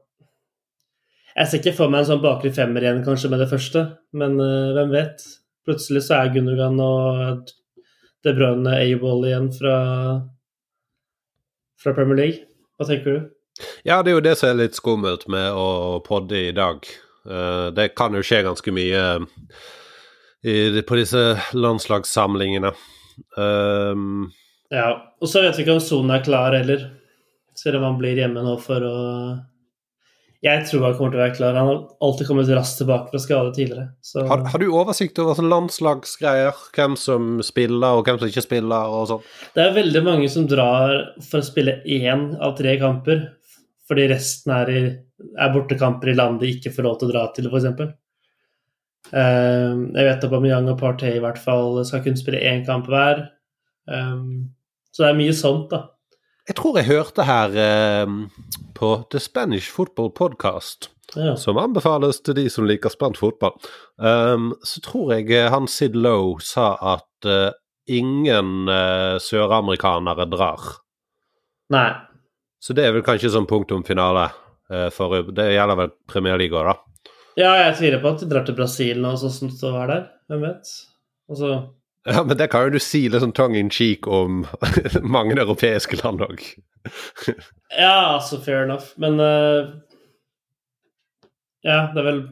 Jeg 1.35 1.49
ser 1.49 1.59
ikke 1.59 1.75
for 1.75 1.91
meg 1.91 2.05
en 2.05 2.11
sånn 2.13 2.23
bakre 2.23 2.53
femmer 2.55 2.85
igjen, 2.85 3.03
kanskje, 3.03 3.31
med 3.33 3.41
det 3.43 3.49
første, 3.51 3.81
men 4.13 4.37
uh, 4.39 4.71
hvem 4.77 4.93
vet? 4.93 5.25
Plutselig 5.65 6.05
så 6.07 6.21
er 6.21 6.33
Gundogan 6.35 6.81
og 6.85 7.53
De 8.25 8.35
Bruyne 8.37 8.77
A-ball 8.77 9.25
igjen 9.29 9.49
fra, 9.55 9.77
fra 11.81 11.95
Premier 11.97 12.21
League. 12.21 12.45
Hva 12.77 12.89
tenker 12.89 13.17
du? 13.17 13.33
Ja, 13.87 14.03
det 14.03 14.13
er 14.13 14.19
jo 14.19 14.25
det 14.25 14.37
som 14.41 14.51
er 14.51 14.61
litt 14.65 14.77
skummelt 14.77 15.29
med 15.31 15.55
å 15.57 16.01
podde 16.05 16.49
i 16.51 16.55
dag. 16.57 16.85
Uh, 17.25 17.71
det 17.73 17.93
kan 17.97 18.17
jo 18.17 18.25
skje 18.25 18.43
ganske 18.45 18.75
mye 18.75 19.05
på 20.45 20.99
disse 20.99 21.23
landslagssamlingene. 21.57 22.75
Um, 23.39 24.27
ja, 24.75 24.91
og 25.23 25.31
så 25.31 25.41
vet 25.45 25.57
vi 25.57 25.65
ikke 25.65 25.79
om 25.79 25.85
sonen 25.85 26.17
er 26.17 26.25
klar 26.27 26.57
heller. 26.57 26.91
Selv 27.57 27.79
om 27.79 27.87
han 27.89 28.01
blir 28.01 28.19
hjemme 28.19 28.43
nå 28.45 28.59
for 28.61 28.85
å 28.85 28.99
Jeg 30.45 30.67
tror 30.69 30.83
han 30.85 30.97
kommer 30.99 31.15
til 31.15 31.21
å 31.21 31.23
være 31.23 31.35
klar. 31.39 31.57
Han 31.57 31.69
har 31.71 31.79
alltid 32.05 32.29
kommet 32.29 32.51
raskt 32.53 32.83
tilbake 32.83 33.09
fra 33.09 33.21
skade 33.23 33.53
tidligere. 33.57 33.87
Så... 34.05 34.27
Har, 34.29 34.43
har, 34.53 34.61
du 34.61 34.75
oversikt 34.77 35.17
over 35.23 35.39
sånn 35.39 35.49
landslagsgreier? 35.49 36.59
Hvem 36.77 36.99
som 37.01 37.39
spiller, 37.47 37.97
og 37.97 38.05
hvem 38.05 38.19
som 38.21 38.29
ikke 38.29 38.45
spiller, 38.45 38.93
og 38.93 39.07
sånn? 39.09 39.23
Det 39.57 39.65
er 39.65 39.79
veldig 39.79 40.03
mange 40.05 40.29
som 40.33 40.45
drar 40.51 40.99
for 41.25 41.41
å 41.41 41.47
spille 41.47 41.79
én 41.89 42.27
av 42.45 42.53
tre 42.59 42.77
kamper, 42.83 43.25
fordi 43.89 44.05
resten 44.13 44.53
er, 44.59 44.73
i, 44.75 44.83
er 45.41 45.55
bortekamper 45.55 46.13
i 46.13 46.17
landet 46.19 46.45
de 46.45 46.53
ikke 46.59 46.75
får 46.77 46.89
lov 46.91 47.01
til 47.01 47.09
å 47.09 47.15
dra 47.15 47.25
til, 47.33 47.49
f.eks. 47.49 47.97
Um, 49.15 49.81
jeg 49.95 50.11
vet 50.11 50.29
at 50.29 50.31
Bamiyang 50.33 50.69
og 50.73 50.79
Partey 50.81 51.17
i 51.17 51.25
hvert 51.25 51.41
fall 51.41 51.81
skal 51.89 52.05
kunne 52.05 52.21
spille 52.21 52.45
én 52.45 52.67
kamp 52.69 52.93
hver. 52.93 53.31
Um, 53.89 54.51
så 54.93 55.07
det 55.07 55.11
er 55.15 55.21
mye 55.25 55.37
sånt, 55.37 55.73
da. 55.73 55.87
Jeg 56.45 56.59
tror 56.59 56.77
jeg 56.77 56.91
hørte 56.91 57.25
her 57.25 57.55
eh, 57.57 58.11
på 58.77 58.89
The 59.13 59.21
Spanish 59.23 59.71
Football 59.73 60.11
Podcast 60.13 60.91
Ja. 61.17 61.37
som 61.41 61.57
anbefales 61.61 62.19
til 62.25 62.35
de 62.37 62.49
som 62.51 62.67
liker 62.69 62.91
spent 62.93 63.17
fotball. 63.21 63.55
Um, 63.97 64.51
så 64.67 64.81
tror 64.85 65.15
jeg 65.15 65.31
eh, 65.33 65.51
han 65.53 65.69
Sid 65.71 65.95
Lowe 65.97 66.43
sa 66.43 66.75
at 66.81 67.29
uh, 67.29 67.53
ingen 67.87 68.69
uh, 68.69 69.17
søramerikanere 69.23 70.27
drar. 70.33 70.65
Nei. 71.73 71.91
Så 72.61 72.75
det 72.77 72.89
er 72.89 72.97
vel 72.97 73.05
kanskje 73.07 73.31
sånn 73.33 73.49
punktum 73.49 73.85
finale 73.87 74.27
uh, 74.73 74.89
for 74.93 75.31
Det 75.33 75.47
gjelder 75.53 75.81
vel 75.81 75.95
Premier 76.11 76.41
League 76.41 76.57
òg, 76.59 76.73
da. 76.73 77.11
Ja, 77.39 77.55
jeg 77.63 77.79
tviler 77.79 78.03
på 78.03 78.13
at 78.15 78.21
de 78.21 78.29
drar 78.31 78.45
til 78.47 78.59
Brasil 78.59 79.01
nå, 79.03 79.15
sånn 79.19 79.33
som 79.33 79.55
det 79.55 79.73
var 79.75 79.91
der. 79.91 80.05
Hvem 80.29 80.45
vet? 80.45 80.75
Altså, 81.31 81.55
Ja, 82.05 82.21
men 82.25 82.37
det 82.37 82.51
kan 82.53 82.67
jo 82.67 82.75
du 82.75 82.83
si 82.83 83.07
litt 83.09 83.25
sånn 83.25 83.33
tongue 83.37 83.57
in 83.57 83.71
cheek 83.73 84.07
om 84.07 84.45
mange 85.17 85.39
europeiske 85.39 86.03
land 86.03 86.25
òg. 86.27 86.43
ja, 87.73 88.17
altså, 88.17 88.39
fair 88.45 88.67
enough. 88.67 88.93
Men 89.01 89.17
uh, 89.21 89.73
Ja, 91.65 91.87
det 91.95 92.03
er 92.03 92.09
vel 92.11 92.25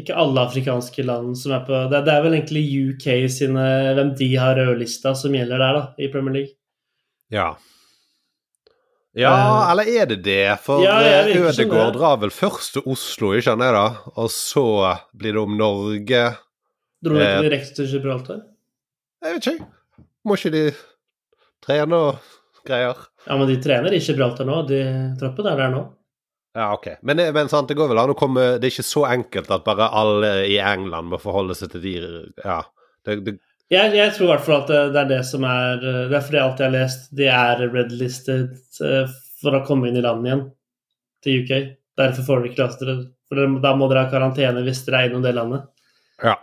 ikke 0.00 0.16
alle 0.18 0.42
afrikanske 0.48 1.02
land 1.06 1.38
som 1.38 1.54
er 1.54 1.62
på 1.66 1.78
Det, 1.90 2.02
det 2.06 2.12
er 2.14 2.22
vel 2.22 2.36
egentlig 2.36 2.62
UK 2.90 3.06
sine 3.30 3.64
Hvem 3.98 4.12
de 4.18 4.28
har 4.38 4.58
rødlista 4.58 5.16
som 5.18 5.34
gjelder 5.34 5.62
der, 5.62 5.78
da, 5.78 5.84
i 5.98 6.10
Premier 6.10 6.40
League. 6.40 6.54
Ja. 7.30 7.52
Ja, 9.14 9.30
uh, 9.30 9.70
eller 9.70 9.90
er 9.90 10.10
det 10.10 10.20
det? 10.26 10.58
For 10.62 10.82
ja, 10.82 10.98
eh, 11.02 11.30
det. 11.54 11.66
drar 11.70 12.18
vel 12.22 12.30
først 12.34 12.76
til 12.76 12.86
Oslo, 12.86 13.32
ikke 13.34 13.50
sant 13.50 13.62
da? 13.62 13.88
Og 14.14 14.30
så 14.34 14.66
blir 15.14 15.34
det 15.34 15.42
om 15.42 15.58
Norge 15.58 16.28
Dro 17.00 17.14
du 17.16 17.22
ikke 17.22 17.44
direkte 17.46 17.80
til 17.80 17.94
Gibraltar? 17.94 18.42
Jeg 19.24 19.36
vet 19.36 19.46
ikke. 19.50 19.66
Må 20.28 20.36
ikke 20.38 20.52
de 20.54 20.62
trene 21.64 21.96
og 21.96 22.20
greier? 22.66 22.96
Ja, 23.26 23.36
men 23.36 23.48
de 23.50 23.56
trener 23.62 23.92
i 23.96 24.00
Gibraltar 24.04 24.48
nå. 24.48 24.62
De 24.68 24.80
troppen 25.20 25.48
er 25.50 25.58
der 25.60 25.72
nå. 25.74 25.82
Ja, 26.56 26.72
ok. 26.74 26.86
Men, 27.06 27.16
det- 27.20 27.32
men 27.36 27.48
sant, 27.52 27.68
det 27.70 27.76
går 27.78 27.88
vel 27.92 27.98
an 28.02 28.10
å 28.10 28.16
komme 28.18 28.58
Det 28.58 28.66
er 28.66 28.72
ikke 28.72 28.82
så 28.88 29.04
enkelt 29.06 29.50
at 29.54 29.62
bare 29.64 29.86
alle 29.94 30.30
i 30.50 30.56
England 30.58 31.06
må 31.12 31.20
forholde 31.22 31.54
seg 31.54 31.70
til 31.70 31.80
de 31.84 31.92
Ja. 32.44 32.62
Det, 33.06 33.20
det, 33.24 33.36
Jeg, 33.70 33.92
jeg 33.94 34.12
tror 34.16 34.26
i 34.26 34.30
hvert 34.32 34.42
fall 34.48 34.62
at 34.64 34.66
det, 34.72 34.80
det 34.96 35.00
er 35.04 35.08
det 35.12 35.20
som 35.28 35.44
er 35.46 35.78
Det 35.84 36.16
er 36.18 36.24
fordi 36.26 36.40
alt 36.42 36.58
jeg 36.58 36.66
har 36.66 36.74
lest, 36.74 37.06
de 37.14 37.28
er 37.30 37.62
redlisted 37.70 38.50
eh, 38.82 39.06
for 39.40 39.56
å 39.56 39.62
komme 39.64 39.88
inn 39.88 39.96
i 39.96 40.02
landet 40.02 40.26
igjen 40.32 40.42
til 41.22 41.38
UK. 41.44 41.52
Derfor 42.00 42.26
får 42.26 42.40
dere 42.42 42.50
ikke 42.50 42.62
lov 42.64 42.74
til 42.80 42.88
det. 42.90 42.98
For 43.30 43.60
da 43.62 43.72
må 43.78 43.86
dere 43.88 44.02
ha 44.04 44.10
karantene 44.10 44.64
hvis 44.66 44.82
dere 44.88 45.04
er 45.04 45.08
innom 45.12 45.22
det 45.22 45.34
landet. 45.38 45.68
ja. 46.24 46.34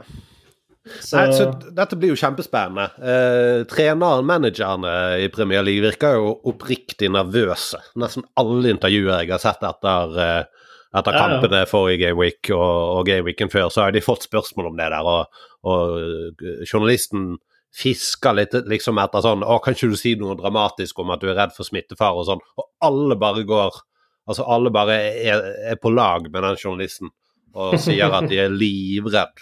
Så, 1.00 1.18
Nei, 1.18 1.26
så 1.36 1.48
dette 1.76 1.98
blir 2.00 2.14
jo 2.14 2.20
kjempespennende. 2.20 2.88
Eh, 3.02 3.64
treneren, 3.70 4.26
managerne 4.28 4.94
i 5.24 5.30
Premier 5.34 5.66
League 5.66 5.86
virker 5.86 6.18
jo 6.20 6.36
oppriktig 6.52 7.10
nervøse. 7.14 7.80
Nesten 8.00 8.26
alle 8.40 8.74
intervjuer 8.76 9.24
jeg 9.24 9.34
har 9.34 9.44
sett 9.44 9.66
etter, 9.68 10.16
eh, 10.24 10.70
etter 10.98 11.18
kampene 11.18 11.66
forrige 11.70 12.06
gameweek 12.06 12.54
og, 12.56 13.00
og 13.00 13.10
gameweeken 13.10 13.52
før, 13.54 13.70
så 13.74 13.86
har 13.86 13.96
de 13.96 14.06
fått 14.06 14.30
spørsmål 14.30 14.72
om 14.72 14.80
det 14.80 14.90
der. 14.94 15.12
Og, 15.12 15.44
og 15.68 16.00
eh, 16.02 16.64
journalisten 16.68 17.36
fisker 17.78 18.38
litt 18.38 18.56
liksom 18.66 18.98
etter 19.02 19.22
sånn 19.22 19.44
Å, 19.46 19.60
kan 19.62 19.76
ikke 19.76 19.92
du 19.92 20.00
si 20.00 20.16
noe 20.18 20.38
dramatisk 20.40 20.98
om 21.04 21.12
at 21.14 21.22
du 21.22 21.28
er 21.30 21.38
redd 21.38 21.54
for 21.54 21.68
smittefare 21.68 22.24
og 22.24 22.26
sånn? 22.30 22.42
Og 22.58 22.72
alle 22.88 23.20
bare 23.20 23.46
går 23.48 23.84
Altså, 24.28 24.44
alle 24.44 24.68
bare 24.76 24.96
er, 25.24 25.44
er 25.72 25.78
på 25.80 25.88
lag 25.94 26.26
med 26.28 26.44
den 26.44 26.58
journalisten 26.60 27.14
og 27.58 27.78
sier 27.80 28.12
at 28.12 28.28
de 28.28 28.42
er 28.44 28.52
livredd 28.52 29.40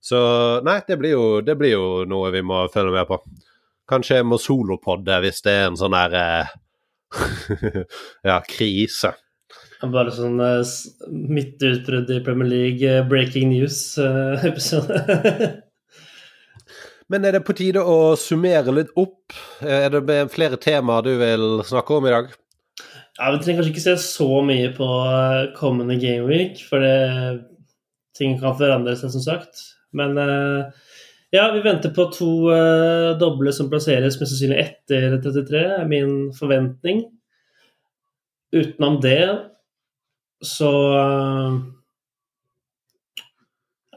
så 0.00 0.18
nei, 0.66 0.78
det 0.88 0.96
blir, 1.00 1.14
jo, 1.16 1.40
det 1.44 1.56
blir 1.58 1.74
jo 1.74 1.86
noe 2.08 2.30
vi 2.34 2.42
må 2.46 2.64
følge 2.72 2.94
med 2.94 3.08
på. 3.10 3.18
Kanskje 3.88 4.20
jeg 4.20 4.28
må 4.28 4.38
solopodde 4.40 5.16
hvis 5.24 5.42
det 5.46 5.54
er 5.54 5.70
en 5.70 5.78
sånn 5.80 5.96
der 5.96 6.18
eh, 6.18 6.48
Ja, 8.28 8.40
krise. 8.46 9.14
bare 9.80 10.12
sånn 10.12 10.40
uh, 10.42 10.60
midtutbrudd 11.08 12.10
i 12.12 12.20
Premier 12.24 12.50
League, 12.50 12.84
eh, 12.84 13.06
breaking 13.08 13.50
news-episode. 13.54 15.00
Men 17.08 17.24
er 17.24 17.38
det 17.38 17.44
på 17.46 17.56
tide 17.56 17.80
å 17.80 18.12
summere 18.20 18.74
litt 18.76 18.90
opp? 19.00 19.32
Eh, 19.64 19.86
Er 19.86 19.94
det 19.96 20.18
flere 20.34 20.58
temaer 20.60 21.06
du 21.06 21.14
vil 21.20 21.46
snakke 21.64 21.96
om 21.96 22.06
i 22.06 22.14
dag? 22.14 22.36
ja, 23.18 23.32
vi 23.34 23.38
trenger 23.42 23.58
kanskje 23.58 23.72
ikke 23.72 23.82
se 23.82 23.94
så 23.98 24.26
mye 24.46 24.68
på 24.76 24.86
eh, 25.10 25.48
kommende 25.56 25.96
gameweek, 25.98 26.60
for 26.68 26.84
det, 26.84 27.40
ting 28.14 28.36
kan 28.38 28.54
forandre 28.60 28.94
seg, 29.00 29.10
som 29.10 29.24
sagt. 29.24 29.64
Men 29.96 30.18
eh, 30.20 30.88
ja, 31.34 31.50
vi 31.52 31.60
venter 31.64 31.92
på 31.92 32.08
to 32.12 32.30
uh, 32.48 33.12
doble 33.20 33.52
som 33.52 33.68
plasseres 33.68 34.16
mest 34.16 34.32
sannsynlig 34.32 34.62
etter 34.62 35.18
33, 35.20 35.64
er 35.82 35.88
min 35.90 36.14
forventning. 36.36 37.04
Utenom 38.56 38.96
det 39.04 39.20
så 40.44 40.70
eh, 40.96 41.56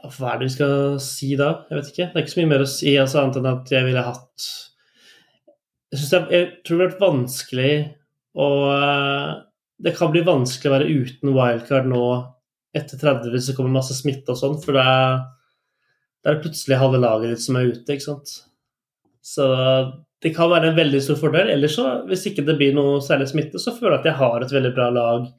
Hva 0.02 0.32
er 0.32 0.40
det 0.40 0.48
vi 0.48 0.54
skal 0.56 0.98
si 1.02 1.30
da? 1.38 1.52
Jeg 1.70 1.78
vet 1.78 1.90
ikke. 1.92 2.08
Det 2.10 2.18
er 2.18 2.26
ikke 2.26 2.34
så 2.34 2.42
mye 2.42 2.50
mer 2.50 2.64
å 2.64 2.68
si 2.68 2.92
altså, 2.98 3.22
annet 3.22 3.38
enn 3.40 3.50
at 3.52 3.72
jeg 3.72 3.86
ville 3.86 4.04
hatt 4.04 4.48
Jeg, 5.92 6.02
det 6.02 6.18
er, 6.18 6.26
jeg 6.34 6.48
tror 6.66 6.76
det 6.76 6.82
har 6.82 6.90
vært 6.90 7.04
vanskelig 7.06 7.72
å 8.42 8.48
eh, 8.74 9.30
Det 9.86 9.94
kan 9.96 10.12
bli 10.12 10.24
vanskelig 10.26 10.70
å 10.70 10.74
være 10.74 10.90
uten 10.90 11.36
wildcard 11.36 11.88
nå 11.90 12.04
etter 12.76 12.98
30 12.98 13.32
hvis 13.34 13.50
det 13.50 13.54
kommer 13.56 13.78
masse 13.78 13.94
smitte 13.94 14.32
og 14.32 14.38
sånn, 14.40 14.54
for 14.62 14.78
det 16.22 16.30
er, 16.30 16.38
det 16.38 16.44
plutselig 16.44 16.78
halve 16.78 17.02
laget 17.02 17.34
ditt 17.34 17.44
som 17.44 17.58
er 17.58 17.70
ute, 17.72 17.94
ikke 17.94 18.06
sant. 18.06 18.32
Så 19.22 19.46
det 20.22 20.34
kan 20.36 20.50
være 20.50 20.70
en 20.70 20.78
veldig 20.78 21.00
stor 21.02 21.18
fordel. 21.18 21.50
Ellers 21.50 21.76
så, 21.78 21.86
hvis 22.06 22.26
ikke 22.30 22.44
det 22.46 22.56
blir 22.58 22.74
noe 22.76 23.00
særlig 23.02 23.28
smitte, 23.32 23.58
så 23.62 23.74
føler 23.74 23.96
jeg 23.96 24.02
at 24.02 24.10
jeg 24.12 24.20
har 24.20 24.44
et 24.44 24.54
veldig 24.54 24.74
bra 24.76 24.88
lag 24.94 25.30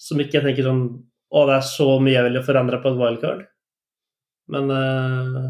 som 0.00 0.20
ikke 0.20 0.40
jeg 0.40 0.48
tenker 0.48 0.66
sånn 0.66 0.86
Å, 1.34 1.42
det 1.48 1.54
er 1.56 1.66
så 1.66 1.86
mye 2.02 2.14
jeg 2.14 2.26
ville 2.28 2.42
forandra 2.46 2.78
på 2.82 2.90
et 2.92 2.98
wildcard. 3.00 3.40
Men 4.54 4.68
øh, 4.70 5.46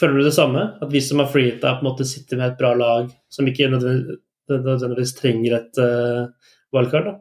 føler 0.00 0.20
du 0.20 0.24
det 0.24 0.36
samme? 0.36 0.62
At 0.80 0.92
vi 0.92 1.02
som 1.04 1.20
har 1.20 1.28
freehita, 1.28 1.74
på 1.76 1.84
en 1.84 1.88
måte 1.90 2.06
sitter 2.08 2.40
med 2.40 2.46
et 2.46 2.60
bra 2.60 2.70
lag 2.78 3.10
som 3.32 3.48
ikke 3.48 3.68
nødvendigvis, 3.74 5.12
trenger 5.18 5.58
et 5.58 5.82
øh, 5.82 6.22
wildcard? 6.72 7.10
da? 7.10 7.14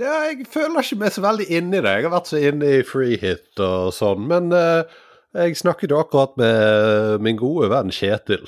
Ja, 0.00 0.14
jeg 0.30 0.48
føler 0.48 0.80
ikke 0.80 1.00
meg 1.02 1.12
så 1.12 1.26
veldig 1.26 1.48
inni 1.52 1.82
det. 1.84 1.92
Jeg 1.92 2.06
har 2.06 2.14
vært 2.14 2.30
så 2.32 2.40
inne 2.40 2.70
i 2.78 2.86
freehit 2.88 3.60
og 3.62 3.92
sånn. 3.94 4.24
Men 4.30 4.48
eh, 4.56 4.96
jeg 5.34 5.58
snakket 5.58 5.94
akkurat 5.96 6.36
med 6.40 7.22
min 7.24 7.38
gode 7.38 7.70
venn 7.72 7.92
Kjetil, 7.92 8.46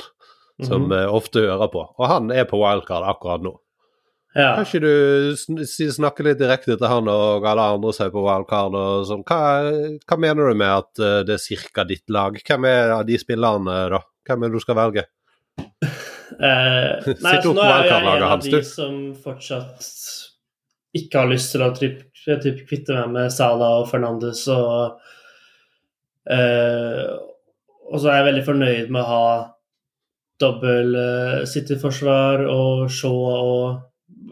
som 0.63 0.87
mm 0.87 0.93
-hmm. 0.93 1.07
ofte 1.07 1.41
hører 1.41 1.69
på. 1.69 1.95
Og 1.99 2.09
han 2.09 2.31
er 2.31 2.45
på 2.45 2.59
wildcard 2.59 3.05
akkurat 3.05 3.43
nå. 3.43 3.59
Ja. 4.37 4.55
Kan 4.55 4.67
ikke 4.67 4.81
du 4.81 5.33
sn- 5.33 5.93
snakke 5.93 6.23
litt 6.23 6.39
direkte 6.39 6.77
til 6.77 6.87
han 6.87 7.09
og 7.09 7.47
alle 7.49 7.63
andre 7.63 7.93
som 7.93 8.07
er 8.07 8.11
på 8.13 8.25
wildcard 8.25 8.75
og 8.77 9.07
sånn? 9.09 9.23
Hva, 9.25 9.39
hva 10.05 10.19
mener 10.21 10.51
du 10.51 10.55
med 10.55 10.69
at 10.69 11.01
eh, 11.01 11.23
det 11.25 11.39
er 11.39 11.41
cirka 11.41 11.85
ditt 11.89 12.05
lag? 12.13 12.37
Hvem 12.45 12.65
er 12.69 12.93
av 12.99 13.07
de 13.09 13.17
spillerne, 13.19 13.79
da? 13.95 14.03
Hvem 14.29 14.43
er 14.43 14.53
det 14.53 14.53
du 14.53 14.61
skal 14.61 14.77
velge? 14.77 15.07
Eh, 16.37 17.07
nei, 17.23 17.33
altså, 17.33 17.53
nå 17.55 17.63
er 17.63 17.87
jeg 17.87 17.97
en 17.97 18.25
av 18.27 18.43
de 18.43 18.61
som 18.67 18.97
fortsatt 19.25 19.87
ikke 20.97 21.23
har 21.23 21.31
lyst 21.31 21.55
til 21.55 21.65
å 21.65 21.71
typ, 21.77 22.03
typ 22.27 22.63
kvitte 22.69 22.97
meg 22.97 23.13
med 23.15 23.33
Salah 23.33 23.81
og 23.81 23.89
Fernandes 23.89 24.43
og 24.53 24.99
Og 26.31 28.01
så 28.03 28.11
er 28.11 28.17
jeg 28.19 28.27
veldig 28.31 28.45
fornøyd 28.47 28.89
med 28.91 29.03
å 29.03 29.11
ha 29.11 29.27
dobbel 30.43 30.97
City-forsvar 31.49 32.43
og 32.51 32.89
Shaw 32.93 33.21
og 33.37 33.85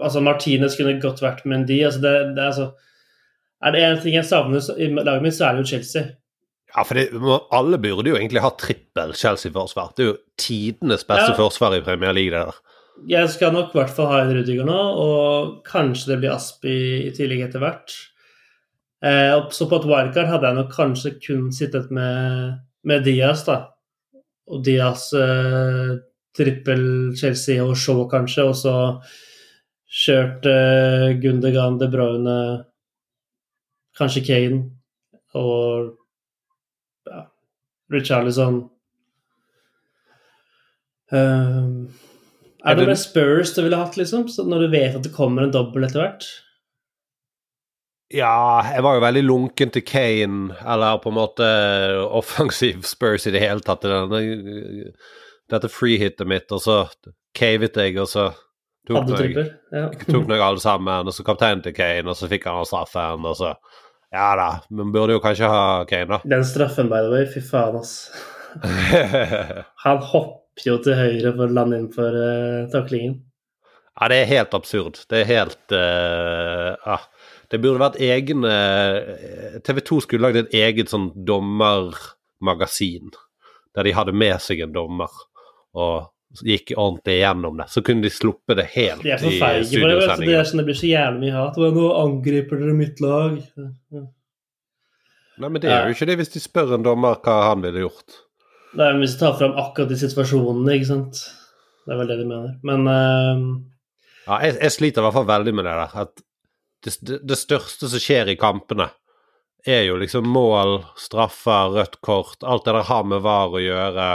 Altså, 0.02 0.18
Martinez 0.22 0.74
kunne 0.74 0.96
godt 0.98 1.20
vært 1.22 1.44
Mendy. 1.46 1.76
Altså, 1.86 2.00
det, 2.02 2.10
det 2.34 2.42
er 2.42 2.48
altså 2.50 2.64
Er 3.62 3.74
det 3.74 3.82
én 3.86 4.00
ting 4.02 4.16
jeg 4.16 4.26
savner 4.26 4.58
i 4.74 4.88
laget 4.90 5.22
mitt, 5.22 5.36
så 5.36 5.46
er 5.46 5.54
det 5.54 5.62
jo 5.62 5.68
Chelsea. 5.70 6.02
Ja, 6.74 6.82
for 6.82 6.98
det, 6.98 7.04
alle 7.54 7.78
burde 7.78 8.10
jo 8.10 8.16
egentlig 8.18 8.42
ha 8.42 8.50
trippel 8.58 9.14
Chelsea-forsvar. 9.14 9.92
Det 9.94 10.02
er 10.04 10.08
jo 10.10 10.16
tidenes 10.40 11.06
beste 11.06 11.30
Ja. 11.30 11.36
forsvar 11.38 11.76
i 11.78 11.82
Premier 11.86 12.12
League, 12.12 12.34
det 12.34 12.42
der. 12.42 12.58
Jeg 13.08 13.30
skal 13.30 13.54
nok 13.54 13.70
i 13.74 13.78
hvert 13.78 13.94
fall 13.94 14.10
ha 14.10 14.18
en 14.24 14.34
Rudiger 14.34 14.66
nå, 14.66 14.80
og 15.04 15.62
kanskje 15.66 16.10
det 16.12 16.18
blir 16.24 16.34
Aspi 16.34 16.74
i 17.06 17.14
tillegg 17.14 17.46
etter 17.46 17.62
hvert. 17.62 17.94
Eh, 19.02 19.48
så 19.50 19.66
på 19.68 19.76
et 19.80 19.86
wildcard 19.88 20.28
hadde 20.30 20.46
jeg 20.50 20.56
nok 20.60 20.70
kanskje 20.72 21.14
kun 21.26 21.48
sittet 21.52 21.90
med, 21.92 22.58
med 22.84 23.04
Diaz, 23.04 23.42
da. 23.44 23.58
Og 24.48 24.62
Diaz 24.64 25.10
eh, 25.16 25.96
trippel 26.36 27.14
Chelsea 27.16 27.62
og 27.64 27.76
Shaw, 27.76 28.04
kanskje, 28.10 28.44
og 28.48 28.54
så 28.56 28.76
kjørt 30.04 30.46
eh, 30.50 31.10
Gundergan, 31.22 31.78
De 31.78 31.88
Bruyne, 31.92 32.38
kanskje 33.98 34.24
Kane 34.26 34.62
og 35.38 35.92
ja, 37.06 37.26
Richarlison. 37.92 38.62
Um, 41.12 41.88
er 42.64 42.70
Er 42.70 42.74
det 42.74 42.80
det- 42.80 42.88
med 42.88 42.98
Spurs 42.98 43.54
du 43.54 43.62
ville 43.62 43.76
hatt, 43.76 43.96
liksom? 43.96 44.28
Så 44.28 44.42
når 44.48 44.60
du 44.64 44.68
vet 44.72 44.96
at 44.96 45.02
det 45.02 45.12
kommer 45.14 45.42
en 45.44 45.50
dobbel 45.52 45.84
etter 45.84 46.00
hvert? 46.00 46.24
Ja, 48.12 48.60
jeg 48.68 48.82
var 48.84 48.98
jo 48.98 49.02
veldig 49.02 49.22
lunken 49.24 49.70
til 49.72 49.82
Kane, 49.86 50.54
eller 50.60 50.98
på 51.02 51.08
en 51.08 51.16
måte 51.16 51.46
offensiv 52.04 52.84
Spurs 52.86 53.26
i 53.26 53.32
det 53.34 53.40
hele 53.40 53.64
tatt. 53.64 53.82
denne- 53.82 54.92
Dette 55.50 55.68
freehitet 55.68 56.26
mitt, 56.26 56.50
og 56.52 56.60
så 56.60 56.88
cavet 57.34 57.76
jeg, 57.76 57.98
og 57.98 58.08
så 58.08 58.32
tok 58.86 59.08
Hadde 59.08 59.24
jeg. 59.24 59.50
Ja. 59.72 59.88
jeg 60.08 60.40
alle 60.40 60.60
sammen, 60.60 61.06
og 61.06 61.12
så 61.12 61.24
kapteinen 61.24 61.62
til 61.62 61.74
Kane, 61.74 62.08
og 62.08 62.16
så 62.16 62.28
fikk 62.28 62.44
han 62.44 62.64
straffen, 62.64 63.24
og 63.24 63.36
så 63.36 63.54
Ja 64.14 64.36
da, 64.36 64.60
men 64.70 64.92
burde 64.92 65.16
jo 65.16 65.20
kanskje 65.20 65.48
ha 65.50 65.84
Kane, 65.84 66.06
da. 66.06 66.20
Den 66.24 66.44
straffen, 66.44 66.88
by 66.88 67.02
the 67.02 67.10
way, 67.10 67.26
fy 67.26 67.40
faen, 67.42 67.80
ass. 67.80 68.12
Han 69.84 69.98
hopper 69.98 70.62
jo 70.68 70.76
til 70.78 70.94
høyre 70.94 71.32
for 71.34 71.48
å 71.48 71.54
lande 71.56 71.80
inn 71.80 71.88
for 71.90 72.14
uh, 72.14 72.68
taklingen. 72.70 73.16
Ja, 73.98 74.08
det 74.10 74.20
er 74.20 74.30
helt 74.30 74.54
absurd. 74.54 75.00
Det 75.10 75.24
er 75.24 75.30
helt 75.32 75.74
uh, 75.74 76.94
ah. 76.94 77.02
Det 77.50 77.60
burde 77.60 77.82
vært 77.82 78.00
egne 78.02 78.54
TV 79.66 79.82
2 79.84 80.00
skulle 80.06 80.28
lagd 80.28 80.40
et 80.40 80.56
eget 80.56 80.90
sånn 80.92 81.10
dommermagasin, 81.28 83.12
der 83.76 83.88
de 83.88 83.94
hadde 83.96 84.16
med 84.16 84.40
seg 84.42 84.64
en 84.64 84.74
dommer 84.74 85.12
og 85.74 86.10
gikk 86.42 86.72
ordentlig 86.74 87.20
gjennom 87.20 87.60
det. 87.60 87.68
Så 87.70 87.82
kunne 87.86 88.02
de 88.02 88.10
sluppet 88.10 88.58
det 88.58 88.66
helt 88.74 89.04
de 89.04 89.14
er 89.14 89.22
så 89.22 89.30
feige, 89.30 89.62
i 89.62 89.70
studiosendinga. 89.70 90.40
Det, 90.40 90.48
sånn, 90.48 90.62
det 90.62 90.66
blir 90.68 90.78
så 90.80 90.90
jævlig 90.90 91.22
mye 91.22 91.36
hat. 91.38 91.62
Nå 91.78 91.86
angriper 92.00 92.62
dere 92.62 92.76
mitt 92.78 93.02
lag. 93.04 93.38
Nei, 95.34 95.48
men 95.48 95.58
det 95.62 95.70
er 95.70 95.88
jo 95.88 95.96
ikke 95.96 96.08
det 96.10 96.18
hvis 96.20 96.34
de 96.34 96.42
spør 96.42 96.76
en 96.76 96.86
dommer 96.86 97.18
hva 97.22 97.38
han 97.50 97.62
ville 97.64 97.86
gjort. 97.86 98.20
Nei, 98.74 98.90
men 98.90 99.04
hvis 99.04 99.16
de 99.16 99.22
tar 99.22 99.38
fram 99.38 99.56
akkurat 99.60 99.90
de 99.90 99.98
situasjonene, 99.98 100.76
ikke 100.78 100.90
sant. 100.90 101.22
Det 101.84 101.94
er 101.94 102.00
vel 102.00 102.10
det 102.10 102.18
de 102.22 102.28
mener. 102.28 102.54
Men 102.66 102.86
uh... 102.88 103.42
Ja, 104.24 104.38
jeg, 104.46 104.56
jeg, 104.56 104.72
sliter 104.72 105.02
i 105.02 105.04
hvert 105.04 105.18
fall 105.18 105.28
veldig 105.28 105.52
med 105.54 105.66
det 105.68 105.74
der. 105.82 105.96
At 106.06 106.24
det, 106.84 107.18
det, 107.24 107.38
største 107.40 107.88
som 107.88 108.02
skjer 108.02 108.32
i 108.32 108.36
kampene, 108.40 108.90
er 109.64 109.86
jo 109.86 109.96
liksom 110.00 110.28
mål, 110.28 110.82
straffer, 111.00 111.72
rødt 111.72 112.00
kort, 112.04 112.42
alt 112.44 112.66
det 112.66 112.76
der 112.76 112.88
har 112.90 113.06
med 113.08 113.24
VAR 113.24 113.56
å 113.56 113.62
gjøre. 113.62 114.08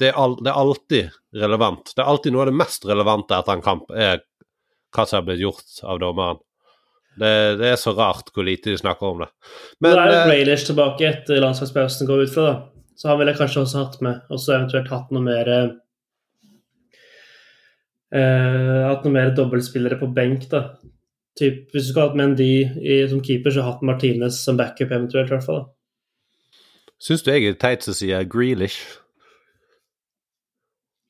Det 0.00 0.08
er, 0.10 0.16
al, 0.20 0.38
det 0.40 0.50
er, 0.50 0.56
alltid 0.60 1.18
relevant. 1.44 1.92
Det 1.92 2.02
er 2.02 2.08
alltid 2.08 2.34
noe 2.34 2.44
av 2.44 2.50
det 2.50 2.56
mest 2.56 2.86
relevante 2.88 3.36
etter 3.36 3.58
en 3.58 3.64
kamp, 3.64 3.92
er 3.92 4.22
hva 4.94 5.06
som 5.06 5.20
har 5.20 5.28
blitt 5.28 5.42
gjort 5.44 5.80
av 5.82 6.00
dommeren. 6.00 6.40
Det, 7.14 7.30
det, 7.60 7.68
er 7.70 7.76
så 7.78 7.92
rart 7.94 8.32
hvor 8.34 8.46
lite 8.46 8.72
de 8.72 8.78
snakker 8.78 9.06
om 9.06 9.20
det. 9.22 9.28
Men, 9.78 9.94
det 9.94 10.16
er 10.18 10.40
jo 10.40 10.54
eh, 10.56 10.64
tilbake 10.66 11.06
etter 11.06 11.42
landslagspausen 11.44 12.08
går 12.10 12.24
ut 12.24 12.32
fra, 12.34 12.46
da. 12.48 12.54
Så 12.98 13.10
han 13.10 13.18
ville 13.20 13.34
kanskje 13.34 13.62
også 13.64 13.80
hatt 13.82 14.00
med, 14.06 14.20
og 14.30 14.38
så 14.38 14.54
eventuelt 14.56 14.90
hatt 14.90 15.10
noe 15.14 15.22
mer 15.24 15.50
eh, 15.54 15.72
Hatt 18.14 19.02
noe 19.02 19.14
mer 19.14 19.32
dobbeltspillere 19.34 19.98
på 19.98 20.06
benk, 20.14 20.46
da. 20.50 20.60
Typ, 21.38 21.64
hvis 21.72 21.88
du 21.88 21.90
skulle 21.90 22.08
hatt 22.08 22.18
Mendy 22.18 22.50
i, 22.78 22.98
som 23.10 23.22
keeper, 23.24 23.50
så 23.50 23.64
hatt 23.66 23.82
Martinez 23.82 24.38
som 24.44 24.58
backup 24.60 24.92
eventuelt, 24.92 25.30
i 25.30 25.34
hvert 25.34 25.46
fall. 25.46 25.64
Syns 27.02 27.24
du 27.26 27.32
jeg 27.32 27.48
er 27.48 27.56
teit 27.58 27.82
som 27.82 27.96
sier 27.96 28.22
Grealish? 28.30 28.78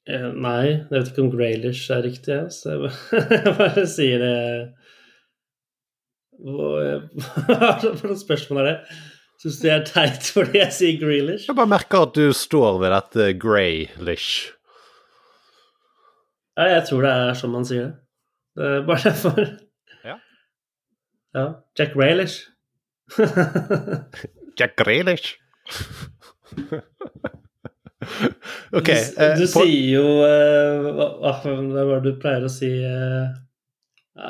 Eh, 0.04 0.30
nei, 0.36 0.64
jeg 0.68 0.92
vet 0.92 1.10
ikke 1.12 1.22
om 1.24 1.30
Graylish 1.32 1.92
er 1.92 2.02
riktig, 2.04 2.36
så 2.52 2.74
jeg 2.74 2.80
bare, 2.82 3.52
bare 3.60 3.84
sier 3.88 4.20
det 4.20 4.34
Hva 6.44 7.70
slags 7.80 8.24
spørsmål 8.24 8.60
er 8.60 8.68
det? 8.68 8.74
Syns 9.40 9.60
du 9.62 9.68
jeg 9.68 9.78
er 9.78 9.86
teit 9.88 10.28
fordi 10.34 10.60
jeg 10.60 10.76
sier 10.76 10.98
Grealish? 11.00 11.46
Jeg 11.48 11.56
bare 11.56 11.72
merker 11.72 12.04
at 12.04 12.16
du 12.16 12.36
står 12.36 12.82
ved 12.82 12.92
dette 12.92 13.30
Graylish. 13.40 14.50
Ja, 16.58 16.68
jeg 16.76 16.84
tror 16.88 17.04
det 17.04 17.12
er 17.12 17.38
sånn 17.38 17.54
man 17.54 17.64
sier 17.68 17.86
det. 17.86 17.94
det 18.60 18.72
er 18.74 18.84
bare 18.88 19.04
derfor. 19.08 19.48
Ja. 20.04 20.18
ja. 21.32 21.64
Jack 21.78 21.96
Raylish. 21.96 22.42
Jack 24.58 24.80
Raylish. 24.86 25.38
ok. 28.78 28.84
Du, 28.84 29.24
du 29.40 29.44
uh, 29.44 29.48
sier 29.48 29.88
jo 29.94 30.04
uh, 30.20 30.92
hva, 30.92 31.08
hva, 31.24 31.32
hva, 31.40 31.98
du 32.04 32.12
pleier 32.20 32.44
å 32.44 32.52
si 32.52 32.68
uh, 32.84 33.32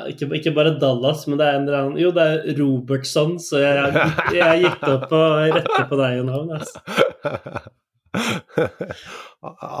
ikke, 0.09 0.31
ikke, 0.39 0.55
bare 0.55 0.77
Dallas, 0.81 1.27
men 1.27 1.37
det 1.41 1.45
er 1.45 1.59
en 1.59 1.67
eller 1.67 1.79
annen 1.81 1.99
Jo, 2.01 2.09
det 2.15 2.23
er 2.23 2.57
Robertson, 2.57 3.35
så 3.43 3.59
jeg, 3.61 3.75
jeg, 3.83 4.37
jeg 4.39 4.63
gikk 4.63 4.87
opp 4.95 5.11
og 5.11 5.57
rette 5.59 5.81
på 5.91 5.99
deg 5.99 6.21
i 6.21 6.25
navn, 6.25 6.55
altså. 6.55 6.79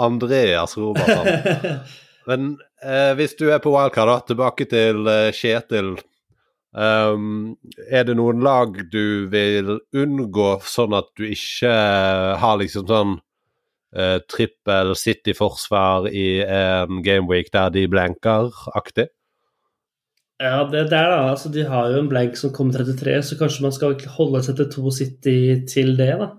Andreas 0.03 0.75
Robertson. 0.77 1.25
Men 2.29 2.55
eh, 2.83 3.13
hvis 3.17 3.35
du 3.39 3.47
er 3.51 3.61
på 3.63 3.73
wildcard, 3.73 4.11
da, 4.11 4.19
tilbake 4.29 4.67
til 4.71 5.09
eh, 5.11 5.31
Kjetil. 5.35 5.95
Um, 6.75 7.53
er 7.87 8.03
det 8.03 8.17
noen 8.19 8.41
lag 8.43 8.73
du 8.91 9.29
vil 9.31 9.77
unngå, 9.95 10.49
sånn 10.67 10.97
at 10.97 11.07
du 11.15 11.23
ikke 11.29 11.71
har 12.41 12.57
liksom 12.59 12.89
sånn 12.89 13.13
eh, 13.95 14.17
trippel 14.27 14.91
City-forsvar 14.99 16.09
i 16.11 16.41
en 16.43 16.99
gameweek 17.05 17.53
der 17.55 17.71
de 17.77 17.85
blanker-aktig? 17.93 19.07
Ja, 20.43 20.65
det 20.67 20.89
der, 20.91 21.07
da. 21.13 21.19
Altså, 21.31 21.49
de 21.49 21.63
har 21.63 21.93
jo 21.93 22.01
en 22.01 22.09
blank 22.11 22.35
som 22.35 22.51
kommer 22.51 22.75
33, 22.83 23.21
så 23.23 23.37
kanskje 23.39 23.63
man 23.63 23.75
skal 23.75 23.95
holde 24.17 24.43
seg 24.43 24.59
til 24.59 24.67
to 24.73 24.91
City 24.91 25.37
til 25.71 25.95
det, 25.95 26.11
da. 26.19 26.33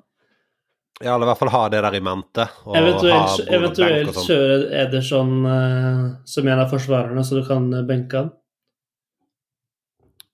Ja, 1.00 1.14
eller 1.14 1.26
i 1.26 1.28
hvert 1.28 1.38
fall 1.38 1.52
ha 1.52 1.68
det 1.68 1.82
der 1.84 1.94
i 1.94 2.00
mente. 2.00 2.46
Eventuelt, 2.72 3.42
eventuelt 3.52 4.16
kjøre 4.24 4.70
Ederson 4.80 5.32
uh, 5.44 6.04
som 6.24 6.48
en 6.48 6.62
av 6.62 6.70
forsvarerne, 6.72 7.24
så 7.24 7.36
du 7.36 7.42
kan 7.44 7.68
uh, 7.74 7.82
benke 7.84 8.22
han. 8.22 8.30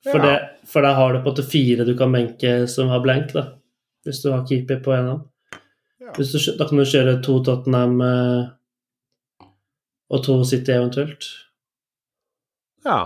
For, 0.07 0.19
ja. 0.19 0.29
det, 0.29 0.69
for 0.71 0.87
da 0.87 0.95
har 0.99 1.13
du 1.13 1.19
på 1.19 1.27
en 1.27 1.33
måte 1.33 1.47
fire 1.47 1.87
du 1.87 1.97
kan 1.99 2.15
benke 2.15 2.55
som 2.71 2.91
har 2.95 3.03
blank, 3.03 3.35
da. 3.35 3.49
Hvis 4.07 4.23
du 4.23 4.31
har 4.31 4.47
keeper 4.47 4.79
på 4.83 4.95
en 4.95 5.09
av 5.11 5.19
dem. 5.19 5.29
Ja. 6.03 6.15
Du, 6.17 6.23
da 6.59 6.67
kan 6.69 6.79
du 6.79 6.87
kjøre 6.87 7.19
to 7.27 7.39
Tottenham 7.47 7.99
uh, 8.03 9.49
og 10.13 10.23
to 10.27 10.43
City 10.47 10.75
eventuelt. 10.75 11.27
Ja. 12.87 13.01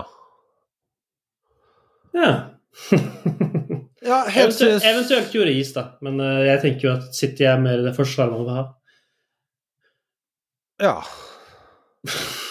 Ja. 2.13 2.33
ja 4.07 4.23
helt 4.31 4.55
eventuelt, 4.55 4.87
eventuelt 4.87 5.35
Joris, 5.35 5.73
da. 5.75 5.83
Men 6.05 6.19
uh, 6.23 6.41
jeg 6.47 6.63
tenker 6.63 6.87
jo 6.87 6.95
at 6.95 7.15
City 7.15 7.47
er 7.47 7.61
mer 7.61 7.83
det 7.85 7.93
forsvaret 7.97 8.33
man 8.33 8.43
vil 8.45 8.57
ha. 8.57 8.65
Ja. 10.87 10.97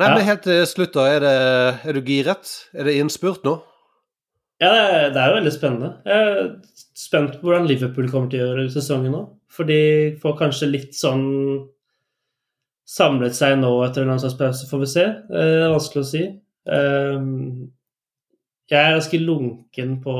Nei, 0.00 0.08
men 0.10 0.24
helt 0.26 0.42
til 0.46 0.64
slutt, 0.66 0.94
da. 0.96 1.06
Er, 1.06 1.20
det, 1.22 1.34
er, 1.86 1.92
du 1.94 2.02
giret? 2.06 2.50
Er 2.74 2.88
det 2.88 2.96
innspurt 2.98 3.44
nå? 3.46 3.58
Ja, 4.62 4.70
det 4.70 4.80
er, 4.80 5.06
det 5.14 5.20
er, 5.20 5.28
jo 5.28 5.38
veldig 5.38 5.52
spennende. 5.54 5.90
Jeg 6.06 6.32
er 6.32 6.50
spent 6.98 7.38
på 7.38 7.48
hvordan 7.48 7.68
Liverpool 7.68 8.10
kommer 8.10 8.30
til 8.30 8.42
å 8.42 8.48
gjøre 8.48 8.72
sesongen 8.74 9.14
nå. 9.14 9.22
For 9.54 9.68
de 9.68 9.78
får 10.22 10.34
kanskje 10.40 10.70
litt 10.72 10.96
sånn 10.98 11.24
samlet 12.90 13.36
seg 13.36 13.56
nå 13.60 13.70
etter 13.86 14.04
en 14.04 14.12
landslagspause, 14.12 14.68
får 14.70 14.82
vi 14.82 14.90
se. 14.90 15.06
Det 15.30 15.44
er 15.44 15.72
vanskelig 15.72 16.02
å 16.02 16.08
si. 16.10 16.24
Ehm, 16.74 17.30
jeg 18.70 18.80
er 18.80 18.96
ganske 18.96 19.20
lunken 19.20 19.98
på 20.04 20.14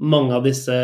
mange 0.00 0.36
av 0.36 0.44
disse 0.46 0.76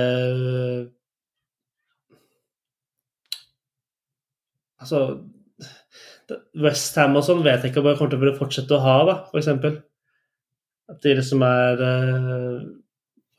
Altså 4.77 5.01
Westham 6.59 7.16
og 7.18 7.24
sånn 7.27 7.45
vet 7.45 7.62
jeg 7.62 7.72
ikke 7.72 7.83
om 7.83 7.91
jeg 7.91 7.99
kommer 8.01 8.12
til 8.16 8.33
å 8.33 8.39
fortsette 8.39 8.74
å 8.77 8.83
ha, 8.83 8.97
da, 9.07 9.14
f.eks. 9.31 9.77
At 10.91 10.99
de 11.03 11.14
liksom 11.18 11.43
er 11.47 11.83
uh, 11.83 12.64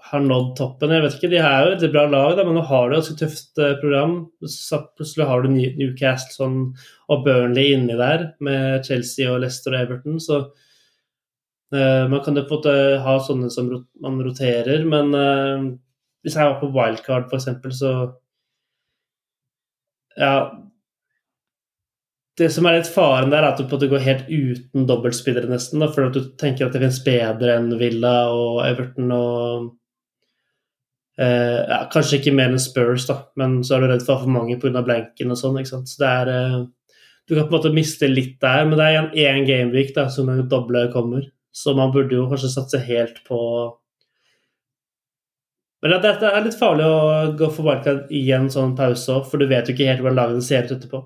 har 0.07 0.23
nådd 0.23 0.53
toppen. 0.57 0.93
Jeg 0.95 1.03
vet 1.03 1.17
ikke, 1.17 1.31
De 1.33 1.39
er 1.41 1.65
jo 1.65 1.73
et 1.75 1.85
bra 1.91 2.05
lag, 2.09 2.35
da, 2.37 2.45
men 2.47 2.55
nå 2.57 2.63
har 2.69 2.87
du 2.87 2.95
et 2.95 3.01
ganske 3.01 3.17
tøft 3.19 3.59
uh, 3.59 3.73
program. 3.81 4.15
Så 4.47 4.79
plutselig 4.95 5.27
har 5.29 5.43
du 5.43 5.51
Newcastle 5.51 6.35
sånn, 6.35 6.57
og 7.11 7.25
Burnley 7.27 7.73
inni 7.75 7.97
der, 7.99 8.29
med 8.43 8.87
Chelsea 8.87 9.29
og 9.31 9.41
Leicester 9.43 9.75
og 9.75 9.81
Everton. 9.81 10.21
Så 10.23 10.41
man 11.73 12.21
kan 12.23 12.37
jo 12.39 12.45
på 12.47 12.55
en 12.55 12.61
måte 12.61 12.73
ha 13.03 13.17
sånne 13.19 13.49
som 13.51 13.67
man 13.99 14.21
roterer, 14.23 14.85
men 14.87 15.09
uh, 15.11 15.65
hvis 16.23 16.37
jeg 16.37 16.47
var 16.47 16.61
på 16.61 16.71
wildcard, 16.75 17.27
f.eks., 17.27 17.79
så 17.81 17.91
Ja. 20.17 20.37
Det 22.37 22.51
som 22.53 22.67
er 22.69 22.77
litt 22.77 22.89
faren 22.93 23.31
der, 23.33 23.41
er 23.41 23.51
at 23.51 23.57
du 23.57 23.65
på 23.65 23.75
en 23.75 23.79
måte 23.79 23.89
går 23.91 24.05
helt 24.05 24.29
uten 24.29 24.85
dobbeltspillere, 24.87 25.49
nesten. 25.49 25.81
Da, 25.81 25.89
for 25.91 26.05
at 26.07 26.13
du 26.13 26.31
tenker 26.37 26.67
at 26.67 26.75
det 26.75 26.83
finnes 26.83 27.03
bedre 27.05 27.55
enn 27.57 27.71
Villa 27.79 28.29
og 28.29 28.61
Everton 28.67 29.11
og 29.15 29.71
Eh, 31.17 31.61
ja, 31.65 31.79
kanskje 31.89 32.19
ikke 32.19 32.33
mer 32.37 32.51
enn 32.53 32.61
Spurs, 32.61 33.07
da, 33.09 33.23
men 33.41 33.63
så 33.65 33.77
er 33.77 33.83
du 33.83 33.87
redd 33.89 34.03
for 34.05 34.21
for 34.21 34.29
mange 34.29 34.59
pga. 34.61 34.83
blanken 34.85 35.33
og 35.33 35.39
sånn. 35.39 35.57
ikke 35.57 35.71
sant? 35.71 35.89
Så 35.89 36.03
det 36.03 36.09
er 36.09 36.33
eh, 36.33 36.65
Du 37.27 37.35
kan 37.35 37.47
på 37.47 37.49
en 37.49 37.57
måte 37.57 37.73
miste 37.75 38.07
litt 38.07 38.37
der, 38.39 38.63
men 38.65 38.77
det 38.79 38.85
er 38.85 38.93
igjen 38.93 39.09
én 39.25 39.47
gameweek 39.47 39.89
da, 39.95 40.05
som 40.13 40.29
doble 40.47 40.85
kommer. 40.93 41.25
Så 41.57 41.73
man 41.77 41.91
burde 41.93 42.13
jo 42.13 42.27
kanskje 42.29 42.53
satse 42.53 42.79
helt 42.85 43.23
på 43.25 43.39
Men 45.81 45.93
det, 46.01 46.11
det 46.21 46.29
er 46.29 46.43
litt 46.45 46.57
farlig 46.57 46.85
å 46.85 47.33
gå 47.37 47.49
for 47.53 47.65
wildcard 47.65 48.11
i 48.13 48.23
en 48.33 48.49
sånn 48.53 48.75
pause 48.77 49.13
òg, 49.13 49.27
for 49.29 49.41
du 49.41 49.45
vet 49.49 49.69
jo 49.69 49.75
ikke 49.75 49.87
helt 49.89 50.01
hvordan 50.01 50.17
lagene 50.17 50.45
ser 50.45 50.65
ut 50.65 50.73
etterpå. 50.73 51.01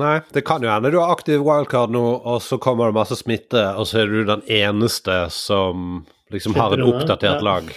Nei, 0.00 0.18
det 0.36 0.42
kan 0.44 0.64
jo 0.64 0.68
hende 0.72 0.90
du 0.92 0.98
har 1.00 1.12
aktiv 1.14 1.44
wildcard 1.44 1.92
nå, 1.92 2.04
og 2.20 2.40
så 2.44 2.58
kommer 2.60 2.88
det 2.88 2.96
masse 2.96 3.16
smitte, 3.20 3.62
og 3.76 3.88
så 3.88 4.02
er 4.02 4.12
du 4.12 4.24
den 4.28 4.44
eneste 4.52 5.20
som 5.32 6.02
liksom 6.32 6.56
har 6.56 6.76
et 6.76 6.84
oppdatert 6.84 7.44
lag. 7.44 7.70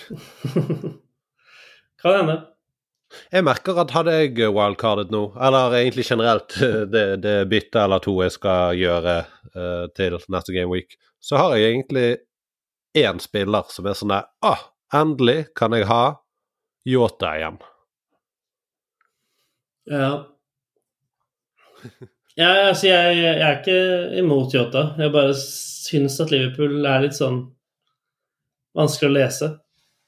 kan 2.03 2.17
hende. 2.17 2.37
Jeg 3.31 3.43
merker 3.43 3.79
at 3.81 3.93
hadde 3.95 4.13
jeg 4.15 4.51
wildcardet 4.55 5.11
nå, 5.13 5.25
eller 5.35 5.75
egentlig 5.81 6.05
generelt 6.07 6.55
det, 6.93 7.05
det 7.23 7.37
byttet 7.51 7.81
eller 7.83 8.03
to 8.03 8.15
jeg 8.23 8.35
skal 8.37 8.77
gjøre 8.79 9.15
uh, 9.55 9.85
til 9.97 10.19
neste 10.31 10.55
Game 10.55 10.71
Week, 10.71 10.97
så 11.21 11.39
har 11.41 11.55
jeg 11.57 11.73
egentlig 11.73 12.07
én 12.97 13.21
spiller 13.23 13.67
som 13.71 13.87
er 13.87 13.97
sånn 13.97 14.11
der 14.11 14.27
ah, 14.43 14.63
endelig 14.95 15.51
kan 15.55 15.75
jeg 15.75 15.87
ha 15.91 16.03
Yota 16.87 17.35
igjen. 17.37 17.59
Ja. 19.91 20.09
ja 22.39 22.49
altså, 22.69 22.87
jeg, 22.87 23.17
jeg, 23.19 23.35
er 23.37 23.59
ikke 23.59 23.79
imot 24.21 24.55
Yota. 24.55 24.91
Jeg 24.97 25.13
bare 25.13 25.35
syns 25.37 26.19
at 26.23 26.33
Liverpool 26.33 26.85
er 26.89 27.05
litt 27.05 27.17
sånn 27.17 27.43
vanskelig 28.77 29.11
å 29.11 29.15
lese. 29.19 29.51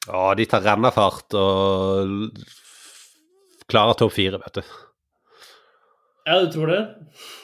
Ja, 0.07 0.33
de 0.35 0.47
tar 0.49 0.65
rennefart 0.65 1.35
og 1.39 2.41
klarer 3.71 3.97
topp 3.99 4.15
fire, 4.15 4.39
vet 4.41 4.59
du. 4.59 4.73
Ja, 6.25 6.39
du 6.39 6.51
tror 6.51 6.67
det? 6.71 6.81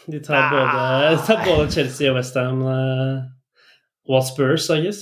De 0.08 0.20
tar, 0.24 0.36
ah. 0.36 0.52
både, 0.52 1.22
tar 1.28 1.46
både, 1.46 1.72
Chelsea 1.72 2.12
og 2.12 2.18
Westham 2.18 2.62
uh, 2.64 3.24
og 4.08 4.24
Spurs, 4.28 4.70
I 4.72 4.84
guess. 4.86 5.02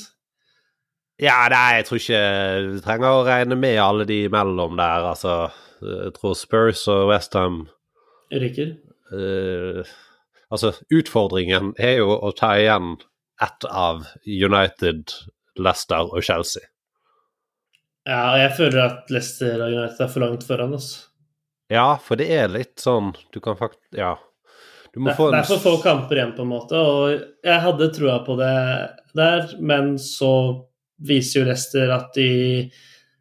Ja, 1.21 1.47
nei, 1.49 1.79
jeg 1.79 1.87
tror 1.87 2.01
ikke 2.01 2.23
du 2.67 2.79
trenger 2.85 3.09
å 3.09 3.25
regne 3.25 3.57
med 3.57 3.79
alle 3.81 4.05
de 4.09 4.23
imellom 4.27 4.77
der. 4.77 5.05
Altså, 5.13 5.37
jeg 5.81 6.13
tror 6.17 6.35
Spurs 6.37 6.83
og 6.93 7.07
Westham 7.11 7.63
Ryker? 8.33 8.75
Uh, 9.13 9.85
altså, 10.49 10.73
utfordringen 10.93 11.73
er 11.79 12.01
jo 12.01 12.11
å 12.17 12.33
ta 12.37 12.55
igjen 12.59 12.97
ett 13.41 13.69
av 13.69 14.05
United, 14.25 15.13
Leicester 15.57 16.09
og 16.09 16.25
Chelsea. 16.25 16.65
Ja, 18.07 18.33
og 18.33 18.39
jeg 18.39 18.53
føler 18.57 18.83
at 18.85 19.11
Leicester 19.11 19.61
og 19.61 19.73
United 19.73 20.01
er 20.05 20.11
for 20.11 20.23
langt 20.23 20.45
foran 20.47 20.75
oss. 20.77 21.06
Ja, 21.71 21.97
for 21.99 22.19
det 22.19 22.29
er 22.31 22.47
litt 22.47 22.79
sånn 22.79 23.11
Du 23.33 23.41
kan 23.43 23.57
faktisk 23.59 23.99
Ja. 23.99 24.15
Du 24.93 25.01
må 25.03 25.11
det, 25.11 25.17
få 25.17 25.27
en... 25.27 25.35
det 25.35 25.43
er 25.43 25.49
for 25.49 25.61
få 25.61 25.73
kamper 25.83 26.17
igjen, 26.17 26.31
på 26.33 26.45
en 26.45 26.49
måte, 26.49 26.79
og 26.79 27.43
jeg 27.45 27.61
hadde 27.61 27.89
trua 27.93 28.15
på 28.25 28.37
det 28.39 28.53
der, 29.19 29.51
men 29.59 29.91
så 30.01 30.31
viser 31.05 31.41
jo 31.41 31.49
Leicester 31.49 31.91
at 31.93 32.15
de 32.15 32.29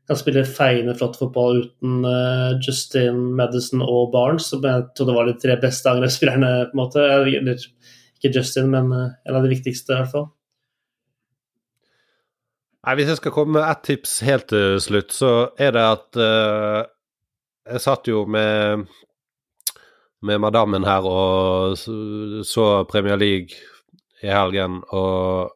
kan 0.06 0.16
spille 0.16 0.46
feiende 0.46 0.94
flott 0.96 1.18
fotball 1.18 1.64
uten 1.64 2.06
uh, 2.06 2.54
Justin, 2.62 3.18
Madison 3.36 3.82
og 3.84 4.12
Barnes, 4.14 4.48
som 4.52 4.64
jeg 4.64 4.86
trodde 4.96 5.18
var 5.18 5.28
de 5.28 5.34
tre 5.42 5.58
beste 5.60 5.90
angrepsspillerne, 5.90 6.52
på 6.70 6.76
en 6.76 6.80
måte. 6.80 7.02
Eller 7.02 7.58
ikke 8.16 8.32
Justin, 8.38 8.70
men 8.72 8.92
uh, 8.94 9.10
en 9.26 9.38
av 9.38 9.44
de 9.44 9.52
viktigste, 9.52 9.92
i 9.92 9.98
hvert 9.98 10.14
fall. 10.14 10.28
Nei, 12.86 12.94
Hvis 13.00 13.10
jeg 13.10 13.20
skal 13.20 13.34
komme 13.34 13.58
med 13.58 13.66
ett 13.66 13.82
tips 13.88 14.20
helt 14.24 14.46
til 14.52 14.78
slutt, 14.80 15.10
så 15.12 15.32
er 15.58 15.74
det 15.74 15.86
at 15.90 16.20
uh, 16.22 16.86
Jeg 17.66 17.82
satt 17.82 18.06
jo 18.06 18.20
med, 18.30 18.84
med 20.22 20.38
madammen 20.38 20.84
her 20.86 21.06
og 21.10 21.74
så 22.46 22.66
Premier 22.86 23.18
League 23.18 23.58
i 24.22 24.30
helgen, 24.30 24.80
og 24.94 25.50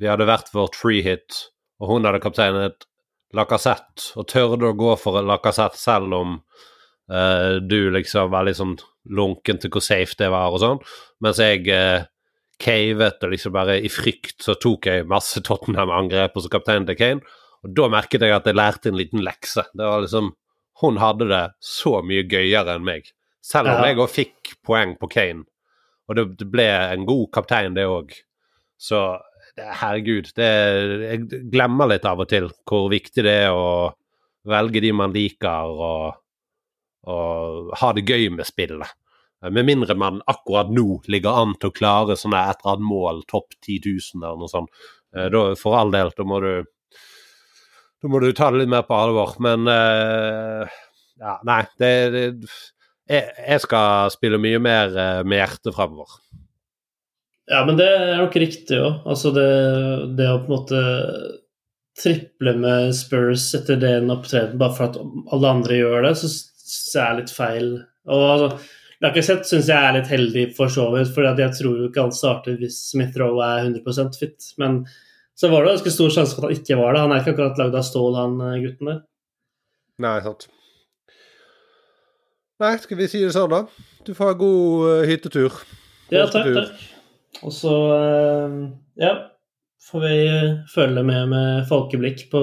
vi 0.00 0.08
hadde 0.08 0.28
vært 0.28 0.54
vårt 0.54 0.78
free 0.78 1.02
hit, 1.04 1.50
og 1.82 1.92
hun 1.92 2.08
hadde 2.08 2.22
kapteinet 2.24 2.88
Lacassette, 3.36 4.14
og 4.16 4.24
tørde 4.32 4.70
å 4.70 4.78
gå 4.78 4.94
for 4.96 5.20
Lacassette 5.20 5.76
selv 5.76 6.16
om 6.16 6.38
uh, 7.12 7.60
du 7.60 7.90
liksom 7.92 8.32
var 8.32 8.48
litt 8.48 8.56
sånn 8.56 8.78
lunken 9.12 9.60
til 9.60 9.72
hvor 9.74 9.84
safe 9.84 10.16
det 10.16 10.30
var 10.32 10.56
og 10.56 10.62
sånn, 10.64 10.80
mens 11.24 11.44
jeg 11.44 11.68
uh, 11.68 12.08
cavet 12.58 13.20
og 13.20 13.36
liksom 13.36 13.54
bare 13.54 13.76
i 13.84 13.92
frykt 13.92 14.48
så 14.48 14.56
tok 14.56 14.88
jeg 14.88 15.08
masse 15.12 15.44
Tottenham-angrep 15.44 16.40
og 16.40 16.46
så 16.46 16.56
kapteinen 16.56 16.88
til 16.88 16.98
Kane, 16.98 17.38
og 17.66 17.76
da 17.76 17.92
merket 17.92 18.24
jeg 18.24 18.32
at 18.32 18.48
jeg 18.48 18.56
lærte 18.56 18.88
en 18.88 18.96
liten 18.96 19.20
lekse. 19.20 19.68
Det 19.76 19.84
var 19.84 20.00
liksom 20.00 20.32
Hun 20.82 20.98
hadde 21.02 21.26
det 21.30 21.44
så 21.64 21.98
mye 22.06 22.26
gøyere 22.30 22.76
enn 22.78 22.86
meg, 22.86 23.08
selv 23.44 23.72
om 23.72 23.80
ja. 23.80 23.90
jeg 23.90 24.02
òg 24.02 24.12
fikk 24.12 24.52
poeng 24.66 24.94
på 25.00 25.10
Kane, 25.10 25.46
og 26.08 26.18
det, 26.18 26.46
ble 26.48 26.68
en 26.68 27.06
god 27.08 27.26
kaptein, 27.34 27.74
det 27.76 27.88
òg. 27.90 28.14
Så 28.78 29.00
herregud, 29.58 30.30
det, 30.38 30.48
jeg 31.02 31.42
glemmer 31.52 31.90
litt 31.90 32.06
av 32.08 32.22
og 32.22 32.30
til 32.30 32.48
hvor 32.68 32.86
viktig 32.92 33.24
det 33.26 33.34
er 33.48 33.56
å 33.56 33.90
velge 34.48 34.82
de 34.84 34.94
man 34.94 35.12
liker, 35.12 35.74
og, 35.74 36.22
og 37.10 37.74
ha 37.82 37.92
det 37.96 38.06
gøy 38.08 38.30
med 38.36 38.48
spillet. 38.48 38.94
Med 39.54 39.66
mindre 39.68 39.94
man 39.94 40.22
akkurat 40.26 40.70
nå 40.74 41.00
ligger 41.06 41.36
an 41.42 41.52
til 41.60 41.70
å 41.70 41.74
klare 41.74 42.16
sånne 42.18 42.40
et 42.50 42.62
eller 42.62 42.74
annet 42.74 42.90
mål, 42.90 43.20
topp 43.30 43.54
10 43.60 43.84
000 43.84 44.24
eller 44.24 44.40
noe 44.40 44.50
sånt. 44.50 44.72
Eh, 45.14 45.28
da, 45.30 45.42
for 45.58 45.78
all 45.78 45.92
del, 45.94 46.10
da 46.16 46.26
må 46.26 46.40
du 46.42 46.50
da 48.02 48.10
må 48.10 48.20
du 48.22 48.30
ta 48.36 48.50
det 48.52 48.62
litt 48.62 48.70
mer 48.72 48.84
på 48.86 48.96
alvor. 48.96 49.34
Men 49.42 49.66
uh, 49.66 50.78
ja, 51.18 51.38
nei, 51.48 51.62
det, 51.80 51.92
det 52.14 52.24
jeg, 53.08 53.24
jeg, 53.24 53.60
skal 53.64 54.12
spille 54.14 54.40
mye 54.42 54.60
mer 54.62 54.94
uh, 54.94 55.24
med 55.26 55.42
hjertet 55.42 55.74
fremover. 55.74 56.20
Ja, 57.48 57.62
men 57.64 57.78
det 57.80 57.88
er 57.88 58.18
nok 58.20 58.36
riktig 58.38 58.78
òg. 58.78 59.04
Altså 59.08 59.32
det, 59.34 59.50
det, 60.18 60.28
å 60.28 60.40
på 60.42 60.50
en 60.50 60.56
måte 60.58 60.82
triple 61.98 62.54
med 62.60 62.92
Spurs 62.94 63.48
etter 63.56 63.80
den 63.80 64.12
opptredenen 64.12 64.60
bare 64.60 64.76
for 64.76 64.90
at 64.90 64.98
alle 65.34 65.54
andre 65.56 65.78
gjør 65.80 66.04
det, 66.06 66.12
så 66.20 67.00
er 67.02 67.16
det 67.16 67.24
litt 67.24 67.34
feil. 67.34 67.72
Og 68.08 68.26
altså, 68.34 68.50
Lacassette 69.02 69.46
syns 69.46 69.68
jeg 69.70 69.78
er 69.78 69.94
litt 69.94 70.10
heldig 70.10 70.44
for 70.56 70.70
så 70.74 70.88
vidt, 70.92 71.10
for 71.14 71.26
jeg 71.26 71.54
tror 71.54 71.80
jo 71.80 71.88
ikke 71.88 72.04
han 72.08 72.14
starter 72.14 72.56
hvis 72.60 72.78
Smith 72.92 73.18
Roe 73.18 73.42
er 73.46 73.68
100% 73.68 74.18
fit. 74.18 74.50
Men 74.60 74.82
så 75.38 75.48
var 75.52 75.64
det 75.64 75.76
ganske 75.76 75.94
stor 75.94 76.10
sjanse 76.10 76.34
for 76.34 76.46
at 76.46 76.50
han 76.50 76.60
ikke 76.60 76.78
var 76.80 76.94
det. 76.94 77.02
Han 77.04 77.14
er 77.14 77.22
ikke 77.22 77.34
akkurat 77.36 77.60
lagd 77.60 77.76
av 77.78 77.86
stål, 77.86 78.16
han 78.18 78.38
eh, 78.42 78.60
gutten 78.64 78.90
der. 78.90 79.02
Nei, 80.02 80.16
sant. 80.24 80.48
Nei, 82.58 82.72
skal 82.82 82.98
vi 82.98 83.06
si 83.10 83.22
det 83.22 83.34
sånn, 83.36 83.52
da? 83.52 83.60
Du 84.06 84.14
får 84.18 84.32
ha 84.32 84.38
god 84.38 84.86
uh, 84.88 85.02
hyttetur. 85.06 85.60
Ja, 86.10 86.24
takk, 86.30 86.48
takk. 86.56 86.86
Og 87.46 87.52
så, 87.54 87.74
eh, 87.94 88.56
ja, 88.98 89.12
får 89.90 90.02
vi 90.02 90.16
følge 90.72 91.04
med 91.06 91.30
med 91.30 91.68
folkeblikk 91.70 92.24
på, 92.32 92.42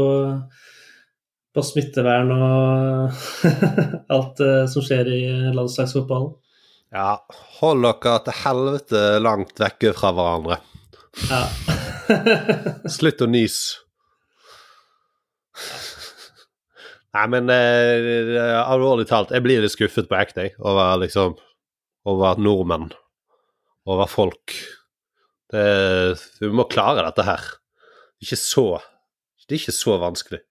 på 1.51 1.65
smittevern 1.67 2.31
og 2.31 3.21
alt 4.15 4.43
eh, 4.45 4.63
som 4.71 4.85
skjer 4.85 5.11
i 5.11 5.23
landslagsfotballen. 5.57 6.35
Ja, 6.95 7.17
hold 7.59 7.83
dere 7.83 8.19
til 8.23 8.39
helvete 8.45 9.07
langt 9.19 9.59
vekke 9.59 9.91
fra 9.97 10.15
hverandre. 10.15 10.61
Ja. 11.27 11.43
Slutt 12.97 13.24
å 13.24 13.30
nyse. 13.30 13.82
Nei, 17.16 17.28
men 17.32 17.51
eh, 17.53 18.56
alvorlig 18.60 19.06
talt, 19.08 19.32
jeg 19.32 19.43
blir 19.45 19.62
litt 19.64 19.72
skuffet 19.72 20.10
på 20.10 20.18
ekte 20.20 20.49
over 20.60 20.97
liksom 20.99 21.38
over 22.06 22.41
nordmenn. 22.41 22.89
Over 23.88 24.10
folk 24.10 24.56
det, 25.53 26.18
vi 26.41 26.49
må 26.51 26.66
klare 26.68 27.06
dette 27.06 27.24
her. 27.24 27.47
Ikke 28.24 28.38
så, 28.39 28.66
det 29.45 29.56
er 29.56 29.62
ikke 29.62 29.76
så 29.76 29.97
vanskelig. 30.01 30.41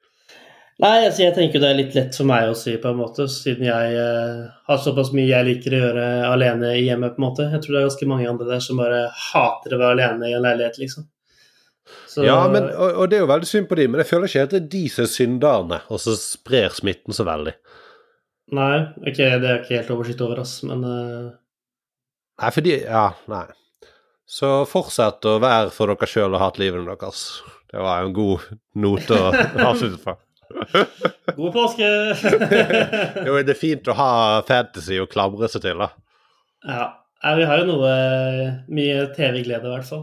Nei, 0.83 1.05
altså 1.07 1.23
jeg 1.23 1.35
tenker 1.37 1.63
det 1.63 1.69
er 1.71 1.77
litt 1.79 1.95
lett 1.95 2.17
for 2.19 2.27
meg 2.27 2.49
å 2.51 2.55
si, 2.59 2.73
på 2.83 2.91
en 2.91 2.99
måte, 2.99 3.29
siden 3.31 3.69
jeg 3.69 3.91
eh, 3.95 4.41
har 4.67 4.81
såpass 4.83 5.13
mye 5.15 5.29
jeg 5.29 5.47
liker 5.47 5.77
å 5.77 5.83
gjøre 5.85 6.07
alene 6.33 6.73
i 6.81 6.87
hjemmet, 6.89 7.15
på 7.15 7.23
en 7.23 7.27
måte. 7.29 7.47
Jeg 7.53 7.63
tror 7.63 7.77
det 7.77 7.81
er 7.81 7.87
ganske 7.89 8.09
mange 8.11 8.31
andre 8.31 8.49
der 8.49 8.65
som 8.65 8.81
bare 8.83 9.05
hater 9.29 9.77
å 9.77 9.79
være 9.83 9.95
alene 9.99 10.33
i 10.33 10.35
en 10.35 10.43
leilighet, 10.43 10.81
liksom. 10.83 11.07
Så... 12.09 12.24
Ja, 12.24 12.39
men, 12.49 12.68
og, 12.72 12.93
og, 13.03 13.11
det 13.11 13.18
er 13.18 13.24
jo 13.24 13.30
veldig 13.30 13.49
synd 13.49 13.68
på 13.68 13.76
de, 13.78 13.89
men 13.91 14.01
jeg 14.01 14.09
føler 14.09 14.30
ikke 14.30 14.45
at 14.47 14.55
det 14.55 14.61
er 14.62 14.70
de 14.72 14.85
som 14.93 15.05
er 15.05 15.11
synderne, 15.12 15.80
og 15.93 16.01
så 16.01 16.14
sprer 16.18 16.72
smitten 16.72 17.16
så 17.16 17.26
veldig. 17.28 17.55
Nei, 18.55 18.76
okay, 19.03 19.37
det 19.41 19.51
er 19.51 19.61
ikke 19.62 19.78
helt 19.78 19.93
oversikt 19.95 20.24
over, 20.24 20.43
oss, 20.45 20.59
men 20.68 20.85
uh... 20.85 21.32
Nei, 22.41 22.51
fordi 22.55 22.78
Ja, 22.82 23.11
nei. 23.30 23.47
Så 24.24 24.64
fortsett 24.66 25.26
å 25.28 25.37
være 25.43 25.68
for 25.74 25.93
dere 25.93 26.09
sjøl 26.09 26.32
og 26.32 26.41
ha 26.41 26.49
livet 26.57 26.87
deres. 26.89 27.26
Det 27.70 27.82
var 27.82 28.01
jo 28.01 28.09
en 28.09 28.16
god 28.16 28.47
note 28.80 29.18
å 29.20 29.32
avslutte 29.68 30.01
på. 30.01 30.16
God 31.39 31.53
påske! 31.53 31.89
jo, 33.26 33.37
det 33.37 33.55
er 33.55 33.59
fint 33.59 33.89
å 33.91 33.97
ha 33.99 34.11
fantasy 34.49 35.01
å 35.03 35.09
klamre 35.11 35.49
seg 35.53 35.64
til, 35.66 35.85
da. 35.85 35.91
Ja. 36.64 36.87
Vi 37.35 37.47
har 37.49 37.62
jo 37.62 37.68
noe 37.70 37.93
mye 38.68 39.07
TV-glede, 39.16 39.64
i 39.64 39.72
hvert 39.72 39.89
fall. 39.89 40.03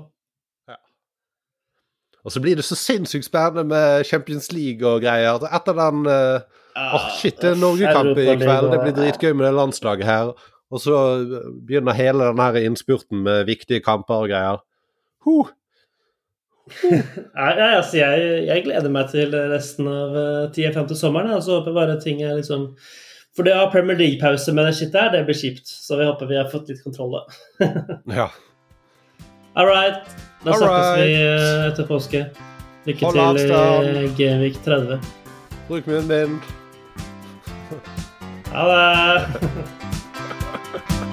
Og 2.26 2.34
så 2.34 2.42
blir 2.44 2.58
det 2.60 2.66
så 2.66 2.78
sinnssykt 2.78 3.26
spennende 3.26 3.64
med 3.66 4.06
Champions 4.06 4.52
League 4.54 4.88
og 4.88 5.02
greier. 5.02 5.42
Etter 5.50 5.78
den 5.78 6.06
uh, 6.06 6.44
oh, 6.78 7.08
shit, 7.18 7.40
det 7.42 7.56
er 7.56 7.62
Norgekamp 7.62 8.18
i 8.18 8.28
kveld. 8.38 8.70
Det 8.74 8.82
blir 8.84 8.98
dritgøy 8.98 9.32
med 9.34 9.48
det 9.48 9.56
landslaget 9.58 10.06
her. 10.06 10.36
Og 10.72 10.80
så 10.80 10.98
begynner 11.68 11.98
hele 11.98 12.30
den 12.30 12.40
her 12.40 12.60
innspurten 12.62 13.26
med 13.26 13.48
viktige 13.50 13.84
kamper 13.84 14.24
og 14.24 14.30
greier. 14.32 14.62
Huh. 15.26 15.50
ja, 17.36 17.76
altså, 17.76 17.98
jeg, 17.98 18.46
jeg, 18.48 18.64
gleder 18.64 18.94
meg 18.94 19.10
til 19.12 19.36
resten 19.52 19.90
av 19.92 20.16
eh, 20.16 20.52
tida 20.56 20.72
frem 20.76 20.88
til 20.88 21.00
sommeren. 21.00 21.34
Og 21.36 21.44
så 21.44 21.58
håper 21.58 21.74
jeg 21.74 21.80
bare 21.82 22.00
ting 22.04 22.24
er 22.24 22.38
liksom 22.40 22.70
For 23.36 23.48
det 23.48 23.56
å 23.56 23.66
ha 23.66 23.70
Premier 23.72 24.00
League-pause 24.00 24.54
med 24.56 24.68
det 24.68 24.78
shit 24.80 24.94
der, 24.96 25.12
det 25.12 25.26
blir 25.28 25.38
kjipt. 25.38 25.68
Så 25.68 26.00
vi 26.00 26.08
håper 26.08 26.30
vi 26.30 26.40
har 26.40 26.52
fått 26.52 26.72
litt 26.72 26.84
kontroll, 26.84 27.18
da. 27.18 27.72
ja. 28.22 28.28
All 29.56 29.68
right. 29.68 30.31
Da 30.44 30.54
snakkes 30.58 30.98
vi 30.98 31.14
eh, 31.22 31.68
etter 31.68 31.86
påske. 31.90 32.24
Lykke 32.88 33.06
Hold 33.06 33.38
til 33.38 33.52
i 33.52 34.64
30. 34.66 34.98
Eh, 34.98 35.00
Bruk 35.68 35.86
munnen 35.88 36.10
din. 36.10 36.42
Ha 38.52 38.68
det. 38.72 39.26